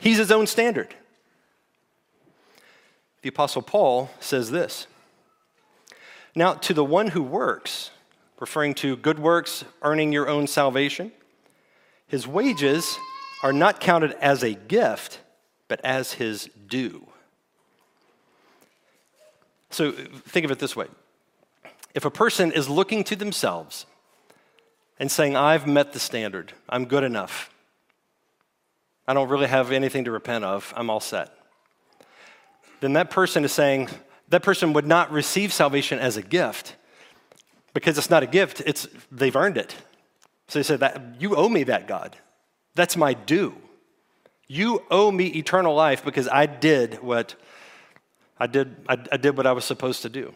He's 0.00 0.18
his 0.18 0.32
own 0.32 0.48
standard. 0.48 0.94
The 3.24 3.30
Apostle 3.30 3.62
Paul 3.62 4.10
says 4.20 4.50
this. 4.50 4.86
Now, 6.34 6.52
to 6.52 6.74
the 6.74 6.84
one 6.84 7.06
who 7.08 7.22
works, 7.22 7.90
referring 8.38 8.74
to 8.74 8.96
good 8.96 9.18
works, 9.18 9.64
earning 9.80 10.12
your 10.12 10.28
own 10.28 10.46
salvation, 10.46 11.10
his 12.06 12.26
wages 12.26 12.98
are 13.42 13.54
not 13.54 13.80
counted 13.80 14.12
as 14.20 14.42
a 14.42 14.52
gift, 14.52 15.20
but 15.68 15.80
as 15.82 16.12
his 16.12 16.50
due. 16.66 17.08
So 19.70 19.92
think 19.92 20.44
of 20.44 20.50
it 20.50 20.58
this 20.58 20.76
way. 20.76 20.88
If 21.94 22.04
a 22.04 22.10
person 22.10 22.52
is 22.52 22.68
looking 22.68 23.04
to 23.04 23.16
themselves 23.16 23.86
and 25.00 25.10
saying, 25.10 25.34
I've 25.34 25.66
met 25.66 25.94
the 25.94 25.98
standard, 25.98 26.52
I'm 26.68 26.84
good 26.84 27.04
enough, 27.04 27.48
I 29.08 29.14
don't 29.14 29.30
really 29.30 29.46
have 29.46 29.72
anything 29.72 30.04
to 30.04 30.10
repent 30.10 30.44
of, 30.44 30.74
I'm 30.76 30.90
all 30.90 31.00
set 31.00 31.30
then 32.84 32.92
that 32.92 33.10
person 33.10 33.44
is 33.44 33.52
saying 33.52 33.88
that 34.28 34.42
person 34.42 34.72
would 34.72 34.86
not 34.86 35.10
receive 35.10 35.52
salvation 35.52 35.98
as 35.98 36.16
a 36.16 36.22
gift 36.22 36.76
because 37.72 37.98
it's 37.98 38.10
not 38.10 38.22
a 38.22 38.26
gift, 38.26 38.62
it's 38.66 38.86
they've 39.10 39.34
earned 39.34 39.56
it. 39.56 39.74
So 40.48 40.58
they 40.58 40.62
said 40.62 40.80
that 40.80 41.16
you 41.18 41.36
owe 41.36 41.48
me 41.48 41.64
that 41.64 41.88
God. 41.88 42.16
That's 42.74 42.96
my 42.96 43.14
due. 43.14 43.54
You 44.46 44.82
owe 44.90 45.10
me 45.10 45.26
eternal 45.26 45.74
life 45.74 46.04
because 46.04 46.28
I 46.28 46.46
did 46.46 47.02
what 47.02 47.34
I 48.38 48.46
did 48.46 48.76
I, 48.88 48.98
I 49.10 49.16
did 49.16 49.36
what 49.36 49.46
I 49.46 49.52
was 49.52 49.64
supposed 49.64 50.02
to 50.02 50.08
do. 50.08 50.34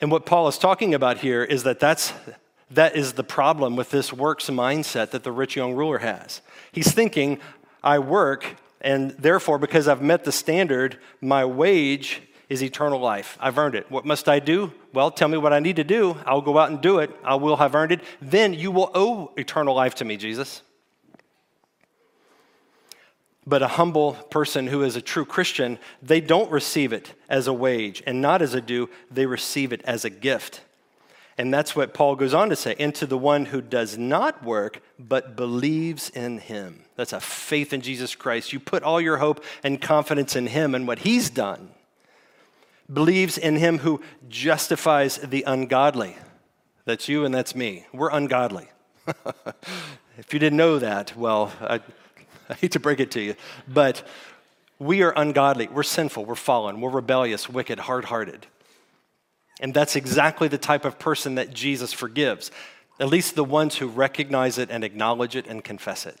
And 0.00 0.10
what 0.12 0.26
Paul 0.26 0.46
is 0.48 0.58
talking 0.58 0.94
about 0.94 1.18
here 1.18 1.42
is 1.42 1.62
that 1.64 1.80
that's 1.80 2.12
that 2.70 2.94
is 2.94 3.14
the 3.14 3.24
problem 3.24 3.76
with 3.76 3.90
this 3.90 4.12
works 4.12 4.50
mindset 4.50 5.10
that 5.10 5.24
the 5.24 5.32
rich 5.32 5.56
young 5.56 5.74
ruler 5.74 5.98
has. 5.98 6.42
He's 6.70 6.92
thinking, 6.92 7.40
I 7.82 7.98
work 7.98 8.56
and 8.80 9.10
therefore, 9.12 9.58
because 9.58 9.88
I've 9.88 10.02
met 10.02 10.24
the 10.24 10.32
standard, 10.32 10.98
my 11.20 11.44
wage 11.44 12.22
is 12.48 12.62
eternal 12.62 13.00
life. 13.00 13.36
I've 13.40 13.58
earned 13.58 13.74
it. 13.74 13.90
What 13.90 14.06
must 14.06 14.28
I 14.28 14.38
do? 14.38 14.72
Well, 14.94 15.10
tell 15.10 15.28
me 15.28 15.36
what 15.36 15.52
I 15.52 15.60
need 15.60 15.76
to 15.76 15.84
do. 15.84 16.16
I'll 16.24 16.40
go 16.40 16.58
out 16.58 16.70
and 16.70 16.80
do 16.80 16.98
it. 17.00 17.10
I 17.22 17.34
will 17.34 17.56
have 17.56 17.74
earned 17.74 17.92
it. 17.92 18.00
Then 18.22 18.54
you 18.54 18.70
will 18.70 18.90
owe 18.94 19.32
eternal 19.36 19.74
life 19.74 19.96
to 19.96 20.04
me, 20.04 20.16
Jesus. 20.16 20.62
But 23.46 23.62
a 23.62 23.68
humble 23.68 24.12
person 24.12 24.66
who 24.66 24.82
is 24.82 24.96
a 24.96 25.02
true 25.02 25.24
Christian, 25.24 25.78
they 26.02 26.20
don't 26.20 26.50
receive 26.50 26.92
it 26.92 27.14
as 27.28 27.46
a 27.46 27.52
wage 27.52 28.02
and 28.06 28.20
not 28.20 28.42
as 28.42 28.54
a 28.54 28.60
due, 28.60 28.88
they 29.10 29.26
receive 29.26 29.72
it 29.72 29.82
as 29.84 30.04
a 30.04 30.10
gift. 30.10 30.62
And 31.38 31.54
that's 31.54 31.76
what 31.76 31.94
Paul 31.94 32.16
goes 32.16 32.34
on 32.34 32.48
to 32.48 32.56
say 32.56 32.74
and 32.80 32.92
to 32.96 33.06
the 33.06 33.16
one 33.16 33.46
who 33.46 33.62
does 33.62 33.96
not 33.96 34.42
work, 34.42 34.82
but 34.98 35.36
believes 35.36 36.10
in 36.10 36.38
him. 36.38 36.84
That's 36.96 37.12
a 37.12 37.20
faith 37.20 37.72
in 37.72 37.80
Jesus 37.80 38.16
Christ. 38.16 38.52
You 38.52 38.58
put 38.58 38.82
all 38.82 39.00
your 39.00 39.18
hope 39.18 39.44
and 39.62 39.80
confidence 39.80 40.34
in 40.34 40.48
him 40.48 40.74
and 40.74 40.88
what 40.88 40.98
he's 40.98 41.30
done. 41.30 41.70
Believes 42.92 43.38
in 43.38 43.54
him 43.54 43.78
who 43.78 44.02
justifies 44.28 45.18
the 45.18 45.44
ungodly. 45.46 46.16
That's 46.86 47.08
you 47.08 47.24
and 47.24 47.32
that's 47.32 47.54
me. 47.54 47.86
We're 47.92 48.10
ungodly. 48.10 48.66
if 50.18 50.32
you 50.32 50.40
didn't 50.40 50.56
know 50.56 50.80
that, 50.80 51.16
well, 51.16 51.52
I, 51.60 51.80
I 52.48 52.54
hate 52.54 52.72
to 52.72 52.80
break 52.80 52.98
it 52.98 53.12
to 53.12 53.20
you, 53.20 53.36
but 53.68 54.02
we 54.80 55.02
are 55.02 55.12
ungodly. 55.16 55.68
We're 55.68 55.82
sinful. 55.84 56.24
We're 56.24 56.34
fallen. 56.34 56.80
We're 56.80 56.90
rebellious, 56.90 57.48
wicked, 57.48 57.78
hard 57.78 58.06
hearted. 58.06 58.46
And 59.60 59.74
that's 59.74 59.96
exactly 59.96 60.48
the 60.48 60.58
type 60.58 60.84
of 60.84 60.98
person 60.98 61.34
that 61.34 61.52
Jesus 61.52 61.92
forgives, 61.92 62.50
at 63.00 63.08
least 63.08 63.34
the 63.34 63.44
ones 63.44 63.76
who 63.76 63.88
recognize 63.88 64.58
it 64.58 64.70
and 64.70 64.84
acknowledge 64.84 65.34
it 65.36 65.46
and 65.46 65.64
confess 65.64 66.06
it. 66.06 66.16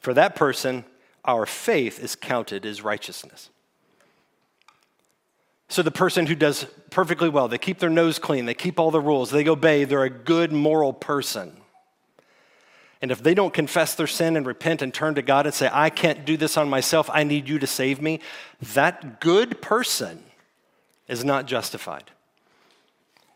For 0.00 0.14
that 0.14 0.34
person, 0.34 0.84
our 1.24 1.44
faith 1.44 2.02
is 2.02 2.16
counted 2.16 2.64
as 2.64 2.82
righteousness. 2.82 3.50
So 5.68 5.82
the 5.82 5.90
person 5.90 6.26
who 6.26 6.34
does 6.34 6.66
perfectly 6.90 7.28
well, 7.28 7.46
they 7.46 7.58
keep 7.58 7.78
their 7.78 7.90
nose 7.90 8.18
clean, 8.18 8.46
they 8.46 8.54
keep 8.54 8.80
all 8.80 8.90
the 8.90 9.00
rules, 9.00 9.30
they 9.30 9.46
obey, 9.46 9.84
they're 9.84 10.04
a 10.04 10.10
good 10.10 10.52
moral 10.52 10.92
person. 10.92 11.52
And 13.02 13.10
if 13.10 13.22
they 13.22 13.34
don't 13.34 13.54
confess 13.54 13.94
their 13.94 14.06
sin 14.06 14.36
and 14.36 14.46
repent 14.46 14.82
and 14.82 14.92
turn 14.92 15.14
to 15.14 15.22
God 15.22 15.46
and 15.46 15.54
say, 15.54 15.70
I 15.72 15.88
can't 15.88 16.24
do 16.24 16.36
this 16.36 16.56
on 16.56 16.68
myself, 16.68 17.08
I 17.12 17.24
need 17.24 17.48
you 17.48 17.58
to 17.58 17.66
save 17.66 18.02
me, 18.02 18.20
that 18.74 19.20
good 19.20 19.62
person 19.62 20.24
is 21.10 21.24
not 21.24 21.46
justified. 21.46 22.04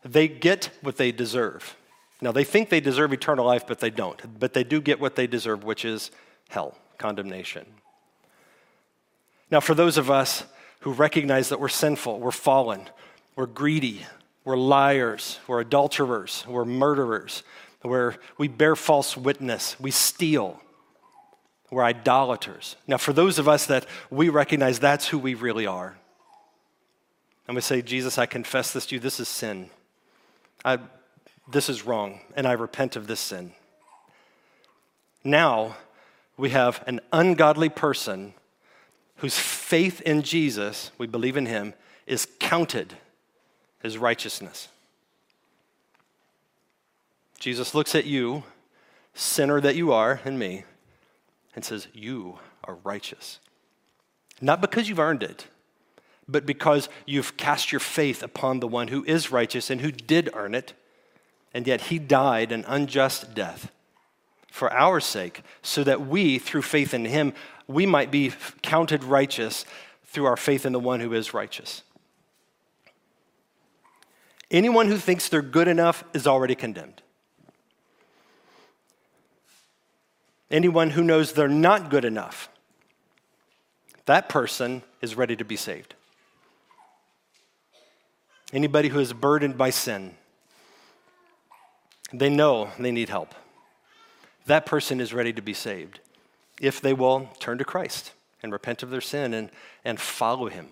They 0.04 0.28
get 0.28 0.70
what 0.80 0.96
they 0.96 1.12
deserve. 1.12 1.76
Now, 2.20 2.30
they 2.30 2.44
think 2.44 2.70
they 2.70 2.80
deserve 2.80 3.12
eternal 3.12 3.44
life, 3.44 3.66
but 3.66 3.80
they 3.80 3.90
don't. 3.90 4.38
But 4.38 4.54
they 4.54 4.64
do 4.64 4.80
get 4.80 5.00
what 5.00 5.16
they 5.16 5.26
deserve, 5.26 5.64
which 5.64 5.84
is 5.84 6.10
hell, 6.48 6.78
condemnation. 6.98 7.66
Now, 9.50 9.60
for 9.60 9.74
those 9.74 9.98
of 9.98 10.10
us 10.10 10.44
who 10.80 10.92
recognize 10.92 11.48
that 11.48 11.60
we're 11.60 11.68
sinful, 11.68 12.20
we're 12.20 12.30
fallen, 12.30 12.88
we're 13.34 13.46
greedy, 13.46 14.06
we're 14.44 14.56
liars, 14.56 15.40
we're 15.48 15.60
adulterers, 15.60 16.44
we're 16.46 16.64
murderers, 16.64 17.42
where 17.82 18.16
we 18.38 18.46
bear 18.46 18.76
false 18.76 19.16
witness, 19.16 19.78
we 19.80 19.90
steal, 19.90 20.60
we're 21.70 21.84
idolaters. 21.84 22.76
Now, 22.87 22.98
for 22.98 23.12
those 23.12 23.38
of 23.38 23.48
us 23.48 23.66
that 23.66 23.84
we 24.10 24.28
recognize 24.28 24.78
that's 24.78 25.08
who 25.08 25.18
we 25.18 25.34
really 25.34 25.66
are, 25.66 25.96
and 27.46 27.54
we 27.54 27.61
say, 27.61 27.83
Jesus, 27.83 28.18
I 28.18 28.26
confess 28.26 28.72
this 28.72 28.87
to 28.87 28.94
you. 28.94 29.00
This 29.00 29.20
is 29.20 29.28
sin. 29.28 29.70
I, 30.64 30.78
this 31.50 31.68
is 31.68 31.85
wrong, 31.85 32.20
and 32.35 32.46
I 32.46 32.52
repent 32.52 32.96
of 32.96 33.07
this 33.07 33.20
sin. 33.20 33.52
Now 35.22 35.76
we 36.37 36.50
have 36.50 36.83
an 36.87 37.00
ungodly 37.12 37.68
person 37.68 38.35
whose 39.16 39.38
faith 39.38 40.00
in 40.02 40.22
Jesus, 40.22 40.90
we 40.98 41.07
believe 41.07 41.37
in 41.37 41.46
him, 41.46 41.74
is 42.07 42.26
counted 42.40 42.94
as 43.83 43.98
righteousness. 43.98 44.68
Jesus 47.38 47.74
looks 47.74 47.94
at 47.94 48.07
you, 48.07 48.42
sinner 49.14 49.61
that 49.61 49.76
you 49.76 49.92
are, 49.92 50.20
and 50.24 50.38
me, 50.38 50.64
and 51.54 51.64
says, 51.64 51.88
You 51.92 52.38
are 52.64 52.76
righteous. 52.85 53.38
Not 54.40 54.61
because 54.61 54.88
you've 54.88 54.98
earned 54.98 55.22
it, 55.22 55.46
but 56.28 56.46
because 56.46 56.88
you've 57.06 57.37
cast 57.37 57.72
your 57.72 57.80
faith 57.80 58.22
upon 58.22 58.60
the 58.60 58.68
one 58.68 58.88
who 58.88 59.04
is 59.04 59.30
righteous 59.30 59.70
and 59.70 59.80
who 59.80 59.92
did 59.92 60.30
earn 60.34 60.54
it, 60.54 60.72
and 61.52 61.66
yet 61.66 61.82
he 61.82 61.98
died 61.98 62.50
an 62.52 62.64
unjust 62.66 63.34
death 63.34 63.70
for 64.50 64.72
our 64.72 65.00
sake, 65.00 65.42
so 65.62 65.82
that 65.82 66.06
we, 66.06 66.38
through 66.38 66.62
faith 66.62 66.94
in 66.94 67.04
him, 67.04 67.32
we 67.66 67.87
might 67.87 68.10
be 68.10 68.32
counted 68.62 69.02
righteous 69.02 69.64
through 70.06 70.26
our 70.26 70.37
faith 70.37 70.64
in 70.64 70.72
the 70.72 70.78
one 70.78 71.00
who 71.00 71.12
is 71.12 71.34
righteous. 71.34 71.82
Anyone 74.50 74.87
who 74.87 74.96
thinks 74.96 75.28
they're 75.28 75.42
good 75.42 75.66
enough 75.66 76.04
is 76.14 76.28
already 76.28 76.54
condemned. 76.54 77.02
Anyone 80.50 80.90
who 80.90 81.02
knows 81.02 81.32
they're 81.32 81.48
not 81.48 81.90
good 81.90 82.04
enough, 82.04 82.48
that 84.06 84.28
person 84.28 84.82
is 85.00 85.16
ready 85.16 85.34
to 85.34 85.44
be 85.44 85.56
saved. 85.56 85.94
Anybody 88.55 88.88
who 88.88 89.01
is 89.01 89.12
burdened 89.12 89.59
by 89.59 89.71
sin, 89.71 90.14
they 92.12 92.31
know 92.31 92.71
they 92.79 92.93
need 92.93 93.09
help. 93.09 93.35
That 94.47 94.64
person 94.64 95.01
is 95.01 95.12
ready 95.12 95.33
to 95.33 95.43
be 95.43 95.55
saved 95.55 95.99
if 96.61 96.81
they 96.81 96.93
will 96.93 97.29
turn 97.40 97.59
to 97.59 97.64
Christ 97.64 98.12
and 98.45 98.53
repent 98.53 98.85
of 98.85 98.90
their 98.90 99.01
sin 99.01 99.35
and, 99.35 99.51
and 99.85 100.01
follow 100.01 100.47
him. 100.47 100.69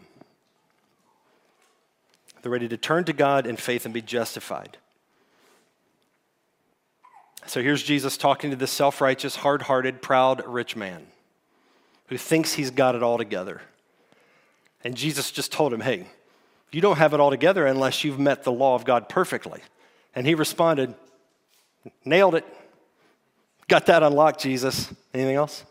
They're 2.41 2.53
ready 2.53 2.69
to 2.69 2.77
turn 2.77 3.03
to 3.05 3.13
God 3.13 3.49
in 3.49 3.57
faith 3.57 3.85
and 3.85 3.93
be 3.93 4.03
justified. 4.03 4.79
So 7.47 7.61
here's 7.63 7.83
Jesus 7.83 8.17
talking 8.17 8.51
to 8.51 8.57
this 8.57 8.71
self 8.71 9.01
righteous, 9.01 9.35
hard 9.35 9.63
hearted, 9.63 10.01
proud, 10.01 10.47
rich 10.47 10.77
man 10.77 11.09
who 12.07 12.17
thinks 12.17 12.53
he's 12.53 12.71
got 12.71 12.95
it 12.95 13.03
all 13.03 13.19
together. 13.19 13.61
And 14.85 14.97
Jesus 14.97 15.33
just 15.33 15.51
told 15.51 15.73
him, 15.73 15.81
hey, 15.81 16.07
you 16.73 16.81
don't 16.81 16.97
have 16.97 17.15
it 17.15 17.21
all 17.21 17.31
together 17.31 17.67
unless 17.67 18.03
you've 18.03 18.19
met 18.19 18.45
the 18.45 18.53
law 18.53 18.75
of 18.75 18.85
God 18.85 19.09
perfectly. 19.09 19.61
And 20.15 20.27
he 20.27 20.35
responded, 20.35 20.95
nailed 22.05 22.35
it. 22.35 22.47
Got 23.69 23.87
that 23.87 24.03
unlocked, 24.03 24.41
Jesus. 24.41 24.93
Anything 25.15 25.37
else? 25.37 25.65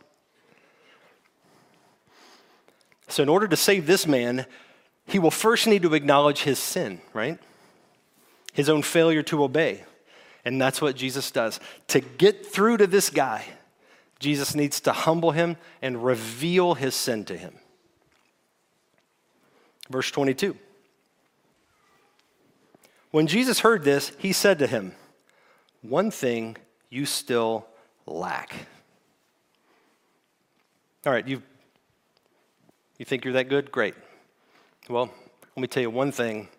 So, 3.08 3.22
in 3.22 3.30
order 3.30 3.48
to 3.48 3.58
save 3.58 3.88
this 3.88 4.08
man, 4.08 4.46
he 5.06 5.20
will 5.20 5.32
first 5.32 5.68
need 5.68 5.82
to 5.82 5.94
acknowledge 5.94 6.44
his 6.44 6.58
sin, 6.58 7.02
right? 7.14 7.38
His 8.54 8.70
own 8.70 8.82
failure 8.82 9.24
to 9.24 9.44
obey. 9.44 9.84
And 10.46 10.60
that's 10.60 10.82
what 10.82 10.96
Jesus 10.96 11.30
does. 11.30 11.60
To 11.90 12.00
get 12.00 12.46
through 12.46 12.78
to 12.78 12.88
this 12.88 13.10
guy, 13.10 13.46
Jesus 14.20 14.56
needs 14.56 14.80
to 14.82 14.92
humble 14.92 15.32
him 15.32 15.58
and 15.82 16.04
reveal 16.04 16.76
his 16.76 16.96
sin 16.96 17.26
to 17.26 17.38
him. 17.38 17.56
Verse 19.90 20.10
22. 20.10 20.56
When 23.12 23.28
Jesus 23.28 23.60
heard 23.60 23.84
this, 23.84 24.12
he 24.18 24.34
said 24.34 24.60
to 24.60 24.68
him, 24.68 24.94
One 25.82 26.12
thing 26.12 26.58
you 26.90 27.06
still 27.06 27.68
lack. 28.06 28.54
All 31.06 31.12
right, 31.12 31.28
you 31.28 31.42
you 32.98 33.06
think 33.06 33.26
you're 33.26 33.34
that 33.34 33.50
good? 33.50 33.72
Great. 33.72 33.96
Well, 34.88 35.10
let 35.56 35.62
me 35.62 35.68
tell 35.68 35.82
you 35.82 35.90
one 35.90 36.12
thing 36.12 36.50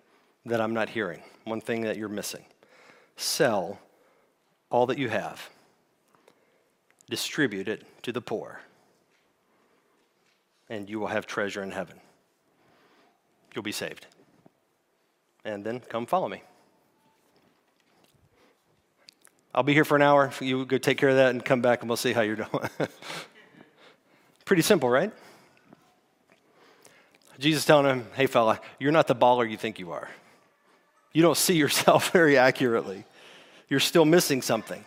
that 0.44 0.60
I'm 0.60 0.74
not 0.74 0.88
hearing, 0.88 1.22
one 1.44 1.60
thing 1.60 1.82
that 1.82 1.96
you're 1.96 2.08
missing. 2.08 2.44
Sell 3.16 3.78
all 4.68 4.86
that 4.86 4.98
you 4.98 5.08
have, 5.08 5.48
distribute 7.08 7.68
it 7.68 7.84
to 8.02 8.10
the 8.10 8.20
poor, 8.20 8.60
and 10.68 10.90
you 10.90 10.98
will 10.98 11.06
have 11.06 11.26
treasure 11.26 11.62
in 11.62 11.70
heaven. 11.70 12.00
You'll 13.54 13.62
be 13.62 13.70
saved. 13.70 14.06
And 15.44 15.64
then 15.64 15.80
come 15.80 16.06
follow 16.06 16.28
me. 16.28 16.42
I'll 19.54 19.62
be 19.62 19.74
here 19.74 19.84
for 19.84 19.96
an 19.96 20.02
hour. 20.02 20.32
You 20.40 20.64
go 20.64 20.78
take 20.78 20.98
care 20.98 21.10
of 21.10 21.16
that 21.16 21.30
and 21.30 21.44
come 21.44 21.60
back 21.60 21.80
and 21.80 21.90
we'll 21.90 21.96
see 21.96 22.12
how 22.12 22.22
you're 22.22 22.36
doing. 22.36 22.68
Pretty 24.44 24.62
simple, 24.62 24.88
right? 24.88 25.12
Jesus 27.38 27.64
telling 27.64 27.86
him, 27.86 28.06
hey, 28.14 28.26
fella, 28.26 28.60
you're 28.78 28.92
not 28.92 29.08
the 29.08 29.16
baller 29.16 29.48
you 29.48 29.56
think 29.56 29.78
you 29.78 29.90
are. 29.92 30.08
You 31.12 31.22
don't 31.22 31.36
see 31.36 31.54
yourself 31.54 32.10
very 32.12 32.38
accurately. 32.38 33.04
You're 33.68 33.80
still 33.80 34.04
missing 34.04 34.42
something. 34.42 34.84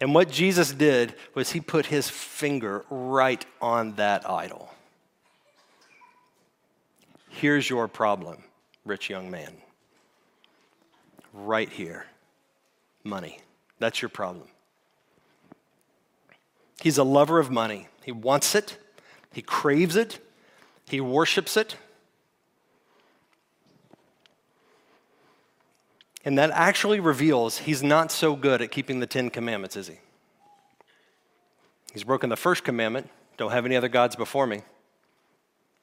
And 0.00 0.14
what 0.14 0.30
Jesus 0.30 0.72
did 0.72 1.14
was 1.34 1.52
he 1.52 1.60
put 1.60 1.86
his 1.86 2.08
finger 2.08 2.84
right 2.90 3.44
on 3.60 3.94
that 3.94 4.28
idol. 4.28 4.70
Here's 7.30 7.68
your 7.68 7.88
problem, 7.88 8.42
rich 8.84 9.08
young 9.08 9.30
man. 9.30 9.54
Right 11.34 11.68
here 11.68 12.06
money. 13.02 13.40
That's 13.78 14.00
your 14.00 14.08
problem. 14.08 14.46
He's 16.80 16.96
a 16.96 17.04
lover 17.04 17.38
of 17.38 17.50
money. 17.50 17.88
He 18.02 18.12
wants 18.12 18.54
it, 18.54 18.78
he 19.32 19.42
craves 19.42 19.96
it, 19.96 20.20
he 20.88 21.00
worships 21.00 21.56
it. 21.56 21.76
And 26.24 26.38
that 26.38 26.50
actually 26.52 27.00
reveals 27.00 27.58
he's 27.58 27.82
not 27.82 28.10
so 28.10 28.34
good 28.34 28.62
at 28.62 28.70
keeping 28.70 29.00
the 29.00 29.06
Ten 29.06 29.28
Commandments, 29.28 29.76
is 29.76 29.88
he? 29.88 29.98
He's 31.92 32.04
broken 32.04 32.30
the 32.30 32.36
first 32.36 32.64
commandment 32.64 33.10
don't 33.36 33.50
have 33.50 33.66
any 33.66 33.76
other 33.76 33.88
gods 33.88 34.16
before 34.16 34.46
me. 34.46 34.62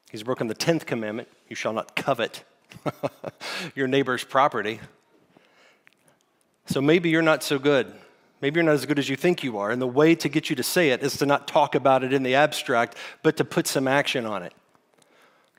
He's 0.10 0.24
broken 0.24 0.48
the 0.48 0.54
tenth 0.54 0.86
commandment 0.86 1.28
you 1.50 1.56
shall 1.56 1.74
not 1.74 1.96
covet 1.96 2.44
your 3.76 3.88
neighbor's 3.88 4.24
property. 4.24 4.80
So 6.66 6.82
maybe 6.82 7.10
you're 7.10 7.22
not 7.22 7.44
so 7.44 7.60
good. 7.60 7.94
Maybe 8.42 8.58
you're 8.58 8.66
not 8.66 8.74
as 8.74 8.86
good 8.86 9.00
as 9.00 9.08
you 9.08 9.16
think 9.16 9.44
you 9.44 9.58
are. 9.60 9.70
And 9.70 9.82
the 9.82 9.88
way 9.88 10.16
to 10.16 10.30
get 10.30 10.50
you 10.50 10.56
to 10.56 10.64
say 10.64 10.90
it 10.90 11.04
is 11.04 11.18
to 11.18 11.26
not 11.26 11.48
talk 11.48 11.76
about 11.76 12.04
it 12.04 12.12
in 12.12 12.24
the 12.24 12.36
abstract, 12.36 12.96
but 13.24 13.38
to 13.38 13.46
put 13.46 13.68
some 13.68 13.88
action 13.88 14.26
on 14.26 14.44
it. 14.44 14.54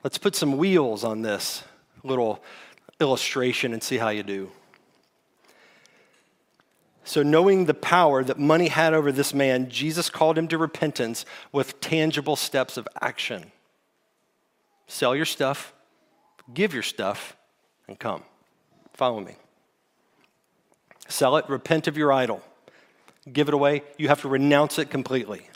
Let's 0.03 0.17
put 0.17 0.35
some 0.35 0.57
wheels 0.57 1.03
on 1.03 1.21
this 1.21 1.63
little 2.03 2.43
illustration 2.99 3.73
and 3.73 3.81
see 3.81 3.97
how 3.97 4.09
you 4.09 4.23
do. 4.23 4.51
So, 7.05 7.21
knowing 7.21 7.65
the 7.65 7.73
power 7.73 8.23
that 8.23 8.39
money 8.39 8.69
had 8.69 8.93
over 8.93 9.11
this 9.11 9.33
man, 9.33 9.69
Jesus 9.69 10.09
called 10.09 10.37
him 10.37 10.47
to 10.49 10.57
repentance 10.57 11.25
with 11.51 11.81
tangible 11.81 12.37
steps 12.37 12.77
of 12.77 12.87
action. 13.01 13.51
Sell 14.87 15.15
your 15.15 15.25
stuff, 15.25 15.73
give 16.53 16.73
your 16.73 16.83
stuff, 16.83 17.35
and 17.87 17.99
come. 17.99 18.23
Follow 18.93 19.19
me. 19.19 19.35
Sell 21.13 21.37
it, 21.37 21.47
repent 21.47 21.87
of 21.87 21.95
your 21.95 22.11
idol, 22.11 22.41
give 23.31 23.47
it 23.47 23.53
away. 23.53 23.83
You 23.99 24.07
have 24.07 24.21
to 24.21 24.27
renounce 24.27 24.79
it 24.79 24.89
completely. 24.89 25.47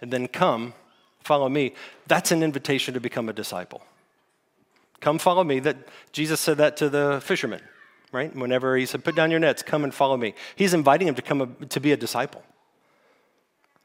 And 0.00 0.12
then 0.12 0.28
come 0.28 0.74
follow 1.24 1.48
me, 1.48 1.74
that's 2.06 2.30
an 2.30 2.44
invitation 2.44 2.94
to 2.94 3.00
become 3.00 3.28
a 3.28 3.32
disciple. 3.32 3.82
Come 5.00 5.18
follow 5.18 5.42
me. 5.42 5.58
That 5.58 5.76
Jesus 6.12 6.38
said 6.38 6.58
that 6.58 6.76
to 6.76 6.88
the 6.88 7.20
fishermen, 7.20 7.62
right? 8.12 8.32
Whenever 8.36 8.76
he 8.76 8.86
said, 8.86 9.02
"Put 9.02 9.16
down 9.16 9.32
your 9.32 9.40
nets, 9.40 9.60
come 9.60 9.82
and 9.82 9.92
follow 9.92 10.16
me." 10.16 10.34
He's 10.54 10.72
inviting 10.72 11.08
him 11.08 11.16
to 11.16 11.22
come 11.22 11.40
a, 11.40 11.66
to 11.66 11.80
be 11.80 11.90
a 11.90 11.96
disciple. 11.96 12.44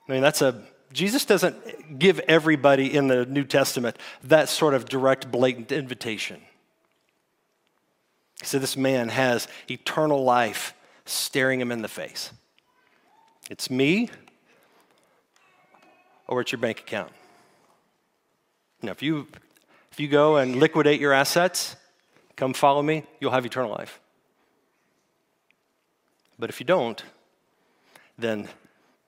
I 0.07 0.11
mean, 0.11 0.21
that's 0.21 0.43
a 0.43 0.61
Jesus 0.93 1.25
doesn't 1.25 1.97
give 1.97 2.19
everybody 2.27 2.95
in 2.95 3.07
the 3.07 3.25
New 3.25 3.43
Testament 3.43 3.97
that 4.25 4.49
sort 4.49 4.75
of 4.75 4.85
direct, 4.85 5.31
blatant 5.31 5.71
invitation. 5.71 6.41
He 8.39 8.45
said, 8.45 8.61
This 8.61 8.77
man 8.77 9.09
has 9.09 9.47
eternal 9.67 10.23
life 10.23 10.75
staring 11.05 11.59
him 11.59 11.71
in 11.71 11.81
the 11.81 11.87
face. 11.87 12.31
It's 13.49 13.69
me 13.69 14.09
or 16.27 16.41
it's 16.41 16.51
your 16.51 16.59
bank 16.59 16.79
account. 16.79 17.11
Now, 18.81 18.91
if 18.91 19.03
you, 19.03 19.27
if 19.91 19.99
you 19.99 20.07
go 20.07 20.37
and 20.37 20.55
liquidate 20.55 20.99
your 20.99 21.13
assets, 21.13 21.75
come 22.35 22.53
follow 22.53 22.81
me, 22.81 23.03
you'll 23.19 23.31
have 23.31 23.45
eternal 23.45 23.71
life. 23.71 23.99
But 26.39 26.49
if 26.49 26.59
you 26.59 26.65
don't, 26.65 27.03
then 28.17 28.47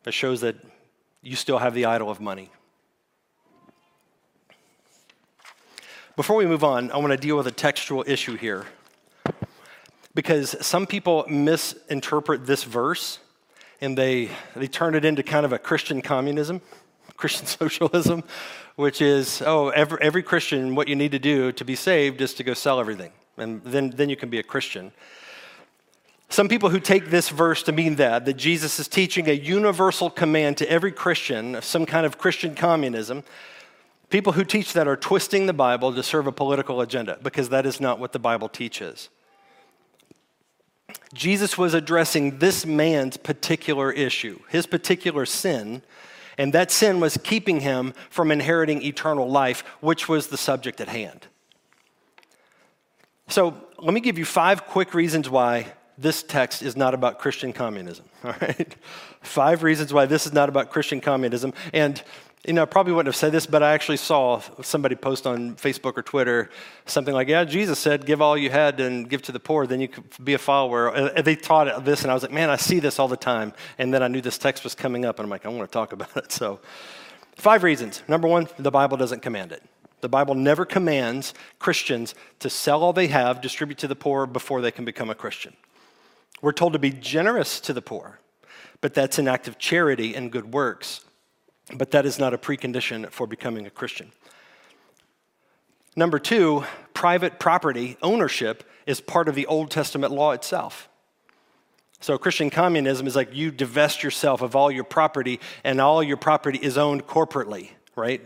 it 0.05 0.13
shows 0.13 0.41
that 0.41 0.55
you 1.21 1.35
still 1.35 1.57
have 1.57 1.73
the 1.73 1.85
idol 1.85 2.09
of 2.11 2.19
money. 2.19 2.49
Before 6.15 6.35
we 6.35 6.45
move 6.45 6.63
on, 6.63 6.91
I 6.91 6.97
want 6.97 7.11
to 7.11 7.17
deal 7.17 7.37
with 7.37 7.47
a 7.47 7.51
textual 7.51 8.03
issue 8.05 8.35
here. 8.35 8.65
Because 10.15 10.55
some 10.65 10.85
people 10.85 11.25
misinterpret 11.27 12.45
this 12.45 12.63
verse 12.63 13.19
and 13.81 13.97
they, 13.97 14.29
they 14.55 14.67
turn 14.67 14.95
it 14.95 15.03
into 15.03 15.23
kind 15.23 15.45
of 15.45 15.53
a 15.53 15.59
Christian 15.59 16.01
communism. 16.01 16.61
Christian 17.17 17.45
socialism, 17.45 18.23
which 18.75 19.01
is, 19.01 19.41
oh, 19.45 19.69
every, 19.69 19.97
every 20.01 20.23
Christian, 20.23 20.75
what 20.75 20.87
you 20.87 20.95
need 20.95 21.11
to 21.11 21.19
do 21.19 21.51
to 21.51 21.65
be 21.65 21.75
saved 21.75 22.21
is 22.21 22.33
to 22.35 22.43
go 22.43 22.53
sell 22.53 22.79
everything. 22.79 23.11
And 23.37 23.63
then, 23.63 23.91
then 23.91 24.09
you 24.09 24.15
can 24.15 24.29
be 24.29 24.39
a 24.39 24.43
Christian. 24.43 24.91
Some 26.29 26.47
people 26.47 26.69
who 26.69 26.79
take 26.79 27.09
this 27.09 27.29
verse 27.29 27.61
to 27.63 27.71
mean 27.71 27.95
that, 27.95 28.25
that 28.25 28.33
Jesus 28.33 28.79
is 28.79 28.87
teaching 28.87 29.29
a 29.29 29.33
universal 29.33 30.09
command 30.09 30.57
to 30.57 30.69
every 30.69 30.91
Christian, 30.91 31.55
of 31.55 31.63
some 31.63 31.85
kind 31.85 32.05
of 32.05 32.17
Christian 32.17 32.55
communism, 32.55 33.23
People 34.13 34.33
who 34.33 34.43
teach 34.43 34.73
that 34.73 34.87
are 34.87 34.95
twisting 34.95 35.47
the 35.47 35.53
Bible 35.53 35.91
to 35.91 36.03
serve 36.03 36.27
a 36.27 36.31
political 36.31 36.81
agenda 36.81 37.17
because 37.23 37.49
that 37.49 37.65
is 37.65 37.81
not 37.81 37.97
what 37.97 38.11
the 38.11 38.19
Bible 38.19 38.47
teaches. 38.47 39.09
Jesus 41.13 41.57
was 41.57 41.73
addressing 41.73 42.39
this 42.39 42.65
man's 42.65 43.17
particular 43.17 43.91
issue, 43.91 44.39
his 44.49 44.65
particular 44.65 45.25
sin, 45.25 45.81
and 46.37 46.53
that 46.53 46.71
sin 46.71 46.99
was 46.99 47.17
keeping 47.17 47.59
him 47.59 47.93
from 48.09 48.31
inheriting 48.31 48.81
eternal 48.81 49.29
life, 49.29 49.63
which 49.81 50.09
was 50.09 50.27
the 50.27 50.37
subject 50.37 50.81
at 50.81 50.87
hand. 50.87 51.27
So, 53.27 53.55
let 53.77 53.93
me 53.93 54.01
give 54.01 54.17
you 54.17 54.25
five 54.25 54.65
quick 54.65 54.93
reasons 54.93 55.29
why 55.29 55.73
this 55.97 56.23
text 56.23 56.61
is 56.61 56.75
not 56.75 56.93
about 56.93 57.19
Christian 57.19 57.53
communism, 57.53 58.05
all 58.23 58.35
right? 58.41 58.75
Five 59.21 59.63
reasons 59.63 59.93
why 59.93 60.05
this 60.05 60.25
is 60.25 60.33
not 60.33 60.49
about 60.49 60.71
Christian 60.71 61.01
communism. 61.01 61.53
And 61.71 62.01
you 62.45 62.51
know, 62.51 62.63
I 62.63 62.65
probably 62.65 62.91
wouldn't 62.91 63.07
have 63.07 63.15
said 63.15 63.31
this, 63.31 63.45
but 63.45 63.63
I 63.63 63.73
actually 63.73 63.97
saw 63.97 64.41
somebody 64.61 64.95
post 64.95 65.25
on 65.25 65.55
Facebook 65.55 65.97
or 65.97 66.01
Twitter 66.01 66.49
something 66.85 67.13
like, 67.13 67.29
Yeah, 67.29 67.45
Jesus 67.45 67.79
said, 67.79 68.05
give 68.05 68.21
all 68.21 68.37
you 68.37 68.49
had 68.49 68.81
and 68.81 69.09
give 69.09 69.21
to 69.23 69.31
the 69.31 69.39
poor, 69.39 69.65
then 69.65 69.79
you 69.79 69.87
could 69.87 70.03
be 70.23 70.33
a 70.33 70.37
follower. 70.37 70.89
And 70.89 71.25
they 71.25 71.37
taught 71.37 71.85
this, 71.85 72.01
and 72.01 72.11
I 72.11 72.13
was 72.13 72.23
like, 72.23 72.33
Man, 72.33 72.49
I 72.49 72.57
see 72.57 72.79
this 72.79 72.99
all 72.99 73.07
the 73.07 73.15
time. 73.15 73.53
And 73.77 73.93
then 73.93 74.03
I 74.03 74.09
knew 74.09 74.19
this 74.19 74.37
text 74.37 74.65
was 74.65 74.75
coming 74.75 75.05
up, 75.05 75.19
and 75.19 75.25
I'm 75.25 75.29
like, 75.29 75.45
I 75.45 75.49
want 75.49 75.69
to 75.69 75.73
talk 75.73 75.93
about 75.93 76.15
it. 76.17 76.31
So, 76.33 76.59
five 77.35 77.63
reasons. 77.63 78.03
Number 78.09 78.27
one, 78.27 78.49
the 78.59 78.71
Bible 78.71 78.97
doesn't 78.97 79.21
command 79.21 79.53
it. 79.53 79.63
The 80.01 80.09
Bible 80.09 80.35
never 80.35 80.65
commands 80.65 81.33
Christians 81.59 82.13
to 82.39 82.49
sell 82.49 82.83
all 82.83 82.91
they 82.91 83.07
have, 83.07 83.39
distribute 83.39 83.77
to 83.79 83.87
the 83.87 83.95
poor 83.95 84.25
before 84.25 84.59
they 84.59 84.71
can 84.71 84.83
become 84.83 85.09
a 85.09 85.15
Christian. 85.15 85.53
We're 86.41 86.51
told 86.51 86.73
to 86.73 86.79
be 86.79 86.89
generous 86.89 87.61
to 87.61 87.71
the 87.71 87.81
poor, 87.81 88.19
but 88.81 88.93
that's 88.93 89.17
an 89.17 89.29
act 89.29 89.47
of 89.47 89.57
charity 89.57 90.13
and 90.13 90.29
good 90.29 90.53
works 90.53 91.05
but 91.75 91.91
that 91.91 92.05
is 92.05 92.19
not 92.19 92.33
a 92.33 92.37
precondition 92.37 93.09
for 93.09 93.27
becoming 93.27 93.65
a 93.65 93.69
Christian. 93.69 94.11
Number 95.95 96.19
two, 96.19 96.63
private 96.93 97.39
property 97.39 97.97
ownership 98.01 98.63
is 98.85 98.99
part 98.99 99.27
of 99.27 99.35
the 99.35 99.45
Old 99.45 99.69
Testament 99.69 100.11
law 100.11 100.31
itself. 100.31 100.89
So, 101.99 102.17
Christian 102.17 102.49
communism 102.49 103.07
is 103.07 103.15
like 103.15 103.33
you 103.33 103.49
divest 103.49 104.03
yourself 104.03 104.41
of 104.41 104.55
all 104.55 104.69
your 104.69 104.83
property, 104.83 105.39
and 105.63 105.79
all 105.79 106.03
your 106.03 106.17
property 106.17 106.59
is 106.61 106.77
owned 106.77 107.07
corporately, 107.07 107.69
right? 107.95 108.21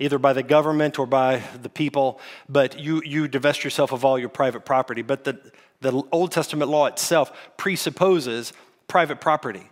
Either 0.00 0.18
by 0.18 0.32
the 0.32 0.42
government 0.42 0.98
or 0.98 1.06
by 1.06 1.42
the 1.62 1.68
people, 1.68 2.18
but 2.48 2.80
you, 2.80 3.00
you 3.04 3.28
divest 3.28 3.62
yourself 3.62 3.92
of 3.92 4.04
all 4.04 4.18
your 4.18 4.28
private 4.28 4.64
property. 4.64 5.02
But 5.02 5.22
the, 5.22 5.38
the 5.80 6.02
Old 6.10 6.32
Testament 6.32 6.68
law 6.68 6.86
itself 6.86 7.30
presupposes 7.56 8.52
private 8.88 9.20
property. 9.20 9.70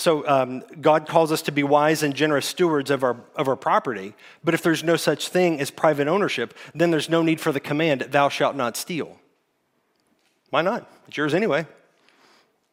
So 0.00 0.26
um, 0.26 0.62
God 0.80 1.06
calls 1.06 1.30
us 1.30 1.42
to 1.42 1.52
be 1.52 1.62
wise 1.62 2.02
and 2.02 2.14
generous 2.14 2.46
stewards 2.46 2.90
of 2.90 3.04
our, 3.04 3.18
of 3.36 3.48
our 3.48 3.56
property. 3.56 4.14
But 4.42 4.54
if 4.54 4.62
there's 4.62 4.82
no 4.82 4.96
such 4.96 5.28
thing 5.28 5.60
as 5.60 5.70
private 5.70 6.08
ownership, 6.08 6.56
then 6.74 6.90
there's 6.90 7.10
no 7.10 7.20
need 7.20 7.38
for 7.38 7.52
the 7.52 7.60
command, 7.60 8.00
thou 8.08 8.30
shalt 8.30 8.56
not 8.56 8.78
steal. 8.78 9.18
Why 10.48 10.62
not? 10.62 10.90
It's 11.06 11.18
yours 11.18 11.34
anyway. 11.34 11.66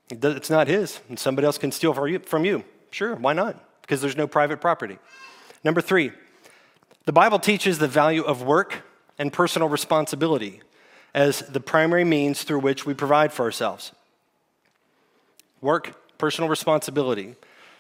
It's 0.10 0.50
not 0.50 0.70
his, 0.70 1.02
and 1.10 1.20
somebody 1.20 1.46
else 1.46 1.58
can 1.58 1.74
steal 1.74 1.94
from 1.94 2.46
you. 2.46 2.64
Sure, 2.92 3.16
why 3.16 3.34
not? 3.34 3.62
Because 3.82 4.00
there's 4.00 4.16
no 4.16 4.26
private 4.26 4.62
property. 4.62 4.98
Number 5.66 5.82
three, 5.82 6.14
the 7.04 7.12
Bible 7.12 7.40
teaches 7.40 7.78
the 7.78 7.90
value 7.90 8.24
of 8.24 8.42
work 8.42 8.84
and 9.20 9.34
personal 9.34 9.68
responsibility 9.68 10.62
as 11.14 11.42
the 11.42 11.60
primary 11.60 12.06
means 12.06 12.44
through 12.44 12.60
which 12.60 12.86
we 12.86 12.94
provide 12.94 13.34
for 13.34 13.44
ourselves. 13.44 13.92
Work 15.60 15.94
personal 16.18 16.50
responsibility. 16.50 17.36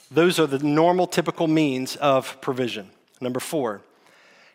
Those 0.10 0.39
are 0.39 0.47
the 0.47 0.60
normal, 0.60 1.08
typical 1.08 1.47
means 1.47 1.95
of 1.97 2.39
provision. 2.41 2.89
Number 3.19 3.39
four, 3.39 3.82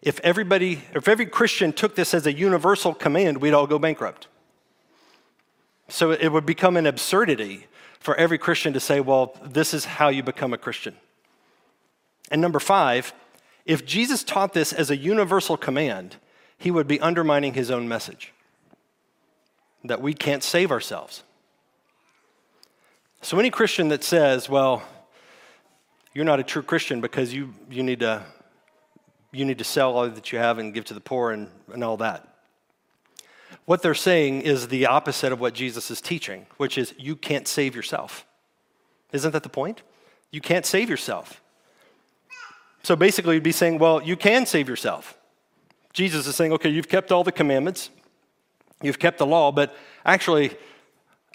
if 0.00 0.18
everybody, 0.20 0.82
if 0.94 1.08
every 1.08 1.26
Christian 1.26 1.72
took 1.72 1.94
this 1.94 2.14
as 2.14 2.26
a 2.26 2.32
universal 2.32 2.94
command, 2.94 3.38
we'd 3.38 3.54
all 3.54 3.66
go 3.66 3.78
bankrupt. 3.78 4.26
So 5.88 6.10
it 6.10 6.28
would 6.28 6.46
become 6.46 6.76
an 6.76 6.86
absurdity 6.86 7.66
for 8.00 8.16
every 8.16 8.38
Christian 8.38 8.72
to 8.72 8.80
say, 8.80 9.00
well, 9.00 9.36
this 9.44 9.74
is 9.74 9.84
how 9.84 10.08
you 10.08 10.22
become 10.22 10.52
a 10.52 10.58
Christian. 10.58 10.96
And 12.30 12.40
number 12.40 12.58
five, 12.58 13.12
if 13.64 13.84
Jesus 13.84 14.24
taught 14.24 14.54
this 14.54 14.72
as 14.72 14.90
a 14.90 14.96
universal 14.96 15.56
command, 15.56 16.16
he 16.58 16.70
would 16.70 16.88
be 16.88 17.00
undermining 17.00 17.54
his 17.54 17.70
own 17.70 17.88
message 17.88 18.32
that 19.84 20.00
we 20.00 20.14
can't 20.14 20.42
save 20.42 20.72
ourselves. 20.72 21.22
So, 23.24 23.38
any 23.38 23.50
Christian 23.50 23.86
that 23.88 24.02
says, 24.02 24.48
well, 24.48 24.82
you're 26.12 26.24
not 26.24 26.40
a 26.40 26.42
true 26.42 26.62
Christian 26.62 27.00
because 27.00 27.32
you, 27.32 27.54
you, 27.70 27.84
need, 27.84 28.00
to, 28.00 28.24
you 29.30 29.44
need 29.44 29.58
to 29.58 29.64
sell 29.64 29.96
all 29.96 30.08
that 30.10 30.32
you 30.32 30.40
have 30.40 30.58
and 30.58 30.74
give 30.74 30.86
to 30.86 30.94
the 30.94 31.00
poor 31.00 31.30
and, 31.30 31.48
and 31.72 31.84
all 31.84 31.96
that. 31.98 32.26
What 33.64 33.80
they're 33.80 33.94
saying 33.94 34.40
is 34.40 34.66
the 34.66 34.86
opposite 34.86 35.30
of 35.30 35.38
what 35.38 35.54
Jesus 35.54 35.88
is 35.88 36.00
teaching, 36.00 36.46
which 36.56 36.76
is 36.76 36.94
you 36.98 37.14
can't 37.14 37.46
save 37.46 37.76
yourself. 37.76 38.26
Isn't 39.12 39.30
that 39.30 39.44
the 39.44 39.48
point? 39.48 39.82
You 40.32 40.40
can't 40.40 40.66
save 40.66 40.90
yourself. 40.90 41.40
So 42.82 42.96
basically, 42.96 43.36
you'd 43.36 43.44
be 43.44 43.52
saying, 43.52 43.78
well, 43.78 44.02
you 44.02 44.16
can 44.16 44.46
save 44.46 44.68
yourself. 44.68 45.16
Jesus 45.92 46.26
is 46.26 46.34
saying, 46.34 46.52
okay, 46.54 46.70
you've 46.70 46.88
kept 46.88 47.12
all 47.12 47.22
the 47.22 47.30
commandments, 47.30 47.90
you've 48.82 48.98
kept 48.98 49.18
the 49.18 49.26
law, 49.26 49.52
but 49.52 49.76
actually, 50.04 50.56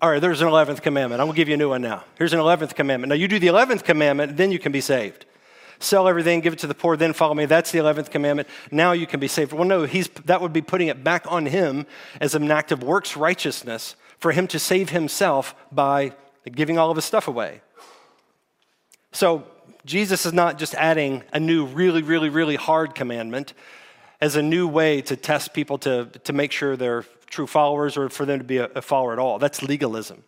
all 0.02 0.12
right, 0.12 0.22
there's 0.22 0.42
an 0.42 0.48
11th 0.48 0.82
commandment. 0.82 1.20
I'm 1.22 1.28
going 1.28 1.36
to 1.36 1.38
give 1.38 1.48
you 1.48 1.56
a 1.56 1.58
new 1.58 1.70
one 1.70 1.82
now. 1.82 2.04
Here's 2.18 2.34
an 2.34 2.40
11th 2.40 2.76
commandment. 2.76 3.10
Now, 3.10 3.16
you 3.16 3.28
do 3.28 3.40
the 3.40 3.48
11th 3.48 3.84
commandment, 3.84 4.38
then 4.38 4.52
you 4.52 4.60
can 4.60 4.72
be 4.72 4.82
saved. 4.82 5.26
Sell 5.80 6.08
everything, 6.08 6.42
give 6.42 6.54
it 6.54 6.60
to 6.60 6.68
the 6.68 6.76
poor, 6.76 6.98
then 6.98 7.14
follow 7.14 7.34
me. 7.34 7.46
That's 7.46 7.72
the 7.72 7.80
11th 7.80 8.12
commandment. 8.12 8.48
Now 8.72 8.92
you 8.92 9.08
can 9.08 9.20
be 9.20 9.28
saved. 9.28 9.54
Well, 9.54 9.68
no, 9.68 9.84
he's, 9.84 10.08
that 10.26 10.42
would 10.42 10.54
be 10.54 10.62
putting 10.62 10.88
it 10.88 11.04
back 11.04 11.26
on 11.32 11.48
him 11.48 11.86
as 12.22 12.36
an 12.36 12.50
act 12.52 12.72
of 12.72 12.84
works 12.84 13.18
righteousness 13.18 13.96
for 14.20 14.32
him 14.32 14.48
to 14.48 14.60
save 14.60 14.90
himself 14.90 15.56
by 15.72 16.14
giving 16.46 16.78
all 16.78 16.90
of 16.90 16.96
his 16.96 17.06
stuff 17.06 17.28
away. 17.28 17.62
So, 19.12 19.46
Jesus 19.86 20.26
is 20.26 20.34
not 20.34 20.60
just 20.60 20.76
adding 20.76 21.24
a 21.32 21.40
new, 21.40 21.66
really, 21.66 22.02
really, 22.02 22.28
really 22.28 22.58
hard 22.58 22.94
commandment 22.94 23.54
as 24.20 24.36
a 24.36 24.42
new 24.42 24.68
way 24.68 25.02
to 25.04 25.16
test 25.16 25.54
people 25.54 25.78
to, 25.80 26.06
to 26.26 26.34
make 26.34 26.52
sure 26.52 26.76
they're 26.76 27.06
true 27.30 27.48
followers 27.48 27.98
or 27.98 28.10
for 28.10 28.26
them 28.26 28.40
to 28.40 28.46
be 28.46 28.58
a, 28.58 28.66
a 28.76 28.82
follower 28.82 29.14
at 29.14 29.20
all. 29.20 29.40
That's 29.40 29.62
legalism. 29.62 30.24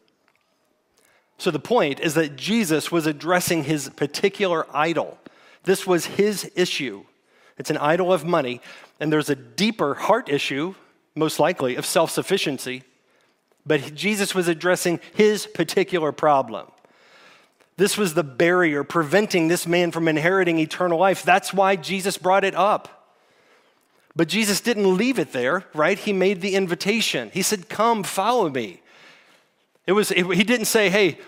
So 1.38 1.52
the 1.52 1.60
point 1.60 2.00
is 2.02 2.16
that 2.16 2.36
Jesus 2.36 2.92
was 2.92 3.08
addressing 3.08 3.64
his 3.64 3.90
particular 3.90 4.68
idol. 4.76 5.18
This 5.64 5.88
was 5.88 6.06
his 6.06 6.52
issue. 6.56 7.06
It's 7.58 7.70
an 7.70 7.78
idol 7.78 8.12
of 8.12 8.26
money, 8.26 8.62
and 9.00 9.12
there's 9.12 9.30
a 9.30 9.36
deeper 9.36 9.94
heart 9.94 10.30
issue, 10.30 10.76
most 11.16 11.40
likely, 11.40 11.76
of 11.76 11.86
self 11.86 12.12
sufficiency. 12.12 12.84
But 13.66 13.94
Jesus 13.96 14.34
was 14.34 14.48
addressing 14.48 15.00
his 15.14 15.46
particular 15.46 16.12
problem. 16.12 16.68
This 17.78 17.98
was 17.98 18.14
the 18.14 18.24
barrier 18.24 18.84
preventing 18.84 19.48
this 19.48 19.66
man 19.66 19.92
from 19.92 20.10
inheriting 20.10 20.60
eternal 20.60 21.00
life. 21.00 21.24
That's 21.24 21.54
why 21.54 21.78
Jesus 21.78 22.18
brought 22.18 22.44
it 22.44 22.56
up. 22.56 22.99
But 24.20 24.28
Jesus 24.28 24.60
didn't 24.60 24.98
leave 24.98 25.18
it 25.18 25.32
there, 25.32 25.64
right? 25.74 25.98
He 25.98 26.12
made 26.12 26.42
the 26.42 26.56
invitation. 26.56 27.32
He 27.34 27.42
said, 27.42 27.70
Come, 27.70 28.04
follow 28.04 28.50
me. 28.50 28.82
It 29.88 29.94
was, 29.94 30.12
it, 30.12 30.26
he 30.36 30.44
didn't 30.44 30.66
say, 30.66 30.90
Hey, 30.90 31.20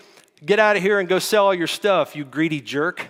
get 0.44 0.58
out 0.58 0.76
of 0.76 0.82
here 0.82 1.00
and 1.00 1.08
go 1.08 1.18
sell 1.18 1.46
all 1.46 1.54
your 1.54 1.66
stuff, 1.66 2.14
you 2.14 2.26
greedy 2.26 2.60
jerk. 2.60 3.06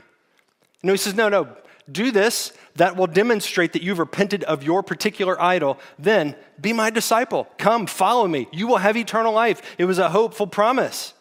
No, 0.84 0.92
he 0.92 0.98
says, 0.98 1.16
No, 1.16 1.28
no, 1.28 1.48
do 1.90 2.12
this. 2.12 2.52
That 2.76 2.94
will 2.94 3.08
demonstrate 3.08 3.72
that 3.72 3.82
you've 3.82 3.98
repented 3.98 4.44
of 4.44 4.62
your 4.62 4.84
particular 4.84 5.42
idol. 5.42 5.80
Then 5.98 6.36
be 6.60 6.72
my 6.72 6.90
disciple. 6.90 7.48
Come, 7.58 7.88
follow 7.88 8.28
me. 8.28 8.46
You 8.52 8.68
will 8.68 8.76
have 8.76 8.96
eternal 8.96 9.32
life. 9.32 9.74
It 9.78 9.86
was 9.86 9.98
a 9.98 10.10
hopeful 10.10 10.46
promise. 10.46 11.12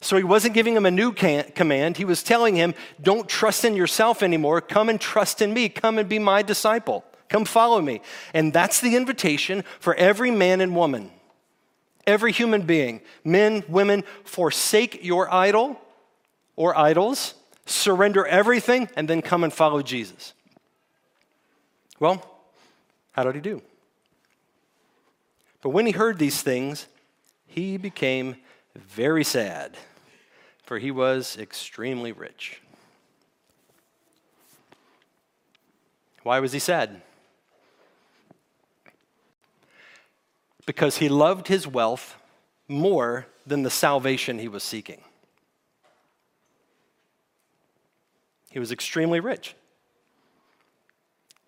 So 0.00 0.16
he 0.16 0.22
wasn't 0.22 0.54
giving 0.54 0.76
him 0.76 0.86
a 0.86 0.90
new 0.92 1.12
command. 1.12 1.96
He 1.96 2.04
was 2.04 2.22
telling 2.22 2.54
him, 2.54 2.74
Don't 3.02 3.28
trust 3.28 3.64
in 3.64 3.74
yourself 3.74 4.22
anymore. 4.22 4.60
Come 4.60 4.88
and 4.88 5.00
trust 5.00 5.42
in 5.42 5.52
me. 5.52 5.68
Come 5.68 5.98
and 5.98 6.08
be 6.08 6.20
my 6.20 6.42
disciple. 6.42 7.04
Come 7.32 7.46
follow 7.46 7.80
me. 7.80 8.02
And 8.34 8.52
that's 8.52 8.82
the 8.82 8.94
invitation 8.94 9.64
for 9.80 9.94
every 9.94 10.30
man 10.30 10.60
and 10.60 10.76
woman, 10.76 11.10
every 12.06 12.30
human 12.30 12.60
being. 12.62 13.00
Men, 13.24 13.64
women, 13.68 14.04
forsake 14.22 15.02
your 15.02 15.32
idol 15.32 15.80
or 16.56 16.76
idols, 16.76 17.32
surrender 17.64 18.26
everything, 18.26 18.86
and 18.96 19.08
then 19.08 19.22
come 19.22 19.44
and 19.44 19.52
follow 19.52 19.80
Jesus. 19.80 20.34
Well, 21.98 22.22
how 23.12 23.24
did 23.24 23.34
he 23.34 23.40
do? 23.40 23.62
But 25.62 25.70
when 25.70 25.86
he 25.86 25.92
heard 25.92 26.18
these 26.18 26.42
things, 26.42 26.86
he 27.46 27.78
became 27.78 28.36
very 28.76 29.24
sad, 29.24 29.78
for 30.64 30.78
he 30.78 30.90
was 30.90 31.38
extremely 31.38 32.12
rich. 32.12 32.60
Why 36.24 36.38
was 36.38 36.52
he 36.52 36.58
sad? 36.58 37.00
Because 40.66 40.98
he 40.98 41.08
loved 41.08 41.48
his 41.48 41.66
wealth 41.66 42.16
more 42.68 43.26
than 43.46 43.62
the 43.62 43.70
salvation 43.70 44.38
he 44.38 44.48
was 44.48 44.62
seeking. 44.62 45.02
He 48.50 48.58
was 48.58 48.70
extremely 48.70 49.20
rich. 49.20 49.54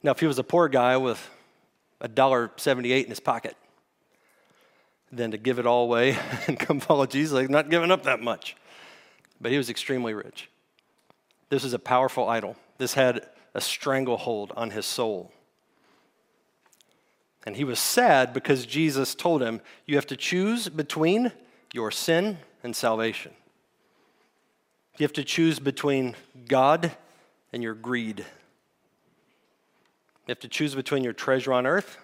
Now, 0.03 0.12
if 0.12 0.20
he 0.20 0.27
was 0.27 0.38
a 0.38 0.44
poor 0.44 0.68
guy 0.68 0.96
with 0.96 1.31
a 2.00 2.09
dollar 2.09 2.50
seventy-eight 2.57 3.05
in 3.05 3.11
his 3.11 3.20
pocket, 3.20 3.57
then 5.12 5.31
to 5.31 5.38
give 5.38 5.59
it 5.59 5.66
all 5.66 5.85
away 5.85 6.18
and 6.46 6.59
come 6.59 6.81
follow 6.81 7.07
Jesus, 7.07 7.33
like 7.33 7.50
not 7.50 7.70
giving 7.70 7.90
up 7.90 8.05
that 8.05 8.20
much. 8.20 8.57
But 9.40 9.53
he 9.53 9.59
was 9.59 9.70
extremely 9.70 10.14
rich. 10.14 10.48
This 11.50 11.64
is 11.64 11.72
a 11.72 11.79
powerful 11.79 12.29
idol. 12.29 12.57
This 12.79 12.94
had 12.94 13.29
a 13.55 13.61
stranglehold 13.61 14.53
on 14.57 14.70
his 14.70 14.87
soul. 14.87 15.31
And 17.45 17.57
he 17.57 17.65
was 17.65 17.79
sad 17.79 18.33
because 18.33 18.65
Jesus 18.65 19.15
told 19.15 19.43
him, 19.43 19.61
You 19.87 19.97
have 19.97 20.07
to 20.07 20.17
choose 20.17 20.69
between 20.69 21.33
your 21.73 21.91
sin 21.91 22.39
and 22.63 22.75
salvation. 22.75 23.33
You 24.99 25.05
have 25.05 25.13
to 25.15 25.25
choose 25.25 25.59
between 25.59 26.15
God 26.49 26.93
and 27.53 27.63
your 27.63 27.75
greed. 27.75 28.21
You 28.21 28.25
have 30.29 30.41
to 30.41 30.49
choose 30.49 30.75
between 30.75 31.05
your 31.05 31.13
treasure 31.13 31.53
on 31.53 31.67
earth 31.67 31.99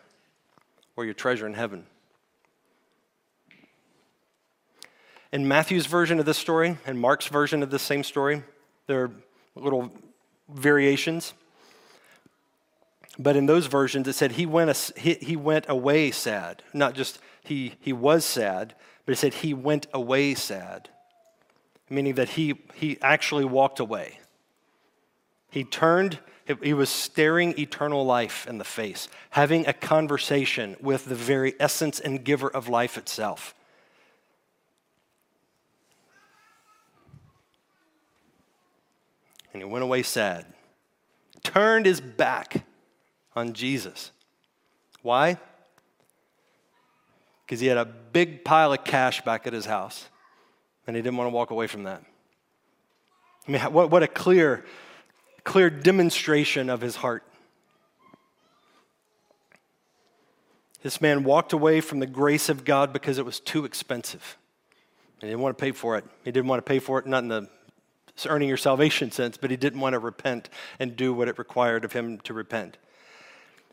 or 0.97 1.05
your 1.05 1.15
treasure 1.15 1.47
in 1.47 1.55
heaven. 1.55 1.87
In 5.33 5.47
Matthew's 5.47 5.87
version 5.87 6.19
of 6.19 6.27
this 6.27 6.37
story 6.37 6.77
and 6.85 6.99
Mark's 6.99 7.29
version 7.29 7.63
of 7.63 7.71
the 7.71 7.79
same 7.79 8.03
story, 8.03 8.43
there 8.89 9.05
are 9.05 9.11
little 9.55 9.93
variations. 10.49 11.33
But 13.19 13.37
in 13.37 13.47
those 13.47 13.67
versions, 13.67 14.07
it 14.09 14.15
said 14.15 14.33
he 14.33 14.47
went, 14.47 14.93
he, 14.97 15.15
he 15.15 15.37
went 15.37 15.67
away 15.69 16.11
sad. 16.11 16.63
Not 16.73 16.95
just 16.95 17.19
he, 17.43 17.75
he 17.81 17.93
was 17.93 18.25
sad, 18.25 18.75
but 19.05 19.13
it 19.13 19.17
said 19.17 19.35
he 19.35 19.53
went 19.55 19.87
away 19.93 20.35
sad, 20.35 20.89
meaning 21.89 22.15
that 22.15 22.31
he, 22.31 22.61
he 22.75 22.99
actually 23.03 23.45
walked 23.45 23.81
away. 23.81 24.21
He 25.51 25.65
turned, 25.65 26.21
he 26.63 26.73
was 26.73 26.89
staring 26.89 27.59
eternal 27.59 28.05
life 28.07 28.47
in 28.47 28.59
the 28.59 28.65
face, 28.65 29.09
having 29.31 29.67
a 29.67 29.73
conversation 29.73 30.77
with 30.81 31.07
the 31.07 31.17
very 31.17 31.55
essence 31.59 31.99
and 31.99 32.25
giver 32.25 32.49
of 32.49 32.69
life 32.69 32.97
itself. 32.97 33.55
And 39.53 39.61
he 39.61 39.69
went 39.69 39.83
away 39.83 40.05
sad, 40.05 40.47
turned 41.43 41.87
his 41.87 42.01
back 42.01 42.65
on 43.41 43.55
Jesus. 43.55 44.13
Why? 45.03 45.39
Because 47.45 47.59
he 47.61 47.67
had 47.67 47.79
a 47.79 47.85
big 47.85 48.45
pile 48.45 48.73
of 48.73 48.85
cash 48.85 49.23
back 49.23 49.47
at 49.47 49.53
his 49.53 49.67
house, 49.67 50.09
and 50.87 50.95
he 50.95 51.03
didn't 51.03 51.17
want 51.17 51.29
to 51.29 51.35
walk 51.35 51.51
away 51.51 51.67
from 51.67 51.85
that. 51.85 52.03
I 53.49 53.51
mean, 53.51 53.61
what, 53.73 53.91
what 53.91 54.03
a 54.03 54.07
clear, 54.07 54.65
clear 55.43 55.71
demonstration 55.71 56.71
of 56.71 56.81
his 56.81 56.97
heart. 56.97 57.25
This 60.83 61.01
man 61.01 61.25
walked 61.25 61.53
away 61.53 61.81
from 61.81 61.99
the 61.99 62.07
grace 62.07 62.49
of 62.49 62.65
God 62.65 62.93
because 62.93 63.19
it 63.19 63.25
was 63.25 63.41
too 63.41 63.65
expensive. 63.65 64.39
He 65.21 65.27
didn't 65.27 65.41
want 65.41 65.59
to 65.59 65.63
pay 65.63 65.73
for 65.73 65.99
it. 65.99 66.05
He 66.25 66.33
didn't 66.33 66.49
want 66.49 66.65
to 66.65 66.69
pay 66.69 66.79
for 66.79 66.99
it, 66.99 67.07
not 67.07 67.23
in 67.23 67.29
the 67.29 67.49
earning 68.27 68.49
your 68.49 68.57
salvation 68.57 69.11
sense, 69.11 69.37
but 69.37 69.51
he 69.51 69.57
didn't 69.57 69.81
want 69.81 69.95
to 69.95 69.99
repent 69.99 70.49
and 70.79 70.97
do 70.97 71.13
what 71.13 71.29
it 71.29 71.39
required 71.39 71.85
of 71.85 71.93
him 71.93 72.19
to 72.21 72.35
repent. 72.35 72.77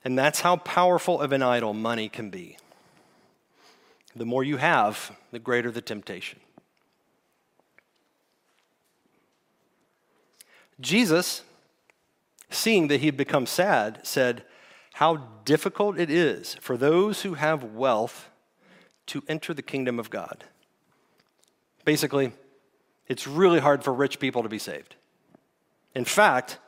And 0.07 0.17
that's 0.17 0.39
how 0.39 0.55
powerful 0.55 1.19
of 1.19 1.33
an 1.33 1.43
idol 1.43 1.73
money 1.73 2.07
can 2.07 2.29
be. 2.29 2.55
The 4.15 4.23
more 4.23 4.41
you 4.41 4.55
have, 4.55 5.11
the 5.31 5.37
greater 5.37 5.69
the 5.69 5.81
temptation. 5.81 6.39
Jesus, 10.79 11.43
seeing 12.49 12.87
that 12.87 13.01
he 13.01 13.07
had 13.07 13.17
become 13.17 13.45
sad, 13.45 13.99
said, 14.03 14.45
How 14.93 15.27
difficult 15.43 15.99
it 15.99 16.09
is 16.09 16.55
for 16.61 16.77
those 16.77 17.23
who 17.23 17.33
have 17.33 17.65
wealth 17.65 18.29
to 19.07 19.25
enter 19.27 19.53
the 19.53 19.61
kingdom 19.61 19.99
of 19.99 20.09
God. 20.09 20.45
Basically, 21.83 22.31
it's 23.09 23.27
really 23.27 23.59
hard 23.59 23.83
for 23.83 23.93
rich 23.93 24.19
people 24.19 24.41
to 24.41 24.47
be 24.47 24.57
saved. 24.57 24.95
In 25.93 26.05
fact, 26.05 26.59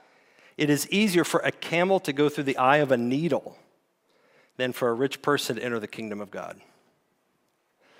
it 0.59 0.69
is 0.69 0.89
easier 0.89 1.23
for 1.23 1.39
a 1.39 1.53
camel 1.53 2.01
to 2.01 2.11
go 2.11 2.27
through 2.27 2.43
the 2.43 2.57
eye 2.57 2.77
of 2.77 2.91
a 2.91 2.97
needle 2.97 3.57
than 4.57 4.73
for 4.73 4.89
a 4.89 4.93
rich 4.93 5.21
person 5.21 5.55
to 5.55 5.63
enter 5.63 5.79
the 5.79 5.87
kingdom 5.87 6.19
of 6.19 6.31
God. 6.31 6.59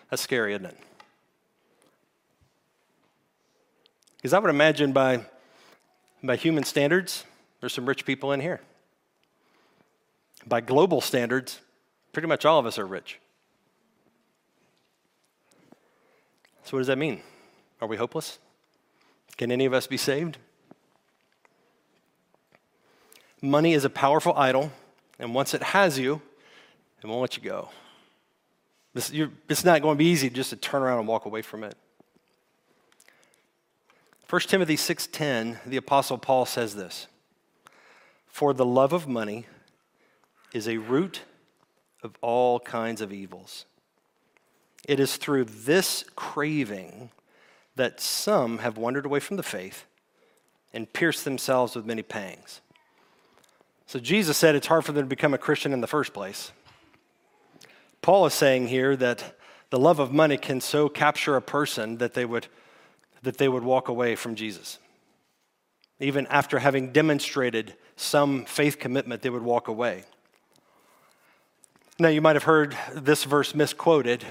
That's 0.10 0.22
scary, 0.22 0.54
isn't 0.54 0.66
it? 0.66 0.78
Because 4.18 4.34
I 4.34 4.40
would 4.40 4.50
imagine 4.50 4.92
by, 4.92 5.22
by 6.22 6.36
human 6.36 6.66
standards, 6.66 7.24
there's 7.62 7.72
some 7.72 7.86
rich 7.86 8.06
people 8.06 8.34
in 8.34 8.42
here. 8.42 8.60
By 10.46 10.60
global 10.60 11.00
standards, 11.00 11.62
pretty 12.12 12.28
much 12.28 12.44
all 12.44 12.60
of 12.60 12.66
us 12.66 12.78
are 12.78 12.86
rich. 12.86 13.20
So, 16.64 16.76
what 16.76 16.82
does 16.82 16.88
that 16.88 16.98
mean? 16.98 17.22
Are 17.80 17.88
we 17.88 17.96
hopeless? 17.96 18.38
Can 19.38 19.50
any 19.50 19.64
of 19.64 19.74
us 19.74 19.88
be 19.88 19.96
saved? 19.96 20.38
Money 23.42 23.74
is 23.74 23.86
a 23.86 23.90
powerful 23.90 24.34
idol, 24.36 24.72
and 25.18 25.34
once 25.34 25.54
it 25.54 25.64
has 25.64 25.98
you, 25.98 26.22
it 27.02 27.08
won't 27.08 27.22
let 27.22 27.38
you 27.38 27.44
go. 27.44 27.70
This, 28.94 29.12
it's 29.48 29.64
not 29.64 29.82
going 29.82 29.96
to 29.96 30.00
be 30.00 30.10
easy 30.10 30.30
just 30.30 30.50
to 30.50 30.56
turn 30.56 30.82
around 30.82 31.00
and 31.00 31.08
walk 31.08 31.26
away 31.26 31.42
from 31.42 31.64
it. 31.64 31.76
1 34.30 34.42
Timothy 34.42 34.76
6:10, 34.76 35.60
the 35.66 35.78
apostle 35.78 36.18
Paul 36.18 36.46
says 36.46 36.76
this: 36.76 37.08
"For 38.28 38.54
the 38.54 38.66
love 38.66 38.94
of 38.94 39.08
money 39.08 39.48
is 40.54 40.68
a 40.68 40.78
root 40.78 41.22
of 42.04 42.18
all 42.22 42.60
kinds 42.60 43.02
of 43.02 43.14
evils. 43.14 43.66
It 44.88 45.00
is 45.00 45.18
through 45.18 45.46
this 45.46 46.04
craving 46.16 47.12
that 47.76 48.02
some 48.02 48.60
have 48.60 48.78
wandered 48.78 49.06
away 49.06 49.20
from 49.20 49.38
the 49.38 49.44
faith 49.44 49.86
and 50.74 50.92
pierced 50.92 51.24
themselves 51.24 51.76
with 51.76 51.86
many 51.86 52.04
pangs." 52.04 52.62
So 53.90 53.98
Jesus 53.98 54.38
said 54.38 54.54
it's 54.54 54.68
hard 54.68 54.86
for 54.86 54.92
them 54.92 55.06
to 55.06 55.10
become 55.10 55.34
a 55.34 55.40
Christian 55.40 55.74
in 55.74 55.82
the 55.82 55.88
first 55.88 56.14
place. 56.14 56.52
Paul 58.04 58.28
is 58.28 58.36
saying 58.36 58.68
here 58.68 58.96
that 58.96 59.36
the 59.72 59.80
love 59.80 59.98
of 59.98 60.14
money 60.14 60.38
can 60.38 60.62
so 60.62 60.90
capture 60.90 61.36
a 61.36 61.42
person 61.42 61.98
that 61.98 62.14
they 62.14 62.24
would, 62.24 62.46
that 63.24 63.40
they 63.40 63.50
would 63.50 63.64
walk 63.64 63.88
away 63.88 64.14
from 64.14 64.36
Jesus. 64.36 64.78
Even 66.00 66.28
after 66.28 66.60
having 66.60 66.92
demonstrated 66.92 67.74
some 67.96 68.46
faith 68.46 68.78
commitment, 68.78 69.24
they 69.24 69.32
would 69.32 69.42
walk 69.42 69.68
away. 69.68 70.04
Now, 71.98 72.10
you 72.10 72.22
might 72.22 72.36
have 72.36 72.44
heard 72.44 72.78
this 72.94 73.24
verse 73.24 73.56
misquoted, 73.56 74.24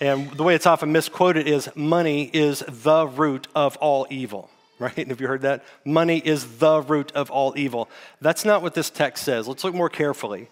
and 0.00 0.30
the 0.30 0.44
way 0.44 0.54
it's 0.54 0.66
often 0.66 0.92
misquoted 0.92 1.48
is 1.48 1.68
money 1.74 2.30
is 2.32 2.62
the 2.68 3.08
root 3.08 3.48
of 3.56 3.76
all 3.78 4.06
evil 4.08 4.50
right? 4.84 5.08
Have 5.08 5.20
you 5.20 5.26
heard 5.26 5.42
that? 5.42 5.64
Money 5.84 6.18
is 6.18 6.58
the 6.58 6.80
root 6.82 7.12
of 7.12 7.30
all 7.30 7.54
evil. 7.56 7.88
That's 8.20 8.44
not 8.44 8.62
what 8.62 8.74
this 8.74 8.90
text 8.90 9.24
says. 9.24 9.48
Let's 9.48 9.64
look 9.64 9.74
more 9.74 9.88
carefully. 9.88 10.48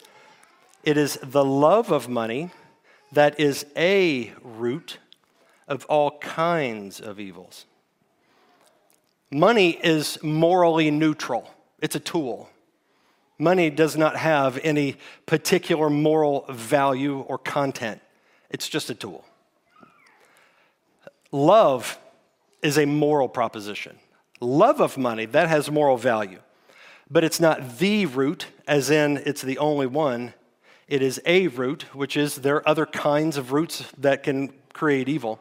It 0.83 0.97
is 0.97 1.18
the 1.23 1.45
love 1.45 1.92
of 1.92 2.09
money 2.09 2.51
that 3.12 3.38
is 3.38 3.66
a 3.77 4.33
root 4.42 4.99
of 5.68 5.85
all 5.85 6.18
kinds 6.18 7.01
of 7.01 7.21
evils. 7.21 7.66
Money 9.31 9.79
is 9.83 10.23
morally 10.23 10.90
neutral, 10.90 11.51
it's 11.81 11.95
a 11.95 12.01
tool. 12.01 12.49
Money 13.38 13.71
does 13.71 13.97
not 13.97 14.16
have 14.16 14.59
any 14.62 14.97
particular 15.27 15.90
moral 15.90 16.45
value 16.49 17.21
or 17.21 17.38
content, 17.38 18.01
it's 18.51 18.68
just 18.68 18.90
a 18.90 18.95
tool. 18.95 19.25
Love 21.31 21.99
is 22.62 22.79
a 22.79 22.87
moral 22.87 23.29
proposition 23.29 23.99
love 24.42 24.81
of 24.81 24.98
money, 24.98 25.26
that 25.26 25.48
has 25.48 25.70
moral 25.70 25.96
value. 25.96 26.40
But 27.11 27.24
it's 27.24 27.40
not 27.40 27.78
the 27.78 28.07
root, 28.07 28.46
as 28.66 28.90
in 28.90 29.18
it's 29.24 29.42
the 29.42 29.59
only 29.59 29.87
one. 29.87 30.35
It 30.88 31.02
is 31.02 31.20
a 31.24 31.48
root, 31.48 31.85
which 31.94 32.16
is 32.16 32.37
there 32.37 32.57
are 32.57 32.68
other 32.68 32.87
kinds 32.87 33.37
of 33.37 33.52
roots 33.52 33.85
that 33.98 34.22
can 34.22 34.52
create 34.72 35.09
evil, 35.09 35.40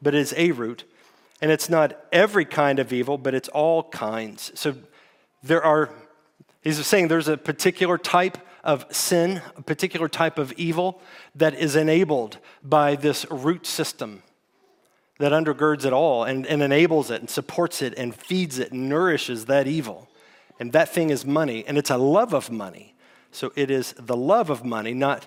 but 0.00 0.14
it 0.14 0.20
is 0.20 0.34
a 0.36 0.52
root. 0.52 0.84
And 1.40 1.50
it's 1.50 1.68
not 1.68 1.98
every 2.12 2.44
kind 2.44 2.78
of 2.78 2.92
evil, 2.92 3.16
but 3.16 3.34
it's 3.34 3.48
all 3.48 3.84
kinds. 3.84 4.52
So 4.54 4.74
there 5.42 5.62
are, 5.62 5.90
he's 6.62 6.84
saying 6.86 7.08
there's 7.08 7.28
a 7.28 7.36
particular 7.36 7.96
type 7.96 8.38
of 8.64 8.84
sin, 8.94 9.40
a 9.56 9.62
particular 9.62 10.08
type 10.08 10.38
of 10.38 10.52
evil 10.52 11.00
that 11.34 11.54
is 11.54 11.76
enabled 11.76 12.38
by 12.62 12.96
this 12.96 13.24
root 13.30 13.66
system 13.66 14.22
that 15.18 15.32
undergirds 15.32 15.84
it 15.84 15.92
all 15.92 16.24
and, 16.24 16.46
and 16.46 16.62
enables 16.62 17.10
it 17.10 17.20
and 17.20 17.28
supports 17.28 17.82
it 17.82 17.94
and 17.96 18.14
feeds 18.14 18.58
it 18.58 18.72
and 18.72 18.88
nourishes 18.88 19.46
that 19.46 19.66
evil. 19.66 20.08
And 20.60 20.72
that 20.72 20.88
thing 20.88 21.10
is 21.10 21.24
money, 21.24 21.64
and 21.66 21.78
it's 21.78 21.90
a 21.90 21.96
love 21.96 22.32
of 22.32 22.50
money. 22.50 22.94
So 23.30 23.52
it 23.54 23.70
is 23.70 23.94
the 23.98 24.16
love 24.16 24.50
of 24.50 24.64
money, 24.64 24.94
not 24.94 25.26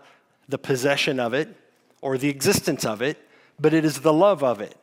the 0.49 0.57
possession 0.57 1.19
of 1.19 1.33
it 1.33 1.55
or 2.01 2.17
the 2.17 2.29
existence 2.29 2.83
of 2.83 3.01
it, 3.01 3.17
but 3.59 3.73
it 3.73 3.85
is 3.85 4.01
the 4.01 4.13
love 4.13 4.43
of 4.43 4.59
it. 4.59 4.75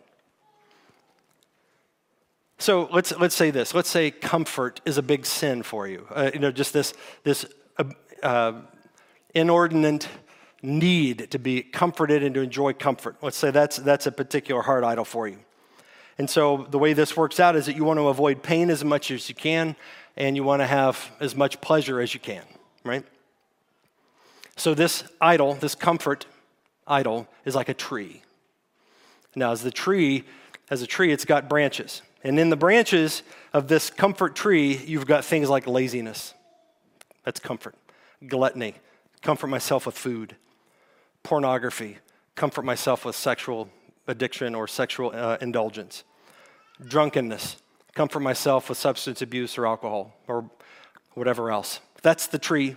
So 2.59 2.89
let's, 2.93 3.17
let's 3.19 3.35
say 3.35 3.51
this. 3.51 3.75
Let's 3.75 3.89
say 3.89 4.11
comfort 4.11 4.81
is 4.85 4.99
a 4.99 5.03
big 5.03 5.27
sin 5.27 5.63
for 5.63 5.87
you. 5.87 6.07
Uh, 6.11 6.31
you 6.33 6.41
know, 6.41 6.51
just 6.51 6.73
this, 6.73 6.93
this 7.23 7.47
uh, 7.77 7.85
uh, 8.23 8.53
inordinate 9.35 10.09
need 10.63 11.31
to 11.31 11.39
be 11.39 11.63
comforted 11.63 12.23
and 12.23 12.35
to 12.35 12.41
enjoy 12.41 12.73
comfort. 12.73 13.17
Let's 13.23 13.37
say 13.37 13.51
that's, 13.51 13.77
that's 13.77 14.07
a 14.07 14.13
particular 14.13 14.63
heart 14.63 14.85
idol 14.85 15.05
for 15.05 15.29
you. 15.29 15.39
And 16.19 16.29
so 16.29 16.67
the 16.71 16.79
way 16.79 16.95
this 16.95 17.17
works 17.17 17.39
out 17.39 17.55
is 17.55 17.67
that 17.67 17.77
you 17.77 17.85
want 17.85 17.99
to 17.99 18.09
avoid 18.09 18.43
pain 18.43 18.71
as 18.71 18.85
much 18.85 19.11
as 19.11 19.29
you 19.29 19.35
can, 19.35 19.77
and 20.17 20.35
you 20.35 20.43
want 20.43 20.61
to 20.61 20.67
have 20.67 21.13
as 21.21 21.37
much 21.37 21.61
pleasure 21.61 22.01
as 22.01 22.13
you 22.13 22.19
can, 22.19 22.43
right? 22.85 23.05
So 24.57 24.75
this 24.75 25.05
idol, 25.21 25.55
this 25.55 25.77
comfort 25.77 26.27
idol, 26.89 27.29
is 27.45 27.55
like 27.55 27.69
a 27.69 27.75
tree. 27.75 28.23
Now, 29.37 29.53
as 29.53 29.63
the 29.63 29.71
tree, 29.71 30.25
as 30.71 30.83
a 30.83 30.87
tree, 30.89 31.13
it's 31.13 31.25
got 31.25 31.49
branches. 31.49 32.03
And 32.25 32.41
in 32.41 32.51
the 32.51 32.57
branches 32.57 33.23
of 33.53 33.69
this 33.69 33.91
comfort 33.91 34.35
tree, 34.35 34.77
you've 34.77 35.07
got 35.07 35.25
things 35.25 35.49
like 35.49 35.69
laziness. 35.69 36.35
That's 37.23 37.39
comfort. 37.39 37.77
Gluttony. 38.27 38.75
Comfort 39.23 39.47
myself 39.47 39.87
with 39.87 39.97
food. 39.97 40.35
Pornography. 41.23 41.99
Comfort 42.35 42.65
myself 42.65 43.05
with 43.05 43.17
sexual 43.17 43.69
addiction 44.07 44.55
or 44.55 44.67
sexual 44.67 45.11
uh, 45.15 45.39
indulgence. 45.41 46.05
Drunkenness. 46.87 47.57
Comfort 47.95 48.21
myself 48.21 48.69
with 48.69 48.79
substance 48.79 49.23
abuse 49.23 49.59
or 49.59 49.67
alcohol 49.67 50.15
or 50.27 50.49
whatever 51.15 51.51
else. 51.51 51.81
That's 52.03 52.27
the 52.29 52.39
tree. 52.39 52.77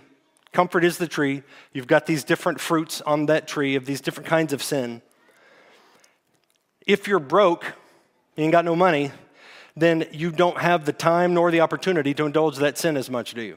Comfort 0.52 0.84
is 0.84 0.98
the 0.98 1.06
tree. 1.06 1.42
You've 1.72 1.86
got 1.86 2.06
these 2.06 2.24
different 2.24 2.60
fruits 2.60 3.00
on 3.00 3.26
that 3.26 3.48
tree 3.48 3.74
of 3.76 3.86
these 3.86 4.00
different 4.00 4.28
kinds 4.28 4.52
of 4.52 4.62
sin. 4.62 5.00
If 6.86 7.06
you're 7.06 7.20
broke, 7.20 7.64
you 8.36 8.44
ain't 8.44 8.52
got 8.52 8.64
no 8.64 8.76
money, 8.76 9.12
then 9.76 10.06
you 10.12 10.30
don't 10.30 10.58
have 10.58 10.84
the 10.84 10.92
time 10.92 11.34
nor 11.34 11.50
the 11.50 11.60
opportunity 11.60 12.12
to 12.14 12.26
indulge 12.26 12.56
that 12.58 12.76
sin 12.76 12.96
as 12.96 13.08
much, 13.08 13.34
do 13.34 13.42
you? 13.42 13.56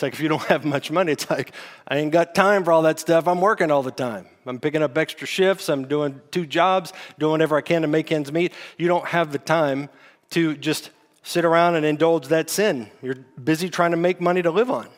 It's 0.00 0.02
like 0.02 0.14
if 0.14 0.20
you 0.20 0.30
don't 0.30 0.40
have 0.44 0.64
much 0.64 0.90
money, 0.90 1.12
it's 1.12 1.28
like, 1.28 1.52
I 1.86 1.98
ain't 1.98 2.10
got 2.10 2.34
time 2.34 2.64
for 2.64 2.72
all 2.72 2.80
that 2.82 2.98
stuff. 2.98 3.28
I'm 3.28 3.42
working 3.42 3.70
all 3.70 3.82
the 3.82 3.90
time. 3.90 4.28
I'm 4.46 4.58
picking 4.58 4.82
up 4.82 4.96
extra 4.96 5.26
shifts. 5.26 5.68
I'm 5.68 5.88
doing 5.88 6.22
two 6.30 6.46
jobs, 6.46 6.94
doing 7.18 7.32
whatever 7.32 7.58
I 7.58 7.60
can 7.60 7.82
to 7.82 7.88
make 7.88 8.10
ends 8.10 8.32
meet. 8.32 8.54
You 8.78 8.88
don't 8.88 9.04
have 9.04 9.30
the 9.30 9.38
time 9.38 9.90
to 10.30 10.56
just 10.56 10.88
sit 11.22 11.44
around 11.44 11.74
and 11.74 11.84
indulge 11.84 12.28
that 12.28 12.48
sin. 12.48 12.90
You're 13.02 13.16
busy 13.44 13.68
trying 13.68 13.90
to 13.90 13.98
make 13.98 14.22
money 14.22 14.40
to 14.40 14.50
live 14.50 14.70
on. 14.70 14.88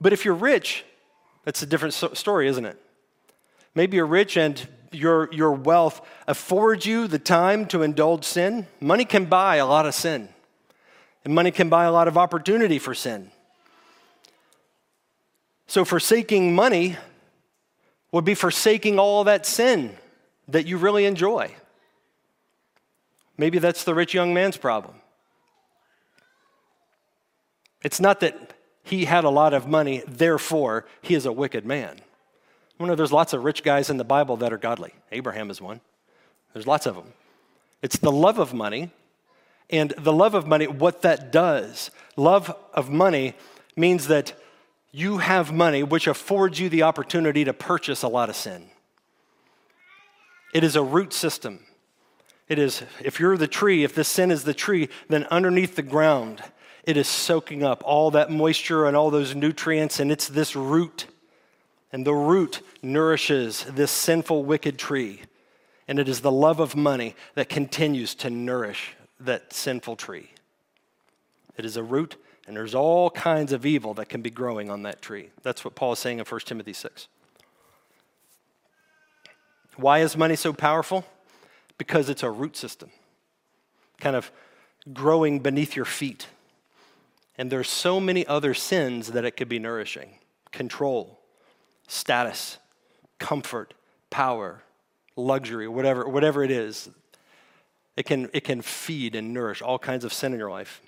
But 0.00 0.14
if 0.14 0.24
you're 0.24 0.32
rich, 0.32 0.86
that's 1.44 1.62
a 1.62 1.66
different 1.66 1.92
story, 1.92 2.48
isn't 2.48 2.64
it? 2.64 2.80
Maybe 3.74 3.98
you're 3.98 4.06
rich 4.06 4.38
and 4.38 4.66
your, 4.92 5.30
your 5.30 5.52
wealth 5.52 6.00
affords 6.26 6.86
you 6.86 7.06
the 7.06 7.18
time 7.18 7.66
to 7.66 7.82
indulge 7.82 8.24
sin. 8.24 8.66
Money 8.80 9.04
can 9.04 9.26
buy 9.26 9.56
a 9.56 9.66
lot 9.66 9.84
of 9.84 9.94
sin, 9.94 10.30
and 11.22 11.34
money 11.34 11.50
can 11.50 11.68
buy 11.68 11.84
a 11.84 11.92
lot 11.92 12.08
of 12.08 12.16
opportunity 12.16 12.78
for 12.78 12.94
sin. 12.94 13.30
So, 15.68 15.84
forsaking 15.84 16.54
money 16.54 16.96
would 18.10 18.24
be 18.24 18.34
forsaking 18.34 18.98
all 18.98 19.24
that 19.24 19.46
sin 19.46 19.94
that 20.48 20.66
you 20.66 20.78
really 20.78 21.04
enjoy. 21.04 21.54
Maybe 23.36 23.58
that's 23.58 23.84
the 23.84 23.94
rich 23.94 24.14
young 24.14 24.34
man's 24.34 24.56
problem. 24.56 24.94
It's 27.82 28.00
not 28.00 28.20
that 28.20 28.54
he 28.82 29.04
had 29.04 29.24
a 29.24 29.30
lot 29.30 29.52
of 29.52 29.68
money, 29.68 30.02
therefore, 30.08 30.86
he 31.02 31.14
is 31.14 31.26
a 31.26 31.32
wicked 31.32 31.66
man. 31.66 32.00
You 32.80 32.86
know, 32.86 32.94
there's 32.94 33.12
lots 33.12 33.32
of 33.34 33.44
rich 33.44 33.62
guys 33.62 33.90
in 33.90 33.98
the 33.98 34.04
Bible 34.04 34.38
that 34.38 34.52
are 34.52 34.58
godly. 34.58 34.94
Abraham 35.12 35.50
is 35.50 35.60
one. 35.60 35.80
There's 36.54 36.66
lots 36.66 36.86
of 36.86 36.94
them. 36.94 37.12
It's 37.82 37.98
the 37.98 38.10
love 38.10 38.38
of 38.38 38.54
money. 38.54 38.90
And 39.70 39.90
the 39.98 40.14
love 40.14 40.32
of 40.32 40.46
money, 40.46 40.66
what 40.66 41.02
that 41.02 41.30
does, 41.30 41.90
love 42.16 42.56
of 42.72 42.88
money 42.88 43.34
means 43.76 44.06
that 44.06 44.32
you 44.90 45.18
have 45.18 45.52
money 45.52 45.82
which 45.82 46.06
affords 46.06 46.58
you 46.58 46.68
the 46.68 46.82
opportunity 46.82 47.44
to 47.44 47.52
purchase 47.52 48.02
a 48.02 48.08
lot 48.08 48.28
of 48.28 48.36
sin. 48.36 48.70
It 50.54 50.64
is 50.64 50.76
a 50.76 50.82
root 50.82 51.12
system. 51.12 51.60
It 52.48 52.58
is, 52.58 52.82
if 53.02 53.20
you're 53.20 53.36
the 53.36 53.46
tree, 53.46 53.84
if 53.84 53.94
this 53.94 54.08
sin 54.08 54.30
is 54.30 54.44
the 54.44 54.54
tree, 54.54 54.88
then 55.08 55.24
underneath 55.24 55.76
the 55.76 55.82
ground, 55.82 56.42
it 56.84 56.96
is 56.96 57.06
soaking 57.06 57.62
up 57.62 57.82
all 57.84 58.10
that 58.12 58.30
moisture 58.30 58.86
and 58.86 58.96
all 58.96 59.10
those 59.10 59.34
nutrients, 59.34 60.00
and 60.00 60.10
it's 60.10 60.28
this 60.28 60.56
root 60.56 61.06
and 61.92 62.06
the 62.06 62.14
root 62.14 62.60
nourishes 62.82 63.64
this 63.64 63.90
sinful, 63.90 64.44
wicked 64.44 64.78
tree. 64.78 65.22
And 65.86 65.98
it 65.98 66.08
is 66.08 66.20
the 66.20 66.32
love 66.32 66.60
of 66.60 66.76
money 66.76 67.14
that 67.34 67.48
continues 67.48 68.14
to 68.16 68.30
nourish 68.30 68.94
that 69.20 69.52
sinful 69.52 69.96
tree. 69.96 70.30
It 71.56 71.64
is 71.64 71.76
a 71.76 71.82
root, 71.82 72.16
and 72.48 72.56
there's 72.56 72.74
all 72.74 73.10
kinds 73.10 73.52
of 73.52 73.66
evil 73.66 73.92
that 73.94 74.08
can 74.08 74.22
be 74.22 74.30
growing 74.30 74.70
on 74.70 74.82
that 74.84 75.02
tree. 75.02 75.28
That's 75.42 75.66
what 75.66 75.74
Paul 75.74 75.92
is 75.92 75.98
saying 75.98 76.18
in 76.18 76.24
1 76.24 76.40
Timothy 76.46 76.72
6. 76.72 77.06
Why 79.76 79.98
is 79.98 80.16
money 80.16 80.34
so 80.34 80.54
powerful? 80.54 81.04
Because 81.76 82.08
it's 82.08 82.22
a 82.22 82.30
root 82.30 82.56
system, 82.56 82.90
kind 84.00 84.16
of 84.16 84.32
growing 84.94 85.40
beneath 85.40 85.76
your 85.76 85.84
feet. 85.84 86.26
And 87.36 87.52
there's 87.52 87.68
so 87.68 88.00
many 88.00 88.26
other 88.26 88.54
sins 88.54 89.08
that 89.12 89.26
it 89.26 89.32
could 89.32 89.50
be 89.50 89.58
nourishing 89.58 90.14
control, 90.50 91.18
status, 91.86 92.56
comfort, 93.18 93.74
power, 94.08 94.62
luxury, 95.16 95.68
whatever, 95.68 96.08
whatever 96.08 96.42
it 96.42 96.50
is. 96.50 96.88
It 97.94 98.06
can, 98.06 98.30
it 98.32 98.44
can 98.44 98.62
feed 98.62 99.14
and 99.14 99.34
nourish 99.34 99.60
all 99.60 99.78
kinds 99.78 100.06
of 100.06 100.14
sin 100.14 100.32
in 100.32 100.38
your 100.38 100.50
life. 100.50 100.80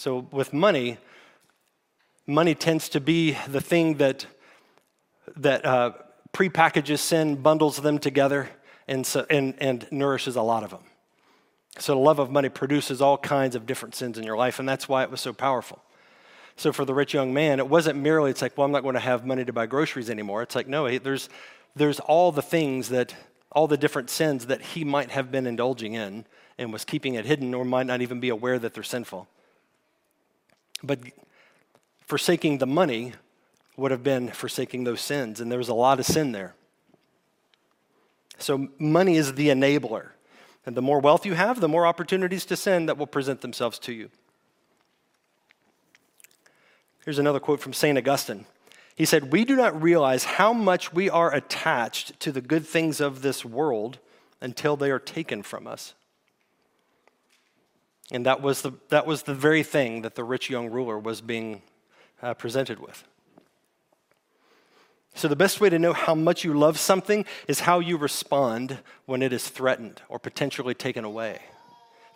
So, 0.00 0.26
with 0.30 0.54
money, 0.54 0.96
money 2.26 2.54
tends 2.54 2.88
to 2.88 3.02
be 3.02 3.36
the 3.46 3.60
thing 3.60 3.98
that, 3.98 4.24
that 5.36 5.62
uh, 5.66 5.92
prepackages 6.32 7.00
sin, 7.00 7.36
bundles 7.36 7.76
them 7.76 7.98
together, 7.98 8.48
and, 8.88 9.06
so, 9.06 9.26
and, 9.28 9.52
and 9.58 9.86
nourishes 9.90 10.36
a 10.36 10.42
lot 10.42 10.64
of 10.64 10.70
them. 10.70 10.84
So, 11.78 11.92
the 11.92 12.00
love 12.00 12.18
of 12.18 12.30
money 12.30 12.48
produces 12.48 13.02
all 13.02 13.18
kinds 13.18 13.54
of 13.54 13.66
different 13.66 13.94
sins 13.94 14.16
in 14.16 14.24
your 14.24 14.38
life, 14.38 14.58
and 14.58 14.66
that's 14.66 14.88
why 14.88 15.02
it 15.02 15.10
was 15.10 15.20
so 15.20 15.34
powerful. 15.34 15.82
So 16.56 16.72
for 16.72 16.86
the 16.86 16.94
rich 16.94 17.12
young 17.12 17.34
man, 17.34 17.58
it 17.58 17.68
wasn't 17.68 17.98
merely, 17.98 18.30
it's 18.30 18.40
like, 18.40 18.56
well, 18.56 18.64
I'm 18.64 18.72
not 18.72 18.82
going 18.82 18.94
to 18.94 19.00
have 19.00 19.26
money 19.26 19.44
to 19.44 19.52
buy 19.52 19.66
groceries 19.66 20.08
anymore. 20.08 20.40
It's 20.40 20.54
like, 20.54 20.66
no, 20.66 20.96
there's, 20.98 21.28
there's 21.76 22.00
all 22.00 22.32
the 22.32 22.40
things 22.40 22.88
that, 22.88 23.14
all 23.52 23.68
the 23.68 23.76
different 23.76 24.08
sins 24.08 24.46
that 24.46 24.62
he 24.62 24.82
might 24.82 25.10
have 25.10 25.30
been 25.30 25.46
indulging 25.46 25.92
in 25.92 26.24
and 26.56 26.72
was 26.72 26.86
keeping 26.86 27.16
it 27.16 27.26
hidden 27.26 27.52
or 27.52 27.66
might 27.66 27.86
not 27.86 28.00
even 28.00 28.18
be 28.18 28.30
aware 28.30 28.58
that 28.58 28.72
they're 28.72 28.82
sinful. 28.82 29.28
But 30.82 31.00
forsaking 32.06 32.58
the 32.58 32.66
money 32.66 33.12
would 33.76 33.90
have 33.90 34.02
been 34.02 34.28
forsaking 34.28 34.84
those 34.84 35.00
sins, 35.00 35.40
and 35.40 35.50
there 35.50 35.58
was 35.58 35.68
a 35.68 35.74
lot 35.74 35.98
of 35.98 36.06
sin 36.06 36.32
there. 36.32 36.54
So 38.38 38.68
money 38.78 39.16
is 39.16 39.34
the 39.34 39.48
enabler. 39.48 40.10
And 40.66 40.76
the 40.76 40.82
more 40.82 41.00
wealth 41.00 41.24
you 41.24 41.34
have, 41.34 41.60
the 41.60 41.68
more 41.68 41.86
opportunities 41.86 42.44
to 42.46 42.56
sin 42.56 42.86
that 42.86 42.98
will 42.98 43.06
present 43.06 43.40
themselves 43.40 43.78
to 43.80 43.92
you. 43.92 44.10
Here's 47.04 47.18
another 47.18 47.40
quote 47.40 47.60
from 47.60 47.72
St. 47.72 47.96
Augustine. 47.96 48.44
He 48.94 49.06
said, 49.06 49.32
We 49.32 49.44
do 49.44 49.56
not 49.56 49.80
realize 49.80 50.24
how 50.24 50.52
much 50.52 50.92
we 50.92 51.08
are 51.08 51.34
attached 51.34 52.20
to 52.20 52.30
the 52.30 52.42
good 52.42 52.66
things 52.66 53.00
of 53.00 53.22
this 53.22 53.44
world 53.44 53.98
until 54.40 54.76
they 54.76 54.90
are 54.90 54.98
taken 54.98 55.42
from 55.42 55.66
us. 55.66 55.94
And 58.10 58.26
that 58.26 58.42
was 58.42 58.62
the, 58.62 58.72
that 58.88 59.06
was 59.06 59.22
the 59.22 59.34
very 59.34 59.62
thing 59.62 60.02
that 60.02 60.14
the 60.14 60.24
rich 60.24 60.50
young 60.50 60.70
ruler 60.70 60.98
was 60.98 61.20
being 61.20 61.62
uh, 62.22 62.34
presented 62.34 62.80
with. 62.80 63.04
So, 65.14 65.28
the 65.28 65.36
best 65.36 65.60
way 65.60 65.68
to 65.68 65.78
know 65.78 65.92
how 65.92 66.14
much 66.14 66.44
you 66.44 66.54
love 66.54 66.78
something 66.78 67.24
is 67.48 67.60
how 67.60 67.80
you 67.80 67.96
respond 67.96 68.78
when 69.06 69.22
it 69.22 69.32
is 69.32 69.48
threatened 69.48 70.02
or 70.08 70.18
potentially 70.18 70.74
taken 70.74 71.04
away. 71.04 71.40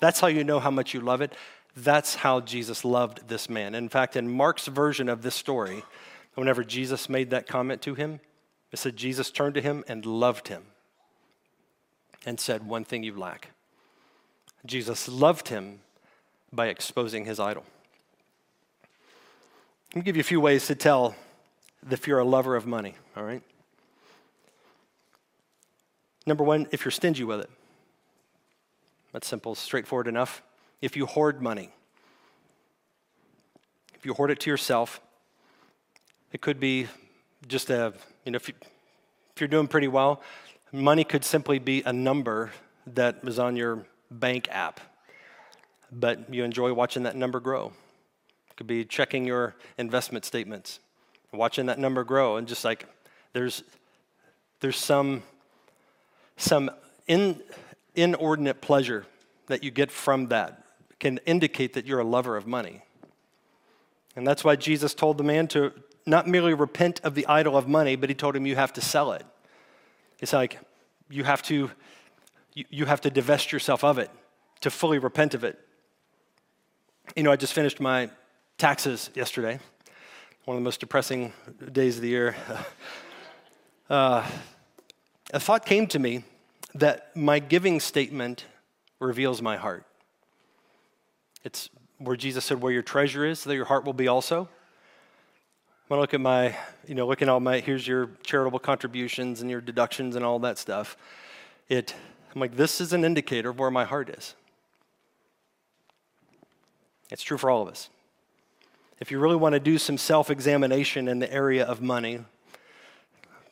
That's 0.00 0.20
how 0.20 0.28
you 0.28 0.44
know 0.44 0.60
how 0.60 0.70
much 0.70 0.94
you 0.94 1.00
love 1.00 1.20
it. 1.20 1.34
That's 1.76 2.14
how 2.16 2.40
Jesus 2.40 2.84
loved 2.84 3.28
this 3.28 3.48
man. 3.48 3.74
In 3.74 3.88
fact, 3.88 4.16
in 4.16 4.30
Mark's 4.30 4.68
version 4.68 5.08
of 5.08 5.22
this 5.22 5.34
story, 5.34 5.84
whenever 6.34 6.62
Jesus 6.62 7.08
made 7.08 7.30
that 7.30 7.48
comment 7.48 7.82
to 7.82 7.94
him, 7.94 8.20
it 8.70 8.78
said 8.78 8.96
Jesus 8.96 9.30
turned 9.30 9.54
to 9.54 9.60
him 9.60 9.84
and 9.88 10.06
loved 10.06 10.48
him 10.48 10.62
and 12.24 12.38
said, 12.38 12.66
One 12.66 12.84
thing 12.84 13.02
you 13.02 13.16
lack. 13.18 13.50
Jesus 14.66 15.08
loved 15.08 15.48
him 15.48 15.80
by 16.54 16.68
exposing 16.68 17.24
his 17.24 17.40
idol. 17.40 17.64
Let 19.90 19.96
me 19.96 20.02
give 20.02 20.16
you 20.16 20.20
a 20.20 20.24
few 20.24 20.40
ways 20.40 20.66
to 20.66 20.74
tell 20.74 21.14
if 21.90 22.06
you're 22.06 22.18
a 22.18 22.24
lover 22.24 22.56
of 22.56 22.66
money, 22.66 22.94
all 23.16 23.24
right? 23.24 23.42
Number 26.26 26.42
one, 26.42 26.66
if 26.72 26.84
you're 26.84 26.92
stingy 26.92 27.24
with 27.24 27.40
it. 27.40 27.50
That's 29.12 29.28
simple, 29.28 29.54
straightforward 29.54 30.08
enough 30.08 30.42
if 30.80 30.96
you 30.96 31.06
hoard 31.06 31.40
money. 31.40 31.70
If 33.94 34.04
you 34.04 34.14
hoard 34.14 34.30
it 34.30 34.40
to 34.40 34.50
yourself, 34.50 35.00
it 36.32 36.40
could 36.40 36.58
be 36.58 36.88
just 37.46 37.70
a, 37.70 37.92
you 38.24 38.32
know, 38.32 38.36
if, 38.36 38.48
you, 38.48 38.54
if 39.34 39.40
you're 39.40 39.48
doing 39.48 39.68
pretty 39.68 39.88
well, 39.88 40.20
money 40.72 41.04
could 41.04 41.24
simply 41.24 41.58
be 41.58 41.82
a 41.86 41.92
number 41.92 42.50
that 42.86 43.22
was 43.22 43.38
on 43.38 43.56
your 43.56 43.86
bank 44.10 44.48
app. 44.50 44.80
But 45.94 46.32
you 46.32 46.44
enjoy 46.44 46.72
watching 46.72 47.04
that 47.04 47.16
number 47.16 47.40
grow. 47.40 47.72
It 48.50 48.56
could 48.56 48.66
be 48.66 48.84
checking 48.84 49.24
your 49.24 49.54
investment 49.78 50.24
statements, 50.24 50.80
watching 51.32 51.66
that 51.66 51.78
number 51.78 52.04
grow, 52.04 52.36
and 52.36 52.46
just 52.46 52.64
like 52.64 52.86
there's 53.32 53.62
there's 54.60 54.76
some 54.76 55.22
some 56.36 56.70
in, 57.06 57.42
inordinate 57.94 58.60
pleasure 58.60 59.06
that 59.46 59.62
you 59.62 59.70
get 59.70 59.90
from 59.90 60.28
that 60.28 60.64
can 60.98 61.18
indicate 61.26 61.74
that 61.74 61.86
you're 61.86 62.00
a 62.00 62.04
lover 62.04 62.36
of 62.36 62.46
money. 62.46 62.82
And 64.16 64.26
that's 64.26 64.44
why 64.44 64.56
Jesus 64.56 64.94
told 64.94 65.18
the 65.18 65.24
man 65.24 65.48
to 65.48 65.72
not 66.06 66.26
merely 66.26 66.54
repent 66.54 67.00
of 67.02 67.14
the 67.14 67.26
idol 67.26 67.56
of 67.56 67.68
money, 67.68 67.96
but 67.96 68.08
he 68.08 68.14
told 68.14 68.36
him 68.36 68.46
you 68.46 68.56
have 68.56 68.72
to 68.74 68.80
sell 68.80 69.12
it. 69.12 69.24
It's 70.20 70.32
like 70.32 70.58
you 71.10 71.24
have 71.24 71.42
to 71.44 71.70
you, 72.54 72.64
you 72.70 72.86
have 72.86 73.00
to 73.00 73.10
divest 73.10 73.52
yourself 73.52 73.82
of 73.82 73.98
it 73.98 74.10
to 74.60 74.70
fully 74.70 74.98
repent 74.98 75.34
of 75.34 75.44
it. 75.44 75.58
You 77.14 77.22
know, 77.22 77.30
I 77.30 77.36
just 77.36 77.52
finished 77.52 77.80
my 77.80 78.10
taxes 78.58 79.10
yesterday, 79.14 79.60
one 80.46 80.56
of 80.56 80.60
the 80.60 80.64
most 80.64 80.80
depressing 80.80 81.32
days 81.72 81.96
of 81.96 82.02
the 82.02 82.08
year. 82.08 82.36
Uh, 83.90 84.26
a 85.34 85.38
thought 85.38 85.66
came 85.66 85.86
to 85.86 85.98
me 85.98 86.24
that 86.74 87.14
my 87.14 87.38
giving 87.38 87.78
statement 87.78 88.46
reveals 88.98 89.42
my 89.42 89.58
heart. 89.58 89.84
It's 91.44 91.68
where 91.98 92.16
Jesus 92.16 92.46
said, 92.46 92.62
Where 92.62 92.72
your 92.72 92.82
treasure 92.82 93.26
is, 93.26 93.44
there 93.44 93.54
your 93.54 93.66
heart 93.66 93.84
will 93.84 93.92
be 93.92 94.08
also. 94.08 94.44
i 94.44 94.48
When 95.88 95.98
I 95.98 96.00
look 96.00 96.14
at 96.14 96.20
my, 96.22 96.56
you 96.88 96.94
know, 96.94 97.06
looking 97.06 97.28
at 97.28 97.32
all 97.32 97.40
my, 97.40 97.60
here's 97.60 97.86
your 97.86 98.08
charitable 98.22 98.58
contributions 98.58 99.42
and 99.42 99.50
your 99.50 99.60
deductions 99.60 100.16
and 100.16 100.24
all 100.24 100.38
that 100.38 100.56
stuff, 100.56 100.96
it, 101.68 101.94
I'm 102.34 102.40
like, 102.40 102.56
this 102.56 102.80
is 102.80 102.94
an 102.94 103.04
indicator 103.04 103.50
of 103.50 103.58
where 103.58 103.70
my 103.70 103.84
heart 103.84 104.08
is. 104.08 104.34
It's 107.14 107.22
true 107.22 107.38
for 107.38 107.48
all 107.48 107.62
of 107.62 107.68
us. 107.68 107.90
If 108.98 109.12
you 109.12 109.20
really 109.20 109.36
want 109.36 109.52
to 109.52 109.60
do 109.60 109.78
some 109.78 109.98
self 109.98 110.30
examination 110.30 111.06
in 111.06 111.20
the 111.20 111.32
area 111.32 111.64
of 111.64 111.80
money, 111.80 112.18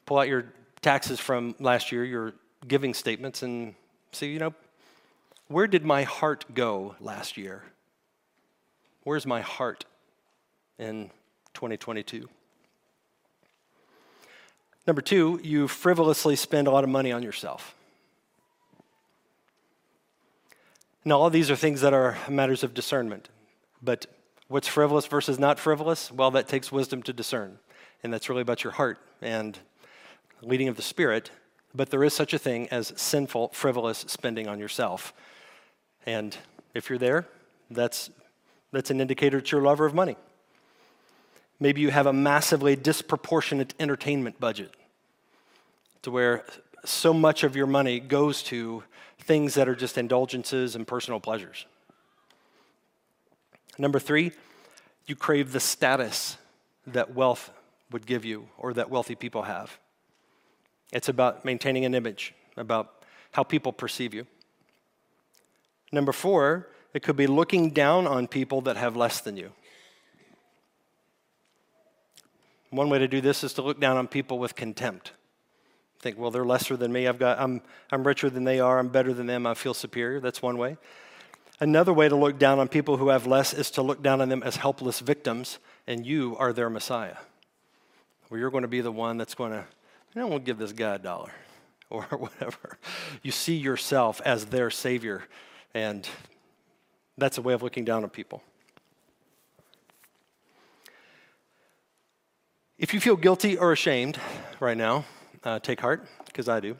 pull 0.04 0.18
out 0.18 0.26
your 0.26 0.46
taxes 0.80 1.20
from 1.20 1.54
last 1.60 1.92
year, 1.92 2.04
your 2.04 2.32
giving 2.66 2.92
statements, 2.92 3.40
and 3.40 3.76
see, 4.10 4.32
you 4.32 4.40
know, 4.40 4.52
where 5.46 5.68
did 5.68 5.84
my 5.84 6.02
heart 6.02 6.44
go 6.54 6.96
last 6.98 7.36
year? 7.36 7.62
Where's 9.04 9.26
my 9.26 9.42
heart 9.42 9.84
in 10.80 11.12
2022? 11.54 12.28
Number 14.88 15.02
two, 15.02 15.38
you 15.40 15.68
frivolously 15.68 16.34
spend 16.34 16.66
a 16.66 16.72
lot 16.72 16.82
of 16.82 16.90
money 16.90 17.12
on 17.12 17.22
yourself. 17.22 17.76
Now, 21.04 21.20
all 21.20 21.30
these 21.30 21.48
are 21.48 21.54
things 21.54 21.80
that 21.82 21.94
are 21.94 22.18
matters 22.28 22.64
of 22.64 22.74
discernment. 22.74 23.28
But 23.82 24.06
what's 24.48 24.68
frivolous 24.68 25.06
versus 25.06 25.38
not 25.38 25.58
frivolous? 25.58 26.10
Well, 26.10 26.30
that 26.32 26.48
takes 26.48 26.70
wisdom 26.70 27.02
to 27.04 27.12
discern. 27.12 27.58
And 28.02 28.12
that's 28.12 28.28
really 28.28 28.42
about 28.42 28.64
your 28.64 28.72
heart 28.72 28.98
and 29.20 29.58
leading 30.42 30.68
of 30.68 30.76
the 30.76 30.82
Spirit. 30.82 31.30
But 31.74 31.90
there 31.90 32.04
is 32.04 32.14
such 32.14 32.34
a 32.34 32.38
thing 32.38 32.68
as 32.68 32.92
sinful, 32.96 33.50
frivolous 33.52 33.98
spending 34.08 34.48
on 34.48 34.58
yourself. 34.58 35.12
And 36.04 36.36
if 36.74 36.90
you're 36.90 36.98
there, 36.98 37.26
that's, 37.70 38.10
that's 38.72 38.90
an 38.90 39.00
indicator 39.00 39.38
that 39.38 39.50
you're 39.50 39.62
a 39.62 39.64
lover 39.64 39.86
of 39.86 39.94
money. 39.94 40.16
Maybe 41.58 41.80
you 41.80 41.90
have 41.90 42.06
a 42.06 42.12
massively 42.12 42.76
disproportionate 42.76 43.74
entertainment 43.78 44.40
budget 44.40 44.72
to 46.02 46.10
where 46.10 46.44
so 46.84 47.14
much 47.14 47.44
of 47.44 47.54
your 47.54 47.68
money 47.68 48.00
goes 48.00 48.42
to 48.44 48.82
things 49.20 49.54
that 49.54 49.68
are 49.68 49.76
just 49.76 49.96
indulgences 49.96 50.74
and 50.74 50.86
personal 50.86 51.20
pleasures. 51.20 51.66
Number 53.78 53.98
three, 53.98 54.32
you 55.06 55.16
crave 55.16 55.52
the 55.52 55.60
status 55.60 56.36
that 56.86 57.14
wealth 57.14 57.50
would 57.90 58.06
give 58.06 58.24
you 58.24 58.48
or 58.58 58.72
that 58.74 58.90
wealthy 58.90 59.14
people 59.14 59.42
have. 59.42 59.78
It's 60.92 61.08
about 61.08 61.44
maintaining 61.44 61.84
an 61.84 61.94
image, 61.94 62.34
about 62.56 63.04
how 63.32 63.42
people 63.42 63.72
perceive 63.72 64.12
you. 64.12 64.26
Number 65.90 66.12
four, 66.12 66.68
it 66.94 67.02
could 67.02 67.16
be 67.16 67.26
looking 67.26 67.70
down 67.70 68.06
on 68.06 68.26
people 68.28 68.60
that 68.62 68.76
have 68.76 68.96
less 68.96 69.20
than 69.20 69.36
you. 69.36 69.52
One 72.70 72.88
way 72.88 72.98
to 72.98 73.08
do 73.08 73.20
this 73.20 73.44
is 73.44 73.52
to 73.54 73.62
look 73.62 73.80
down 73.80 73.96
on 73.96 74.08
people 74.08 74.38
with 74.38 74.54
contempt. 74.54 75.12
Think, 76.00 76.18
well, 76.18 76.30
they're 76.30 76.44
lesser 76.44 76.76
than 76.76 76.92
me. 76.92 77.06
I've 77.06 77.18
got, 77.18 77.38
I'm, 77.38 77.60
I'm 77.90 78.06
richer 78.06 78.28
than 78.30 78.44
they 78.44 78.60
are. 78.60 78.78
I'm 78.78 78.88
better 78.88 79.12
than 79.12 79.26
them. 79.26 79.46
I 79.46 79.54
feel 79.54 79.74
superior. 79.74 80.20
That's 80.20 80.42
one 80.42 80.58
way. 80.58 80.78
Another 81.62 81.92
way 81.92 82.08
to 82.08 82.16
look 82.16 82.40
down 82.40 82.58
on 82.58 82.66
people 82.66 82.96
who 82.96 83.10
have 83.10 83.24
less 83.24 83.54
is 83.54 83.70
to 83.70 83.82
look 83.82 84.02
down 84.02 84.20
on 84.20 84.28
them 84.28 84.42
as 84.42 84.56
helpless 84.56 84.98
victims, 84.98 85.60
and 85.86 86.04
you 86.04 86.34
are 86.40 86.52
their 86.52 86.68
Messiah. 86.68 87.18
Where 88.28 88.40
you're 88.40 88.50
going 88.50 88.62
to 88.62 88.68
be 88.68 88.80
the 88.80 88.90
one 88.90 89.16
that's 89.16 89.36
going 89.36 89.52
to, 89.52 89.64
you 90.12 90.20
know, 90.20 90.26
we'll 90.26 90.40
give 90.40 90.58
this 90.58 90.72
guy 90.72 90.96
a 90.96 90.98
dollar 90.98 91.30
or 91.90 92.02
whatever. 92.02 92.78
You 93.22 93.30
see 93.30 93.54
yourself 93.54 94.20
as 94.24 94.46
their 94.46 94.70
Savior, 94.70 95.22
and 95.72 96.08
that's 97.16 97.38
a 97.38 97.42
way 97.42 97.54
of 97.54 97.62
looking 97.62 97.84
down 97.84 98.02
on 98.02 98.10
people. 98.10 98.42
If 102.76 102.92
you 102.92 102.98
feel 102.98 103.14
guilty 103.14 103.56
or 103.56 103.70
ashamed 103.70 104.18
right 104.58 104.76
now, 104.76 105.04
uh, 105.44 105.60
take 105.60 105.80
heart, 105.80 106.08
because 106.26 106.48
I 106.48 106.58
do. 106.58 106.76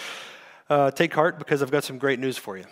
uh, 0.70 0.92
take 0.92 1.12
heart 1.12 1.38
because 1.38 1.60
I've 1.60 1.70
got 1.70 1.84
some 1.84 1.98
great 1.98 2.18
news 2.18 2.38
for 2.38 2.56
you. 2.56 2.64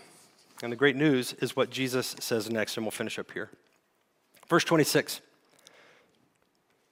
And 0.63 0.73
the 0.73 0.77
great 0.77 0.97
news 0.97 1.33
is 1.35 1.57
what 1.57 1.71
Jesus 1.71 2.15
says 2.21 2.49
next, 2.49 2.77
and 2.77 2.87
we'll 2.87 2.93
finish 2.93 3.19
up 3.19 3.33
here. 3.33 3.51
Verse 4.49 4.65
26. 4.65 5.21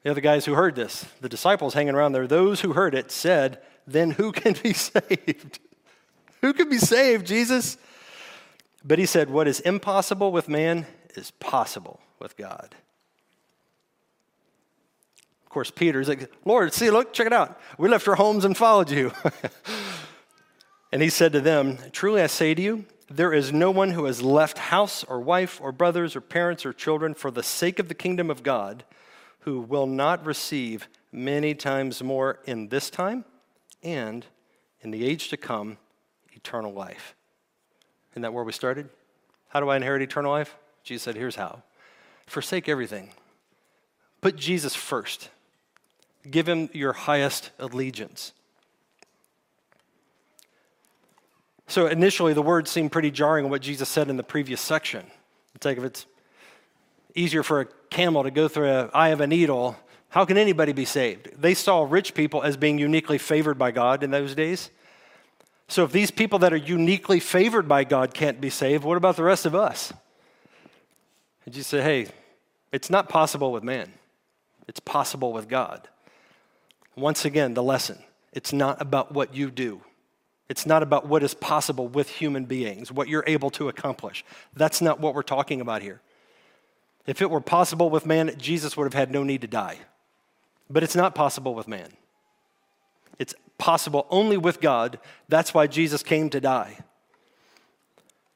The 0.03 0.11
other 0.11 0.21
guys 0.21 0.45
who 0.45 0.55
heard 0.55 0.75
this, 0.75 1.07
the 1.21 1.29
disciples 1.29 1.75
hanging 1.75 1.95
around 1.95 2.13
there, 2.13 2.27
those 2.27 2.63
who 2.63 2.73
heard 2.73 2.95
it 2.95 3.11
said, 3.11 3.61
Then 3.87 4.13
who 4.13 4.33
can 4.33 4.55
be 4.63 4.73
saved? 4.75 5.61
who 6.41 6.53
can 6.53 6.69
be 6.69 6.79
saved, 6.79 7.27
Jesus? 7.27 7.79
But 8.85 8.99
he 8.99 9.07
said, 9.07 9.31
What 9.31 9.47
is 9.47 9.61
impossible 9.61 10.33
with 10.33 10.49
man 10.49 10.87
is 11.17 11.31
possible 11.33 12.01
with 12.19 12.37
God. 12.37 12.75
Of 15.45 15.51
course, 15.51 15.71
Peter's 15.71 16.09
like, 16.09 16.31
Lord, 16.45 16.73
see, 16.73 16.91
look, 16.91 17.13
check 17.13 17.27
it 17.27 17.33
out. 17.33 17.59
We 17.77 17.89
left 17.89 18.07
our 18.07 18.15
homes 18.15 18.45
and 18.45 18.57
followed 18.57 18.91
you. 18.91 19.13
and 20.93 21.03
he 21.03 21.09
said 21.09 21.33
to 21.33 21.41
them, 21.41 21.79
Truly 21.93 22.23
I 22.23 22.29
say 22.29 22.55
to 22.55 22.63
you, 22.63 22.85
there 23.11 23.33
is 23.33 23.53
no 23.53 23.73
one 23.73 23.91
who 23.91 24.05
has 24.05 24.23
left 24.23 24.57
house 24.57 25.03
or 25.03 25.21
wife 25.21 25.61
or 25.61 25.73
brothers 25.73 26.15
or 26.15 26.21
parents 26.21 26.65
or 26.65 26.73
children 26.73 27.13
for 27.13 27.33
the 27.33 27.43
sake 27.43 27.81
of 27.81 27.89
the 27.89 27.95
kingdom 27.95 28.31
of 28.31 28.45
God 28.45 28.85
who 29.41 29.61
will 29.61 29.87
not 29.87 30.25
receive 30.25 30.89
many 31.11 31.55
times 31.55 32.03
more 32.05 32.39
in 32.45 32.69
this 32.69 32.89
time 32.89 33.25
and 33.83 34.25
in 34.81 34.93
the 34.93 35.05
age 35.05 35.29
to 35.31 35.37
come 35.37 35.77
eternal 36.33 36.73
life. 36.73 37.17
Isn't 38.13 38.23
that 38.23 38.33
where 38.33 38.45
we 38.45 38.53
started? 38.53 38.89
How 39.49 39.59
do 39.59 39.69
I 39.69 39.77
inherit 39.77 40.03
eternal 40.03 40.31
life? 40.31 40.57
Jesus 40.85 41.03
said, 41.03 41.17
Here's 41.17 41.37
how 41.37 41.63
forsake 42.27 42.69
everything, 42.69 43.11
put 44.21 44.37
Jesus 44.37 44.77
first, 44.77 45.31
give 46.31 46.49
him 46.49 46.71
your 46.73 46.93
highest 46.93 47.51
allegiance. 47.59 48.33
So 51.71 51.87
initially, 51.87 52.33
the 52.33 52.43
words 52.43 52.69
seem 52.69 52.91
pretty 52.91 53.13
jarring 53.13 53.49
what 53.49 53.63
Jesus 53.63 53.89
said 53.89 54.11
in 54.11 54.17
the 54.17 54.25
previous 54.25 54.61
section. 54.61 55.07
It's 55.55 55.65
like 55.65 55.79
if 55.79 55.85
it's 55.85 56.05
easier 57.15 57.45
for 57.45 57.61
a 57.61 57.67
camel 57.91 58.25
to 58.25 58.33
go 58.33 58.49
through 58.49 58.69
an 58.69 58.91
eye 58.93 59.11
of 59.11 59.21
a 59.21 59.27
needle, 59.29 59.77
how 60.09 60.25
can 60.25 60.37
anybody 60.37 60.73
be 60.73 60.85
saved? 60.85 61.31
They 61.41 61.55
saw 61.55 61.87
rich 61.89 62.13
people 62.13 62.43
as 62.43 62.57
being 62.57 62.81
uniquely 62.81 63.19
favored 63.19 63.57
by 63.57 63.71
God 63.71 64.03
in 64.03 64.11
those 64.11 64.35
days. 64.35 64.71
So 65.69 65.85
if 65.85 65.93
these 65.93 66.11
people 66.11 66.41
that 66.41 66.53
are 66.53 66.57
uniquely 66.57 67.21
favored 67.21 67.69
by 67.69 67.85
God 67.85 68.15
can't 68.15 68.41
be 68.41 68.51
saved, 68.51 68.83
what 68.83 68.97
about 68.97 69.15
the 69.15 69.23
rest 69.23 69.47
of 69.47 69.55
us? 69.55 69.93
And 71.47 71.55
you 71.55 71.63
say, 71.63 71.83
hey, 71.83 72.09
it's 72.73 72.91
not 72.91 73.09
possible 73.09 73.53
with 73.53 73.63
man, 73.63 73.93
it's 74.67 74.81
possible 74.81 75.33
with 75.33 75.49
God. 75.49 75.89
Once 76.97 77.25
again, 77.25 77.55
the 77.55 77.63
lesson 77.63 78.03
it's 78.33 78.53
not 78.53 78.83
about 78.83 79.13
what 79.13 79.37
you 79.37 79.53
do. 79.53 79.83
It's 80.51 80.67
not 80.67 80.83
about 80.83 81.07
what 81.07 81.23
is 81.23 81.33
possible 81.33 81.87
with 81.87 82.09
human 82.11 82.45
beings, 82.45 82.91
what 82.91 83.07
you're 83.07 83.23
able 83.29 83.51
to 83.51 83.69
accomplish. 83.69 84.25
That's 84.53 84.83
not 84.83 84.99
what 84.99 85.15
we're 85.15 85.23
talking 85.23 85.61
about 85.61 85.81
here. 85.81 86.01
If 87.07 87.23
it 87.23 87.31
were 87.31 87.41
possible 87.41 87.89
with 87.89 88.05
man, 88.05 88.35
Jesus 88.37 88.77
would 88.77 88.83
have 88.83 88.95
had 88.95 89.13
no 89.13 89.23
need 89.23 89.43
to 89.43 89.47
die. 89.47 89.79
But 90.69 90.83
it's 90.83 90.97
not 90.97 91.15
possible 91.15 91.55
with 91.55 91.69
man. 91.69 91.93
It's 93.21 93.33
possible 93.59 94.09
only 94.11 94.37
with 94.37 94.61
God. 94.61 94.99
That's 95.29 95.55
why 95.55 95.69
Jesus 95.69 96.03
came 96.03 96.29
to 96.31 96.41
die. 96.41 96.79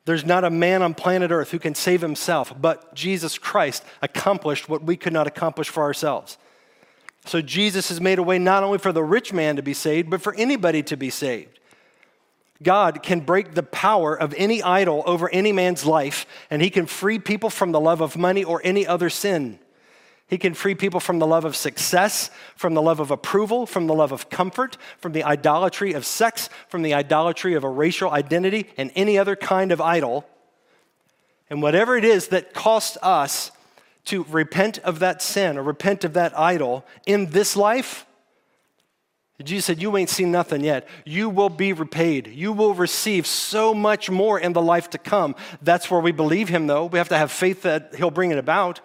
There's 0.04 0.24
not 0.24 0.44
a 0.44 0.50
man 0.50 0.82
on 0.82 0.94
planet 0.94 1.32
Earth 1.32 1.50
who 1.50 1.58
can 1.58 1.74
save 1.74 2.00
himself, 2.00 2.54
but 2.60 2.94
Jesus 2.94 3.38
Christ 3.38 3.82
accomplished 4.02 4.68
what 4.68 4.84
we 4.84 4.96
could 4.96 5.12
not 5.12 5.26
accomplish 5.26 5.68
for 5.68 5.82
ourselves. 5.82 6.38
So 7.24 7.40
Jesus 7.40 7.88
has 7.88 8.00
made 8.00 8.20
a 8.20 8.22
way 8.22 8.38
not 8.38 8.62
only 8.62 8.78
for 8.78 8.92
the 8.92 9.02
rich 9.02 9.32
man 9.32 9.56
to 9.56 9.62
be 9.62 9.74
saved, 9.74 10.10
but 10.10 10.22
for 10.22 10.32
anybody 10.36 10.84
to 10.84 10.96
be 10.96 11.10
saved. 11.10 11.58
God 12.64 13.02
can 13.02 13.20
break 13.20 13.54
the 13.54 13.62
power 13.62 14.18
of 14.18 14.34
any 14.36 14.62
idol 14.62 15.04
over 15.06 15.28
any 15.30 15.52
man's 15.52 15.86
life, 15.86 16.26
and 16.50 16.60
he 16.60 16.70
can 16.70 16.86
free 16.86 17.18
people 17.18 17.50
from 17.50 17.70
the 17.70 17.80
love 17.80 18.00
of 18.00 18.16
money 18.16 18.42
or 18.42 18.60
any 18.64 18.86
other 18.86 19.08
sin. 19.08 19.58
He 20.26 20.38
can 20.38 20.54
free 20.54 20.74
people 20.74 21.00
from 21.00 21.18
the 21.18 21.26
love 21.26 21.44
of 21.44 21.54
success, 21.54 22.30
from 22.56 22.74
the 22.74 22.82
love 22.82 22.98
of 22.98 23.10
approval, 23.10 23.66
from 23.66 23.86
the 23.86 23.94
love 23.94 24.10
of 24.10 24.30
comfort, 24.30 24.78
from 24.98 25.12
the 25.12 25.22
idolatry 25.22 25.92
of 25.92 26.06
sex, 26.06 26.48
from 26.68 26.82
the 26.82 26.94
idolatry 26.94 27.54
of 27.54 27.62
a 27.62 27.68
racial 27.68 28.10
identity, 28.10 28.66
and 28.76 28.90
any 28.96 29.18
other 29.18 29.36
kind 29.36 29.70
of 29.70 29.80
idol. 29.80 30.26
And 31.50 31.60
whatever 31.62 31.96
it 31.96 32.04
is 32.04 32.28
that 32.28 32.54
costs 32.54 32.96
us 33.02 33.52
to 34.06 34.24
repent 34.24 34.78
of 34.78 34.98
that 34.98 35.22
sin 35.22 35.58
or 35.58 35.62
repent 35.62 36.04
of 36.04 36.14
that 36.14 36.36
idol 36.38 36.84
in 37.06 37.30
this 37.30 37.54
life, 37.54 38.06
Jesus 39.42 39.64
said, 39.64 39.82
You 39.82 39.96
ain't 39.96 40.10
seen 40.10 40.30
nothing 40.30 40.62
yet. 40.62 40.86
You 41.04 41.28
will 41.28 41.48
be 41.48 41.72
repaid. 41.72 42.28
You 42.28 42.52
will 42.52 42.74
receive 42.74 43.26
so 43.26 43.74
much 43.74 44.08
more 44.08 44.38
in 44.38 44.52
the 44.52 44.62
life 44.62 44.90
to 44.90 44.98
come. 44.98 45.34
That's 45.60 45.90
where 45.90 46.00
we 46.00 46.12
believe 46.12 46.48
him, 46.48 46.68
though. 46.68 46.86
We 46.86 46.98
have 46.98 47.08
to 47.08 47.18
have 47.18 47.32
faith 47.32 47.62
that 47.62 47.94
he'll 47.96 48.12
bring 48.12 48.30
it 48.30 48.38
about. 48.38 48.80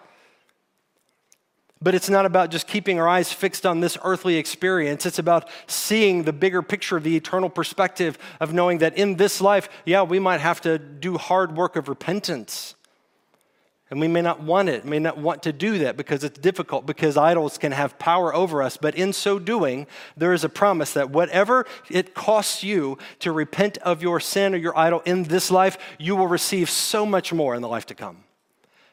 But 1.82 1.96
it's 1.96 2.10
not 2.10 2.26
about 2.26 2.52
just 2.52 2.68
keeping 2.68 3.00
our 3.00 3.08
eyes 3.08 3.32
fixed 3.32 3.66
on 3.66 3.80
this 3.80 3.98
earthly 4.04 4.36
experience. 4.36 5.06
It's 5.06 5.20
about 5.20 5.48
seeing 5.68 6.24
the 6.24 6.34
bigger 6.34 6.62
picture 6.62 7.00
the 7.00 7.16
eternal 7.16 7.50
perspective 7.50 8.18
of 8.42 8.52
knowing 8.52 8.80
that 8.80 8.98
in 8.98 9.16
this 9.16 9.40
life, 9.40 9.70
yeah, 9.86 10.02
we 10.02 10.20
might 10.20 10.42
have 10.42 10.60
to 10.62 10.78
do 10.78 11.18
hard 11.18 11.56
work 11.56 11.78
of 11.78 11.88
repentance. 11.88 12.76
And 13.90 14.00
we 14.00 14.08
may 14.08 14.22
not 14.22 14.42
want 14.44 14.70
it, 14.70 14.86
may 14.86 15.00
not 15.00 15.18
want 15.18 15.42
to 15.44 15.52
do 15.52 15.80
that 15.80 15.98
because 15.98 16.24
it's 16.24 16.38
difficult, 16.38 16.86
because 16.86 17.18
idols 17.18 17.58
can 17.58 17.72
have 17.72 17.98
power 17.98 18.34
over 18.36 18.62
us. 18.62 18.78
But 18.78 18.94
in 18.94 19.14
so 19.14 19.40
doing, 19.40 19.88
there 20.16 20.32
is 20.32 20.44
a 20.44 20.50
promise 20.50 20.94
that 20.94 21.10
whatever 21.10 21.66
it 21.90 22.14
costs 22.14 22.64
you 22.64 23.00
to 23.20 23.32
repent 23.32 23.80
of 23.80 24.04
your 24.04 24.20
sin 24.20 24.54
or 24.54 24.58
your 24.58 24.78
idol 24.78 25.02
in 25.06 25.24
this 25.24 25.50
life, 25.50 25.78
you 25.98 26.16
will 26.16 26.28
receive 26.28 26.70
so 26.70 27.04
much 27.04 27.34
more 27.34 27.56
in 27.56 27.64
the 27.64 27.68
life 27.68 27.88
to 27.88 27.96
come. 27.96 28.24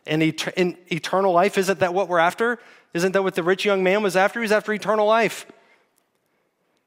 And 0.06 0.22
in 0.22 0.78
eternal 0.90 1.32
life, 1.32 1.58
isn't 1.58 1.80
that 1.80 1.92
what 1.92 2.08
we're 2.08 2.18
after? 2.18 2.58
Isn't 2.94 3.12
that 3.12 3.22
what 3.22 3.34
the 3.34 3.42
rich 3.42 3.66
young 3.66 3.82
man 3.82 4.02
was 4.02 4.16
after? 4.16 4.40
He 4.40 4.44
was 4.44 4.52
after 4.52 4.72
eternal 4.72 5.06
life. 5.06 5.46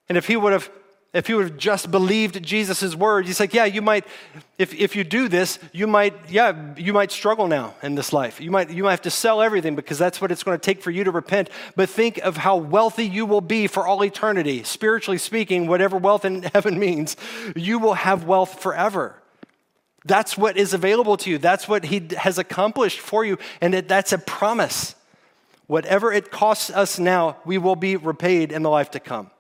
And 0.08 0.18
if 0.18 0.26
he 0.26 0.36
would 0.36 0.54
have 0.54 0.72
if 1.12 1.28
you 1.28 1.38
would 1.38 1.50
have 1.50 1.58
just 1.58 1.90
believed 1.90 2.44
Jesus' 2.44 2.96
word, 2.96 3.26
he's 3.26 3.40
like, 3.40 3.54
yeah, 3.54 3.66
you 3.66 3.82
might, 3.82 4.06
if, 4.60 4.76
if 4.76 4.96
you 4.96 5.04
do 5.04 5.28
this, 5.28 5.58
you 5.72 5.88
might, 5.88 6.14
yeah, 6.30 6.76
you 6.78 6.94
might 6.94 7.12
struggle 7.12 7.48
now 7.48 7.74
in 7.82 7.96
this 7.96 8.14
life. 8.14 8.40
You 8.40 8.52
might, 8.52 8.70
you 8.70 8.84
might 8.84 8.92
have 8.92 9.02
to 9.04 9.10
sell 9.10 9.42
everything 9.42 9.76
because 9.76 9.98
that's 9.98 10.22
what 10.22 10.32
it's 10.32 10.44
going 10.44 10.60
to 10.60 10.64
take 10.64 10.84
for 10.84 10.92
you 10.92 11.04
to 11.04 11.12
repent. 11.12 11.50
But 11.76 11.90
think 11.90 12.20
of 12.20 12.38
how 12.38 12.58
wealthy 12.58 13.08
you 13.08 13.26
will 13.26 13.42
be 13.42 13.66
for 13.66 13.88
all 13.88 14.04
eternity. 14.04 14.62
Spiritually 14.62 15.18
speaking, 15.18 15.66
whatever 15.66 15.98
wealth 15.98 16.26
in 16.26 16.44
heaven 16.54 16.78
means, 16.78 17.18
you 17.56 17.80
will 17.80 17.96
have 17.96 18.26
wealth 18.26 18.62
forever. 18.62 19.16
That's 20.06 20.38
what 20.38 20.58
is 20.58 20.76
available 20.76 21.18
to 21.18 21.30
you. 21.32 21.40
That's 21.40 21.68
what 21.68 21.86
he 21.86 22.08
has 22.18 22.38
accomplished 22.38 23.00
for 23.00 23.26
you. 23.26 23.40
And 23.62 23.74
that's 23.74 24.14
a 24.14 24.20
promise. 24.20 24.96
Whatever 25.66 26.14
it 26.14 26.30
costs 26.30 26.70
us 26.70 27.00
now, 27.00 27.38
we 27.46 27.58
will 27.58 27.76
be 27.76 27.96
repaid 27.96 28.52
in 28.52 28.62
the 28.62 28.70
life 28.70 28.92
to 28.92 29.00
come. 29.00 29.32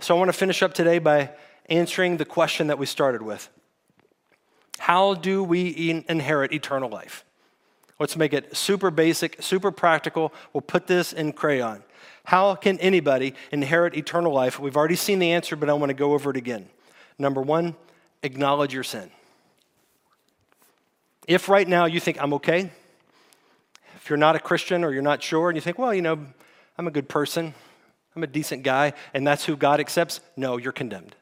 So 0.00 0.14
I 0.14 0.18
want 0.18 0.28
to 0.28 0.32
finish 0.32 0.62
up 0.62 0.74
today 0.74 0.98
by 1.00 1.30
answering 1.68 2.18
the 2.18 2.24
question 2.24 2.68
that 2.68 2.78
we 2.78 2.86
started 2.86 3.20
with 3.20 3.48
How 4.78 5.14
do 5.14 5.42
we 5.42 6.04
inherit 6.08 6.52
eternal 6.52 6.88
life? 6.88 7.24
Let's 7.98 8.16
make 8.16 8.32
it 8.32 8.56
super 8.56 8.92
basic, 8.92 9.42
super 9.42 9.72
practical. 9.72 10.32
We'll 10.52 10.60
put 10.60 10.86
this 10.86 11.12
in 11.12 11.32
crayon. 11.32 11.82
How 12.24 12.54
can 12.54 12.78
anybody 12.78 13.34
inherit 13.50 13.96
eternal 13.96 14.32
life? 14.32 14.60
We've 14.60 14.76
already 14.76 14.94
seen 14.94 15.18
the 15.18 15.32
answer, 15.32 15.56
but 15.56 15.68
I 15.68 15.72
want 15.72 15.90
to 15.90 15.94
go 15.94 16.12
over 16.12 16.30
it 16.30 16.36
again. 16.36 16.68
Number 17.18 17.42
one, 17.42 17.74
acknowledge 18.22 18.72
your 18.72 18.84
sin. 18.84 19.10
If 21.26 21.48
right 21.48 21.66
now 21.66 21.86
you 21.86 21.98
think, 21.98 22.22
I'm 22.22 22.34
okay, 22.34 22.70
if 23.96 24.08
you're 24.08 24.16
not 24.16 24.36
a 24.36 24.38
Christian 24.38 24.84
or 24.84 24.92
you're 24.92 25.02
not 25.02 25.22
sure 25.22 25.50
and 25.50 25.56
you 25.56 25.60
think, 25.60 25.76
well, 25.78 25.92
you 25.92 26.02
know, 26.02 26.24
I'm 26.78 26.86
a 26.86 26.92
good 26.92 27.08
person, 27.08 27.54
I'm 28.18 28.24
a 28.24 28.26
decent 28.26 28.64
guy, 28.64 28.94
and 29.14 29.24
that's 29.24 29.44
who 29.44 29.56
God 29.56 29.78
accepts, 29.78 30.18
no, 30.36 30.56
you're 30.56 30.72
condemned. 30.72 31.14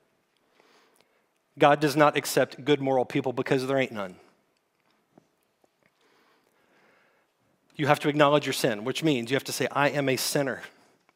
God 1.59 1.79
does 1.79 1.95
not 1.95 2.17
accept 2.17 2.65
good 2.65 2.81
moral 2.81 3.05
people 3.05 3.35
because 3.35 3.67
there 3.67 3.77
ain't 3.77 3.93
none. 3.93 4.17
You 7.75 7.87
have 7.87 8.01
to 8.01 8.09
acknowledge 8.09 8.47
your 8.47 8.55
sin, 8.55 8.85
which 8.85 9.05
means 9.05 9.31
you 9.31 9.35
have 9.37 9.45
to 9.45 9.53
say, 9.53 9.69
I 9.71 9.91
am 9.91 10.09
a 10.09 10.17
sinner. 10.17 10.63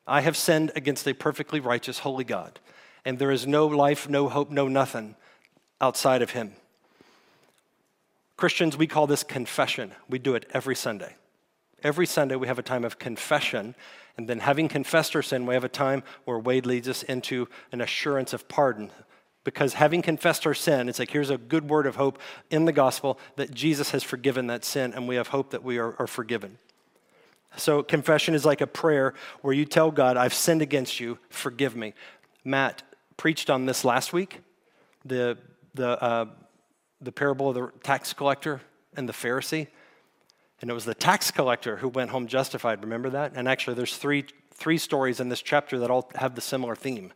I 0.07 0.21
have 0.21 0.37
sinned 0.37 0.71
against 0.77 1.09
a 1.09 1.15
perfectly 1.15 1.61
righteous, 1.61 2.01
holy 2.01 2.25
God. 2.25 2.61
And 3.07 3.19
there 3.19 3.31
is 3.31 3.47
no 3.47 3.67
life, 3.67 4.07
no 4.07 4.29
hope, 4.29 4.51
no 4.51 4.69
nothing 4.69 5.15
outside 5.81 6.21
of 6.21 6.33
Him. 6.33 6.53
Christians, 8.37 8.77
we 8.77 8.87
call 8.87 9.07
this 9.07 9.23
confession. 9.23 9.93
We 10.11 10.19
do 10.19 10.35
it 10.35 10.45
every 10.53 10.77
Sunday. 10.77 11.17
Every 11.83 12.07
Sunday, 12.07 12.37
we 12.37 12.47
have 12.47 12.59
a 12.59 12.63
time 12.63 12.85
of 12.85 12.99
confession. 12.99 13.75
And 14.17 14.29
then, 14.29 14.41
having 14.41 14.69
confessed 14.69 15.17
our 15.17 15.23
sin, 15.23 15.47
we 15.47 15.55
have 15.55 15.65
a 15.65 15.69
time 15.69 16.03
where 16.25 16.39
Wade 16.39 16.67
leads 16.67 16.89
us 16.89 17.03
into 17.03 17.49
an 17.73 17.81
assurance 17.81 18.33
of 18.33 18.49
pardon. 18.49 18.91
Because 19.43 19.75
having 19.75 20.03
confessed 20.03 20.47
our 20.47 20.55
sin, 20.55 20.89
it's 20.89 20.99
like 20.99 21.11
here's 21.11 21.31
a 21.31 21.39
good 21.39 21.71
word 21.71 21.87
of 21.87 21.97
hope 21.97 22.19
in 22.51 22.67
the 22.67 22.73
gospel 22.73 23.19
that 23.37 23.55
Jesus 23.55 23.93
has 23.93 24.03
forgiven 24.03 24.49
that 24.49 24.65
sin, 24.65 24.93
and 24.93 25.09
we 25.09 25.17
have 25.17 25.29
hope 25.29 25.51
that 25.51 25.65
we 25.65 25.79
are, 25.79 25.95
are 25.99 26.07
forgiven. 26.07 26.59
So, 27.57 27.83
confession 27.83 28.35
is 28.35 28.45
like 28.45 28.61
a 28.61 28.67
prayer 28.67 29.15
where 29.41 29.55
you 29.55 29.65
tell 29.65 29.91
God, 29.91 30.17
I've 30.17 30.35
sinned 30.35 30.63
against 30.63 31.01
you, 31.01 31.19
forgive 31.31 31.75
me. 31.75 31.95
Matt 32.45 32.83
preached 33.17 33.51
on 33.51 33.67
this 33.67 33.85
last 33.85 34.13
week 34.13 34.41
the, 35.05 35.37
the, 35.75 36.03
uh, 36.03 36.27
the 37.01 37.13
parable 37.13 37.49
of 37.49 37.55
the 37.55 37.73
tax 37.83 38.13
collector 38.13 38.61
and 38.97 39.09
the 39.09 39.13
Pharisee. 39.13 39.69
And 40.61 40.71
it 40.71 40.75
was 40.75 40.85
the 40.85 40.95
tax 40.95 41.31
collector 41.31 41.77
who 41.77 41.89
went 41.89 42.11
home 42.11 42.27
justified. 42.27 42.83
Remember 42.83 43.11
that? 43.11 43.33
And 43.35 43.49
actually, 43.49 43.75
there's 43.75 43.97
three, 43.97 44.27
three 44.53 44.79
stories 44.79 45.21
in 45.21 45.29
this 45.29 45.41
chapter 45.41 45.79
that 45.79 45.91
all 45.91 46.11
have 46.17 46.35
the 46.35 46.41
similar 46.41 46.77
theme, 46.77 47.13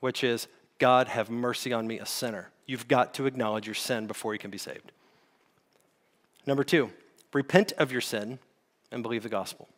which 0.00 0.22
is 0.22 0.46
God, 0.78 1.08
have 1.08 1.30
mercy 1.30 1.72
on 1.72 1.86
me, 1.86 1.98
a 1.98 2.06
sinner. 2.06 2.50
You've 2.66 2.86
got 2.88 3.14
to 3.14 3.26
acknowledge 3.26 3.66
your 3.66 3.74
sin 3.74 4.06
before 4.06 4.34
you 4.34 4.38
can 4.38 4.50
be 4.50 4.58
saved. 4.58 4.92
Number 6.46 6.62
two, 6.62 6.90
repent 7.32 7.72
of 7.72 7.90
your 7.90 8.00
sin 8.00 8.38
and 8.92 9.02
believe 9.02 9.22
the 9.22 9.28
gospel. 9.28 9.68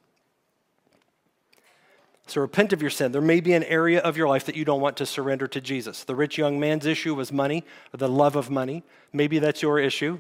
So 2.27 2.43
repent 2.43 2.75
of 2.75 2.83
your 2.83 2.91
sin. 2.91 3.13
There 3.13 3.23
may 3.23 3.41
be 3.41 3.55
an 3.55 3.65
area 3.65 4.01
of 4.01 4.19
your 4.19 4.29
life 4.29 4.45
that 4.45 4.55
you 4.55 4.67
don't 4.67 4.83
want 4.83 4.99
to 4.99 5.07
surrender 5.07 5.49
to 5.49 5.63
Jesus. 5.63 6.05
The 6.05 6.15
rich 6.15 6.37
young 6.37 6.61
man's 6.61 6.85
issue 6.85 7.15
was 7.15 7.33
money, 7.33 7.65
the 7.93 8.09
love 8.09 8.37
of 8.37 8.51
money. 8.51 8.83
Maybe 9.15 9.39
that's 9.39 9.63
your 9.63 9.79
issue. 9.79 10.19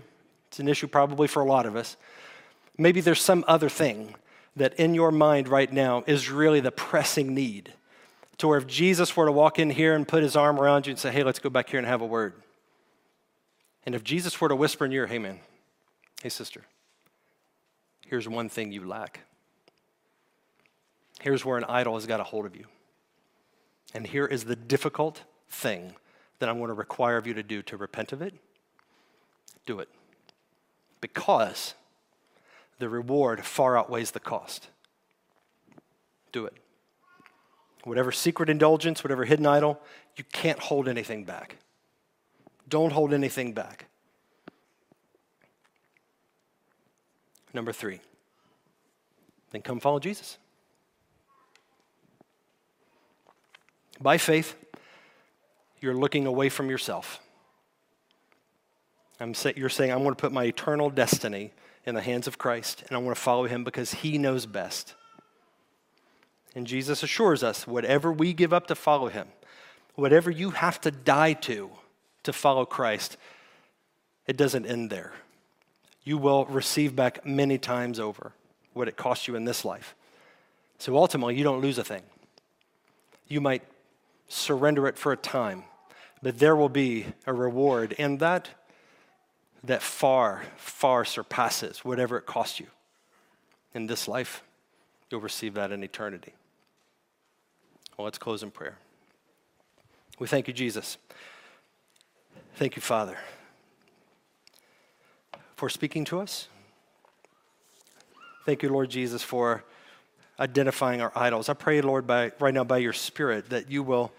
It's 0.49 0.59
an 0.59 0.69
issue 0.69 0.87
probably 0.87 1.29
for 1.29 1.43
a 1.43 1.45
lot 1.45 1.67
of 1.67 1.77
us. 1.77 1.99
Maybe 2.79 3.01
there's 3.01 3.21
some 3.21 3.45
other 3.49 3.69
thing 3.69 4.15
that 4.57 4.75
in 4.75 4.95
your 4.95 5.11
mind 5.11 5.49
right 5.49 5.73
now 5.73 6.05
is 6.07 6.31
really 6.31 6.61
the 6.61 6.71
pressing 6.71 7.35
need. 7.35 7.75
To 8.39 8.47
where 8.49 8.59
if 8.59 8.69
Jesus 8.69 9.17
were 9.17 9.27
to 9.27 9.33
walk 9.33 9.59
in 9.59 9.71
here 9.71 9.97
and 9.97 10.07
put 10.07 10.23
his 10.23 10.37
arm 10.37 10.61
around 10.61 10.87
you 10.87 10.93
and 10.93 10.99
say, 10.99 11.11
hey, 11.11 11.25
let's 11.25 11.41
go 11.41 11.51
back 11.51 11.69
here 11.69 11.79
and 11.79 11.87
have 11.87 12.01
a 12.01 12.07
word. 12.07 12.35
And 13.85 13.97
if 13.97 14.05
Jesus 14.05 14.41
were 14.41 14.49
to 14.49 14.55
whisper 14.55 14.85
in 14.85 14.93
your 14.93 15.05
ear, 15.05 15.07
hey, 15.09 15.19
man, 15.19 15.41
hey, 16.23 16.29
sister, 16.29 16.63
here's 18.07 18.29
one 18.29 18.49
thing 18.49 18.71
you 18.71 18.87
lack. 18.87 19.21
Here's 21.21 21.45
where 21.45 21.59
an 21.59 21.65
idol 21.65 21.95
has 21.95 22.07
got 22.07 22.21
a 22.21 22.25
hold 22.25 22.47
of 22.47 22.55
you. 22.55 22.67
And 23.93 24.07
here 24.07 24.27
is 24.27 24.45
the 24.45 24.55
difficult 24.55 25.23
thing 25.51 25.95
that 26.39 26.49
I'm 26.49 26.59
going 26.59 26.69
to 26.69 26.75
require 26.75 27.17
of 27.17 27.27
you 27.27 27.35
to 27.35 27.43
do 27.43 27.63
to 27.63 27.77
repent 27.77 28.13
of 28.13 28.23
it. 28.23 28.35
Do 29.67 29.81
it. 29.81 29.89
Because 31.01 31.75
the 32.79 32.89
reward 32.89 33.45
far 33.45 33.77
outweighs 33.77 34.13
the 34.13 34.21
cost. 34.21 34.69
Do 36.33 36.47
it. 36.47 36.55
Whatever 37.85 38.13
secret 38.13 38.51
indulgence, 38.51 39.03
whatever 39.03 39.25
hidden 39.25 39.47
idol, 39.47 39.81
you 40.17 40.25
can't 40.33 40.59
hold 40.59 40.89
anything 40.89 41.25
back. 41.25 41.57
Don't 42.69 42.93
hold 42.93 43.15
anything 43.15 43.53
back. 43.53 43.87
Number 47.55 47.73
three, 47.73 48.01
then 49.51 49.63
come 49.63 49.81
follow 49.81 49.99
Jesus. 49.99 50.37
By 54.01 54.19
faith, 54.19 54.55
you're 55.81 55.95
looking 55.95 56.27
away 56.27 56.51
from 56.51 56.69
yourself. 56.69 57.21
I'm 59.19 59.35
say, 59.35 59.55
you're 59.57 59.69
saying, 59.69 59.91
I'm 59.91 60.03
going 60.03 60.15
to 60.15 60.21
put 60.21 60.31
my 60.31 60.45
eternal 60.45 60.91
destiny 60.91 61.53
in 61.89 61.95
the 61.95 62.03
hands 62.03 62.27
of 62.27 62.39
Christ, 62.39 62.85
and 62.87 62.97
I 62.97 63.01
want 63.01 63.17
to 63.17 63.21
follow 63.21 63.47
him 63.47 63.65
because 63.65 63.93
he 63.95 64.19
knows 64.19 64.47
best. 64.47 64.95
And 66.55 66.67
Jesus 66.67 67.03
assures 67.03 67.43
us 67.43 67.67
whatever 67.67 68.13
we 68.13 68.33
give 68.33 68.53
up 68.53 68.67
to 68.69 68.75
follow 68.75 69.09
him, 69.09 69.29
whatever 69.95 70.31
you 70.31 70.51
have 70.51 70.81
to 70.83 70.91
die 70.91 71.33
to 71.33 71.71
to 72.23 72.33
follow 72.33 72.65
Christ, 72.65 73.17
it 74.27 74.37
doesn't 74.37 74.67
end 74.67 74.91
there. 74.91 75.13
You 76.05 76.19
will 76.19 76.45
receive 76.47 76.95
back 76.95 77.25
many 77.27 77.59
times 77.59 77.99
over 77.99 78.33
what 78.75 78.89
it 78.89 78.97
cost 78.97 79.27
you 79.27 79.35
in 79.35 79.45
this 79.45 79.65
life. 79.65 79.95
So 80.79 80.97
ultimately, 80.97 81.37
you 81.37 81.45
don't 81.45 81.61
lose 81.61 81.79
a 81.79 81.85
thing. 81.85 82.03
You 83.27 83.41
might 83.41 83.63
surrender 84.29 84.87
it 84.87 84.97
for 84.97 85.13
a 85.13 85.17
time, 85.17 85.65
But 86.23 86.39
there 86.39 86.57
will 86.57 86.69
be 86.69 87.07
a 87.27 87.33
reward, 87.33 87.95
and 87.99 88.19
that, 88.21 88.49
that 89.65 89.83
far, 89.83 90.43
far 90.57 91.05
surpasses 91.05 91.85
whatever 91.85 92.17
it 92.17 92.27
costs 92.27 92.61
you. 92.61 92.67
In 93.75 93.87
this 93.87 94.09
life, 94.09 94.43
you'll 95.11 95.21
receive 95.21 95.55
that 95.55 95.73
in 95.73 95.83
eternity. 95.83 96.35
Well, 97.97 98.05
let's 98.05 98.19
close 98.19 98.43
in 98.43 98.51
prayer. 98.51 98.79
We 100.19 100.27
thank 100.27 100.49
you, 100.49 100.55
Jesus. 100.55 100.97
Thank 102.57 102.77
you, 102.77 102.83
Father, 102.83 103.17
for 105.57 105.69
speaking 105.69 106.05
to 106.07 106.21
us. 106.21 106.49
Thank 108.45 108.63
you, 108.63 108.69
Lord 108.69 108.91
Jesus, 108.91 109.23
for 109.23 109.63
identifying 110.41 111.01
our 111.01 111.13
idols. 111.15 111.49
I 111.49 111.55
pray, 111.55 111.81
Lord, 111.81 112.07
by, 112.07 112.33
right 112.41 112.55
now 112.55 112.65
by 112.65 112.79
your 112.79 112.93
Spirit, 112.93 113.51
that 113.51 113.71
you 113.71 113.83
will, 113.83 114.13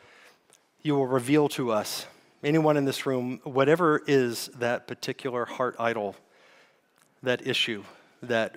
you 0.83 0.95
will 0.95 1.07
reveal 1.07 1.49
to 1.49 1.71
us, 1.71 2.05
anyone 2.43 2.77
in 2.77 2.85
this 2.85 3.05
room, 3.05 3.39
whatever 3.43 4.01
is 4.07 4.47
that 4.59 4.87
particular 4.87 5.45
heart 5.45 5.75
idol, 5.79 6.15
that 7.23 7.45
issue, 7.45 7.83
that 8.23 8.55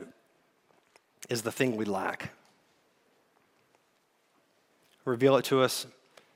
is 1.28 1.42
the 1.42 1.52
thing 1.52 1.76
we 1.76 1.84
lack. 1.84 2.30
Reveal 5.04 5.36
it 5.36 5.44
to 5.46 5.60
us, 5.60 5.86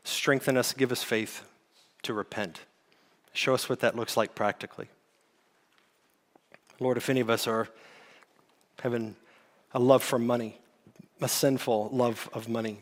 strengthen 0.04 0.56
us, 0.56 0.72
give 0.72 0.90
us 0.90 1.02
faith 1.02 1.42
to 2.02 2.12
repent. 2.12 2.60
Show 3.32 3.54
us 3.54 3.68
what 3.68 3.80
that 3.80 3.94
looks 3.94 4.16
like 4.16 4.34
practically. 4.34 4.88
Lord, 6.80 6.96
if 6.96 7.08
any 7.08 7.20
of 7.20 7.30
us 7.30 7.46
are 7.46 7.68
having 8.80 9.16
a 9.72 9.78
love 9.78 10.02
for 10.02 10.18
money, 10.18 10.58
a 11.20 11.28
sinful 11.28 11.90
love 11.92 12.28
of 12.32 12.48
money, 12.48 12.80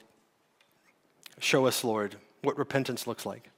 show 1.38 1.66
us, 1.66 1.84
Lord, 1.84 2.16
what 2.42 2.56
repentance 2.58 3.06
looks 3.06 3.26
like. 3.26 3.50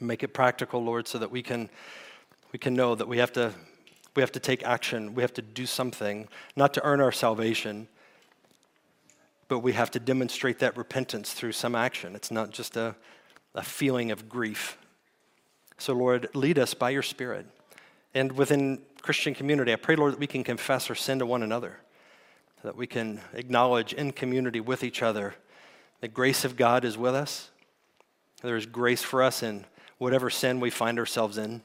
Make 0.00 0.22
it 0.22 0.28
practical, 0.28 0.82
Lord, 0.82 1.06
so 1.06 1.18
that 1.18 1.30
we 1.30 1.42
can, 1.42 1.68
we 2.52 2.58
can 2.58 2.74
know 2.74 2.94
that 2.94 3.06
we 3.06 3.18
have, 3.18 3.32
to, 3.32 3.52
we 4.16 4.22
have 4.22 4.32
to 4.32 4.40
take 4.40 4.62
action. 4.64 5.14
We 5.14 5.22
have 5.22 5.34
to 5.34 5.42
do 5.42 5.66
something, 5.66 6.28
not 6.56 6.74
to 6.74 6.84
earn 6.84 7.00
our 7.00 7.12
salvation, 7.12 7.88
but 9.48 9.60
we 9.60 9.72
have 9.72 9.90
to 9.92 10.00
demonstrate 10.00 10.58
that 10.60 10.76
repentance 10.76 11.32
through 11.32 11.52
some 11.52 11.74
action. 11.74 12.14
It's 12.14 12.30
not 12.30 12.50
just 12.50 12.76
a, 12.76 12.96
a 13.54 13.62
feeling 13.62 14.10
of 14.10 14.28
grief. 14.28 14.78
So, 15.76 15.92
Lord, 15.92 16.28
lead 16.34 16.58
us 16.58 16.74
by 16.74 16.90
your 16.90 17.02
Spirit. 17.02 17.46
And 18.14 18.32
within 18.32 18.80
Christian 19.02 19.34
community, 19.34 19.72
I 19.72 19.76
pray, 19.76 19.96
Lord, 19.96 20.14
that 20.14 20.20
we 20.20 20.26
can 20.26 20.44
confess 20.44 20.88
our 20.88 20.96
sin 20.96 21.18
to 21.18 21.26
one 21.26 21.42
another, 21.42 21.78
that 22.62 22.76
we 22.76 22.86
can 22.86 23.20
acknowledge 23.34 23.92
in 23.92 24.12
community 24.12 24.60
with 24.60 24.82
each 24.82 25.02
other 25.02 25.34
the 26.00 26.08
grace 26.08 26.44
of 26.44 26.56
God 26.56 26.84
is 26.84 26.96
with 26.96 27.14
us. 27.14 27.50
There 28.42 28.56
is 28.56 28.64
grace 28.64 29.02
for 29.02 29.22
us 29.22 29.42
in 29.42 29.66
whatever 30.00 30.30
sin 30.30 30.60
we 30.60 30.70
find 30.70 30.98
ourselves 30.98 31.36
in. 31.36 31.60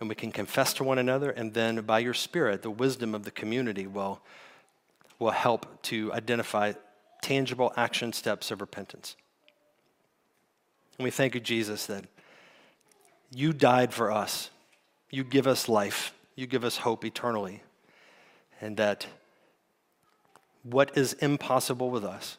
And 0.00 0.08
we 0.08 0.16
can 0.16 0.32
confess 0.32 0.74
to 0.74 0.84
one 0.84 0.98
another, 0.98 1.30
and 1.30 1.54
then 1.54 1.80
by 1.82 2.00
your 2.00 2.14
Spirit, 2.14 2.62
the 2.62 2.70
wisdom 2.70 3.14
of 3.14 3.22
the 3.22 3.30
community 3.30 3.86
will, 3.86 4.20
will 5.20 5.30
help 5.30 5.82
to 5.84 6.12
identify 6.12 6.72
tangible 7.22 7.72
action 7.76 8.12
steps 8.12 8.50
of 8.50 8.60
repentance. 8.60 9.14
And 10.98 11.04
we 11.04 11.12
thank 11.12 11.34
you, 11.34 11.40
Jesus, 11.40 11.86
that 11.86 12.04
you 13.30 13.52
died 13.52 13.94
for 13.94 14.10
us. 14.10 14.50
You 15.10 15.22
give 15.22 15.46
us 15.46 15.68
life. 15.68 16.12
You 16.34 16.48
give 16.48 16.64
us 16.64 16.78
hope 16.78 17.04
eternally. 17.04 17.62
And 18.60 18.76
that 18.78 19.06
what 20.64 20.98
is 20.98 21.12
impossible 21.14 21.88
with 21.88 22.04
us, 22.04 22.36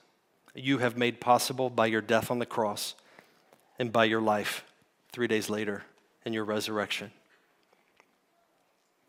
you 0.53 0.79
have 0.79 0.97
made 0.97 1.21
possible 1.21 1.69
by 1.69 1.85
your 1.85 2.01
death 2.01 2.29
on 2.29 2.39
the 2.39 2.45
cross 2.45 2.95
and 3.79 3.93
by 3.93 4.03
your 4.03 4.21
life 4.21 4.65
three 5.15 5.27
days 5.27 5.49
later 5.49 5.81
in 6.25 6.33
your 6.33 6.43
resurrection. 6.43 7.09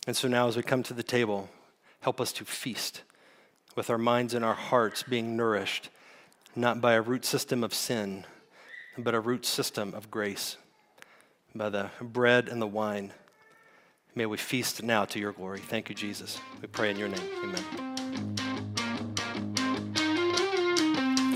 And 0.06 0.16
so 0.16 0.28
now, 0.28 0.46
as 0.46 0.56
we 0.56 0.62
come 0.62 0.84
to 0.84 0.94
the 0.94 1.02
table, 1.02 1.48
help 1.98 2.20
us 2.20 2.32
to 2.34 2.44
feast 2.44 3.02
with 3.74 3.90
our 3.90 3.98
minds 3.98 4.32
and 4.32 4.44
our 4.44 4.54
hearts 4.54 5.02
being 5.02 5.36
nourished, 5.36 5.88
not 6.54 6.80
by 6.80 6.92
a 6.92 7.02
root 7.02 7.24
system 7.24 7.64
of 7.64 7.74
sin, 7.74 8.24
but 8.96 9.16
a 9.16 9.20
root 9.20 9.44
system 9.44 9.94
of 9.94 10.08
grace, 10.08 10.56
by 11.56 11.70
the 11.70 11.90
bread 12.00 12.48
and 12.48 12.62
the 12.62 12.68
wine. 12.68 13.12
May 14.14 14.26
we 14.26 14.36
feast 14.36 14.84
now 14.84 15.06
to 15.06 15.18
your 15.18 15.32
glory. 15.32 15.58
Thank 15.58 15.88
you, 15.88 15.96
Jesus. 15.96 16.38
We 16.62 16.68
pray 16.68 16.92
in 16.92 16.98
your 16.98 17.08
name. 17.08 17.28
Amen. 17.42 17.64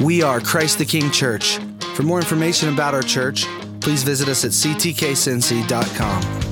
We 0.01 0.23
are 0.23 0.41
Christ 0.41 0.79
the 0.79 0.87
King 0.87 1.11
Church. 1.11 1.59
For 1.97 2.05
more 2.05 2.21
information 2.21 2.73
about 2.73 2.95
our 2.95 3.03
church, 3.03 3.45
please 3.81 4.03
visit 4.03 4.29
us 4.29 4.45
at 4.45 4.51
ctkcincy.com. 4.53 6.50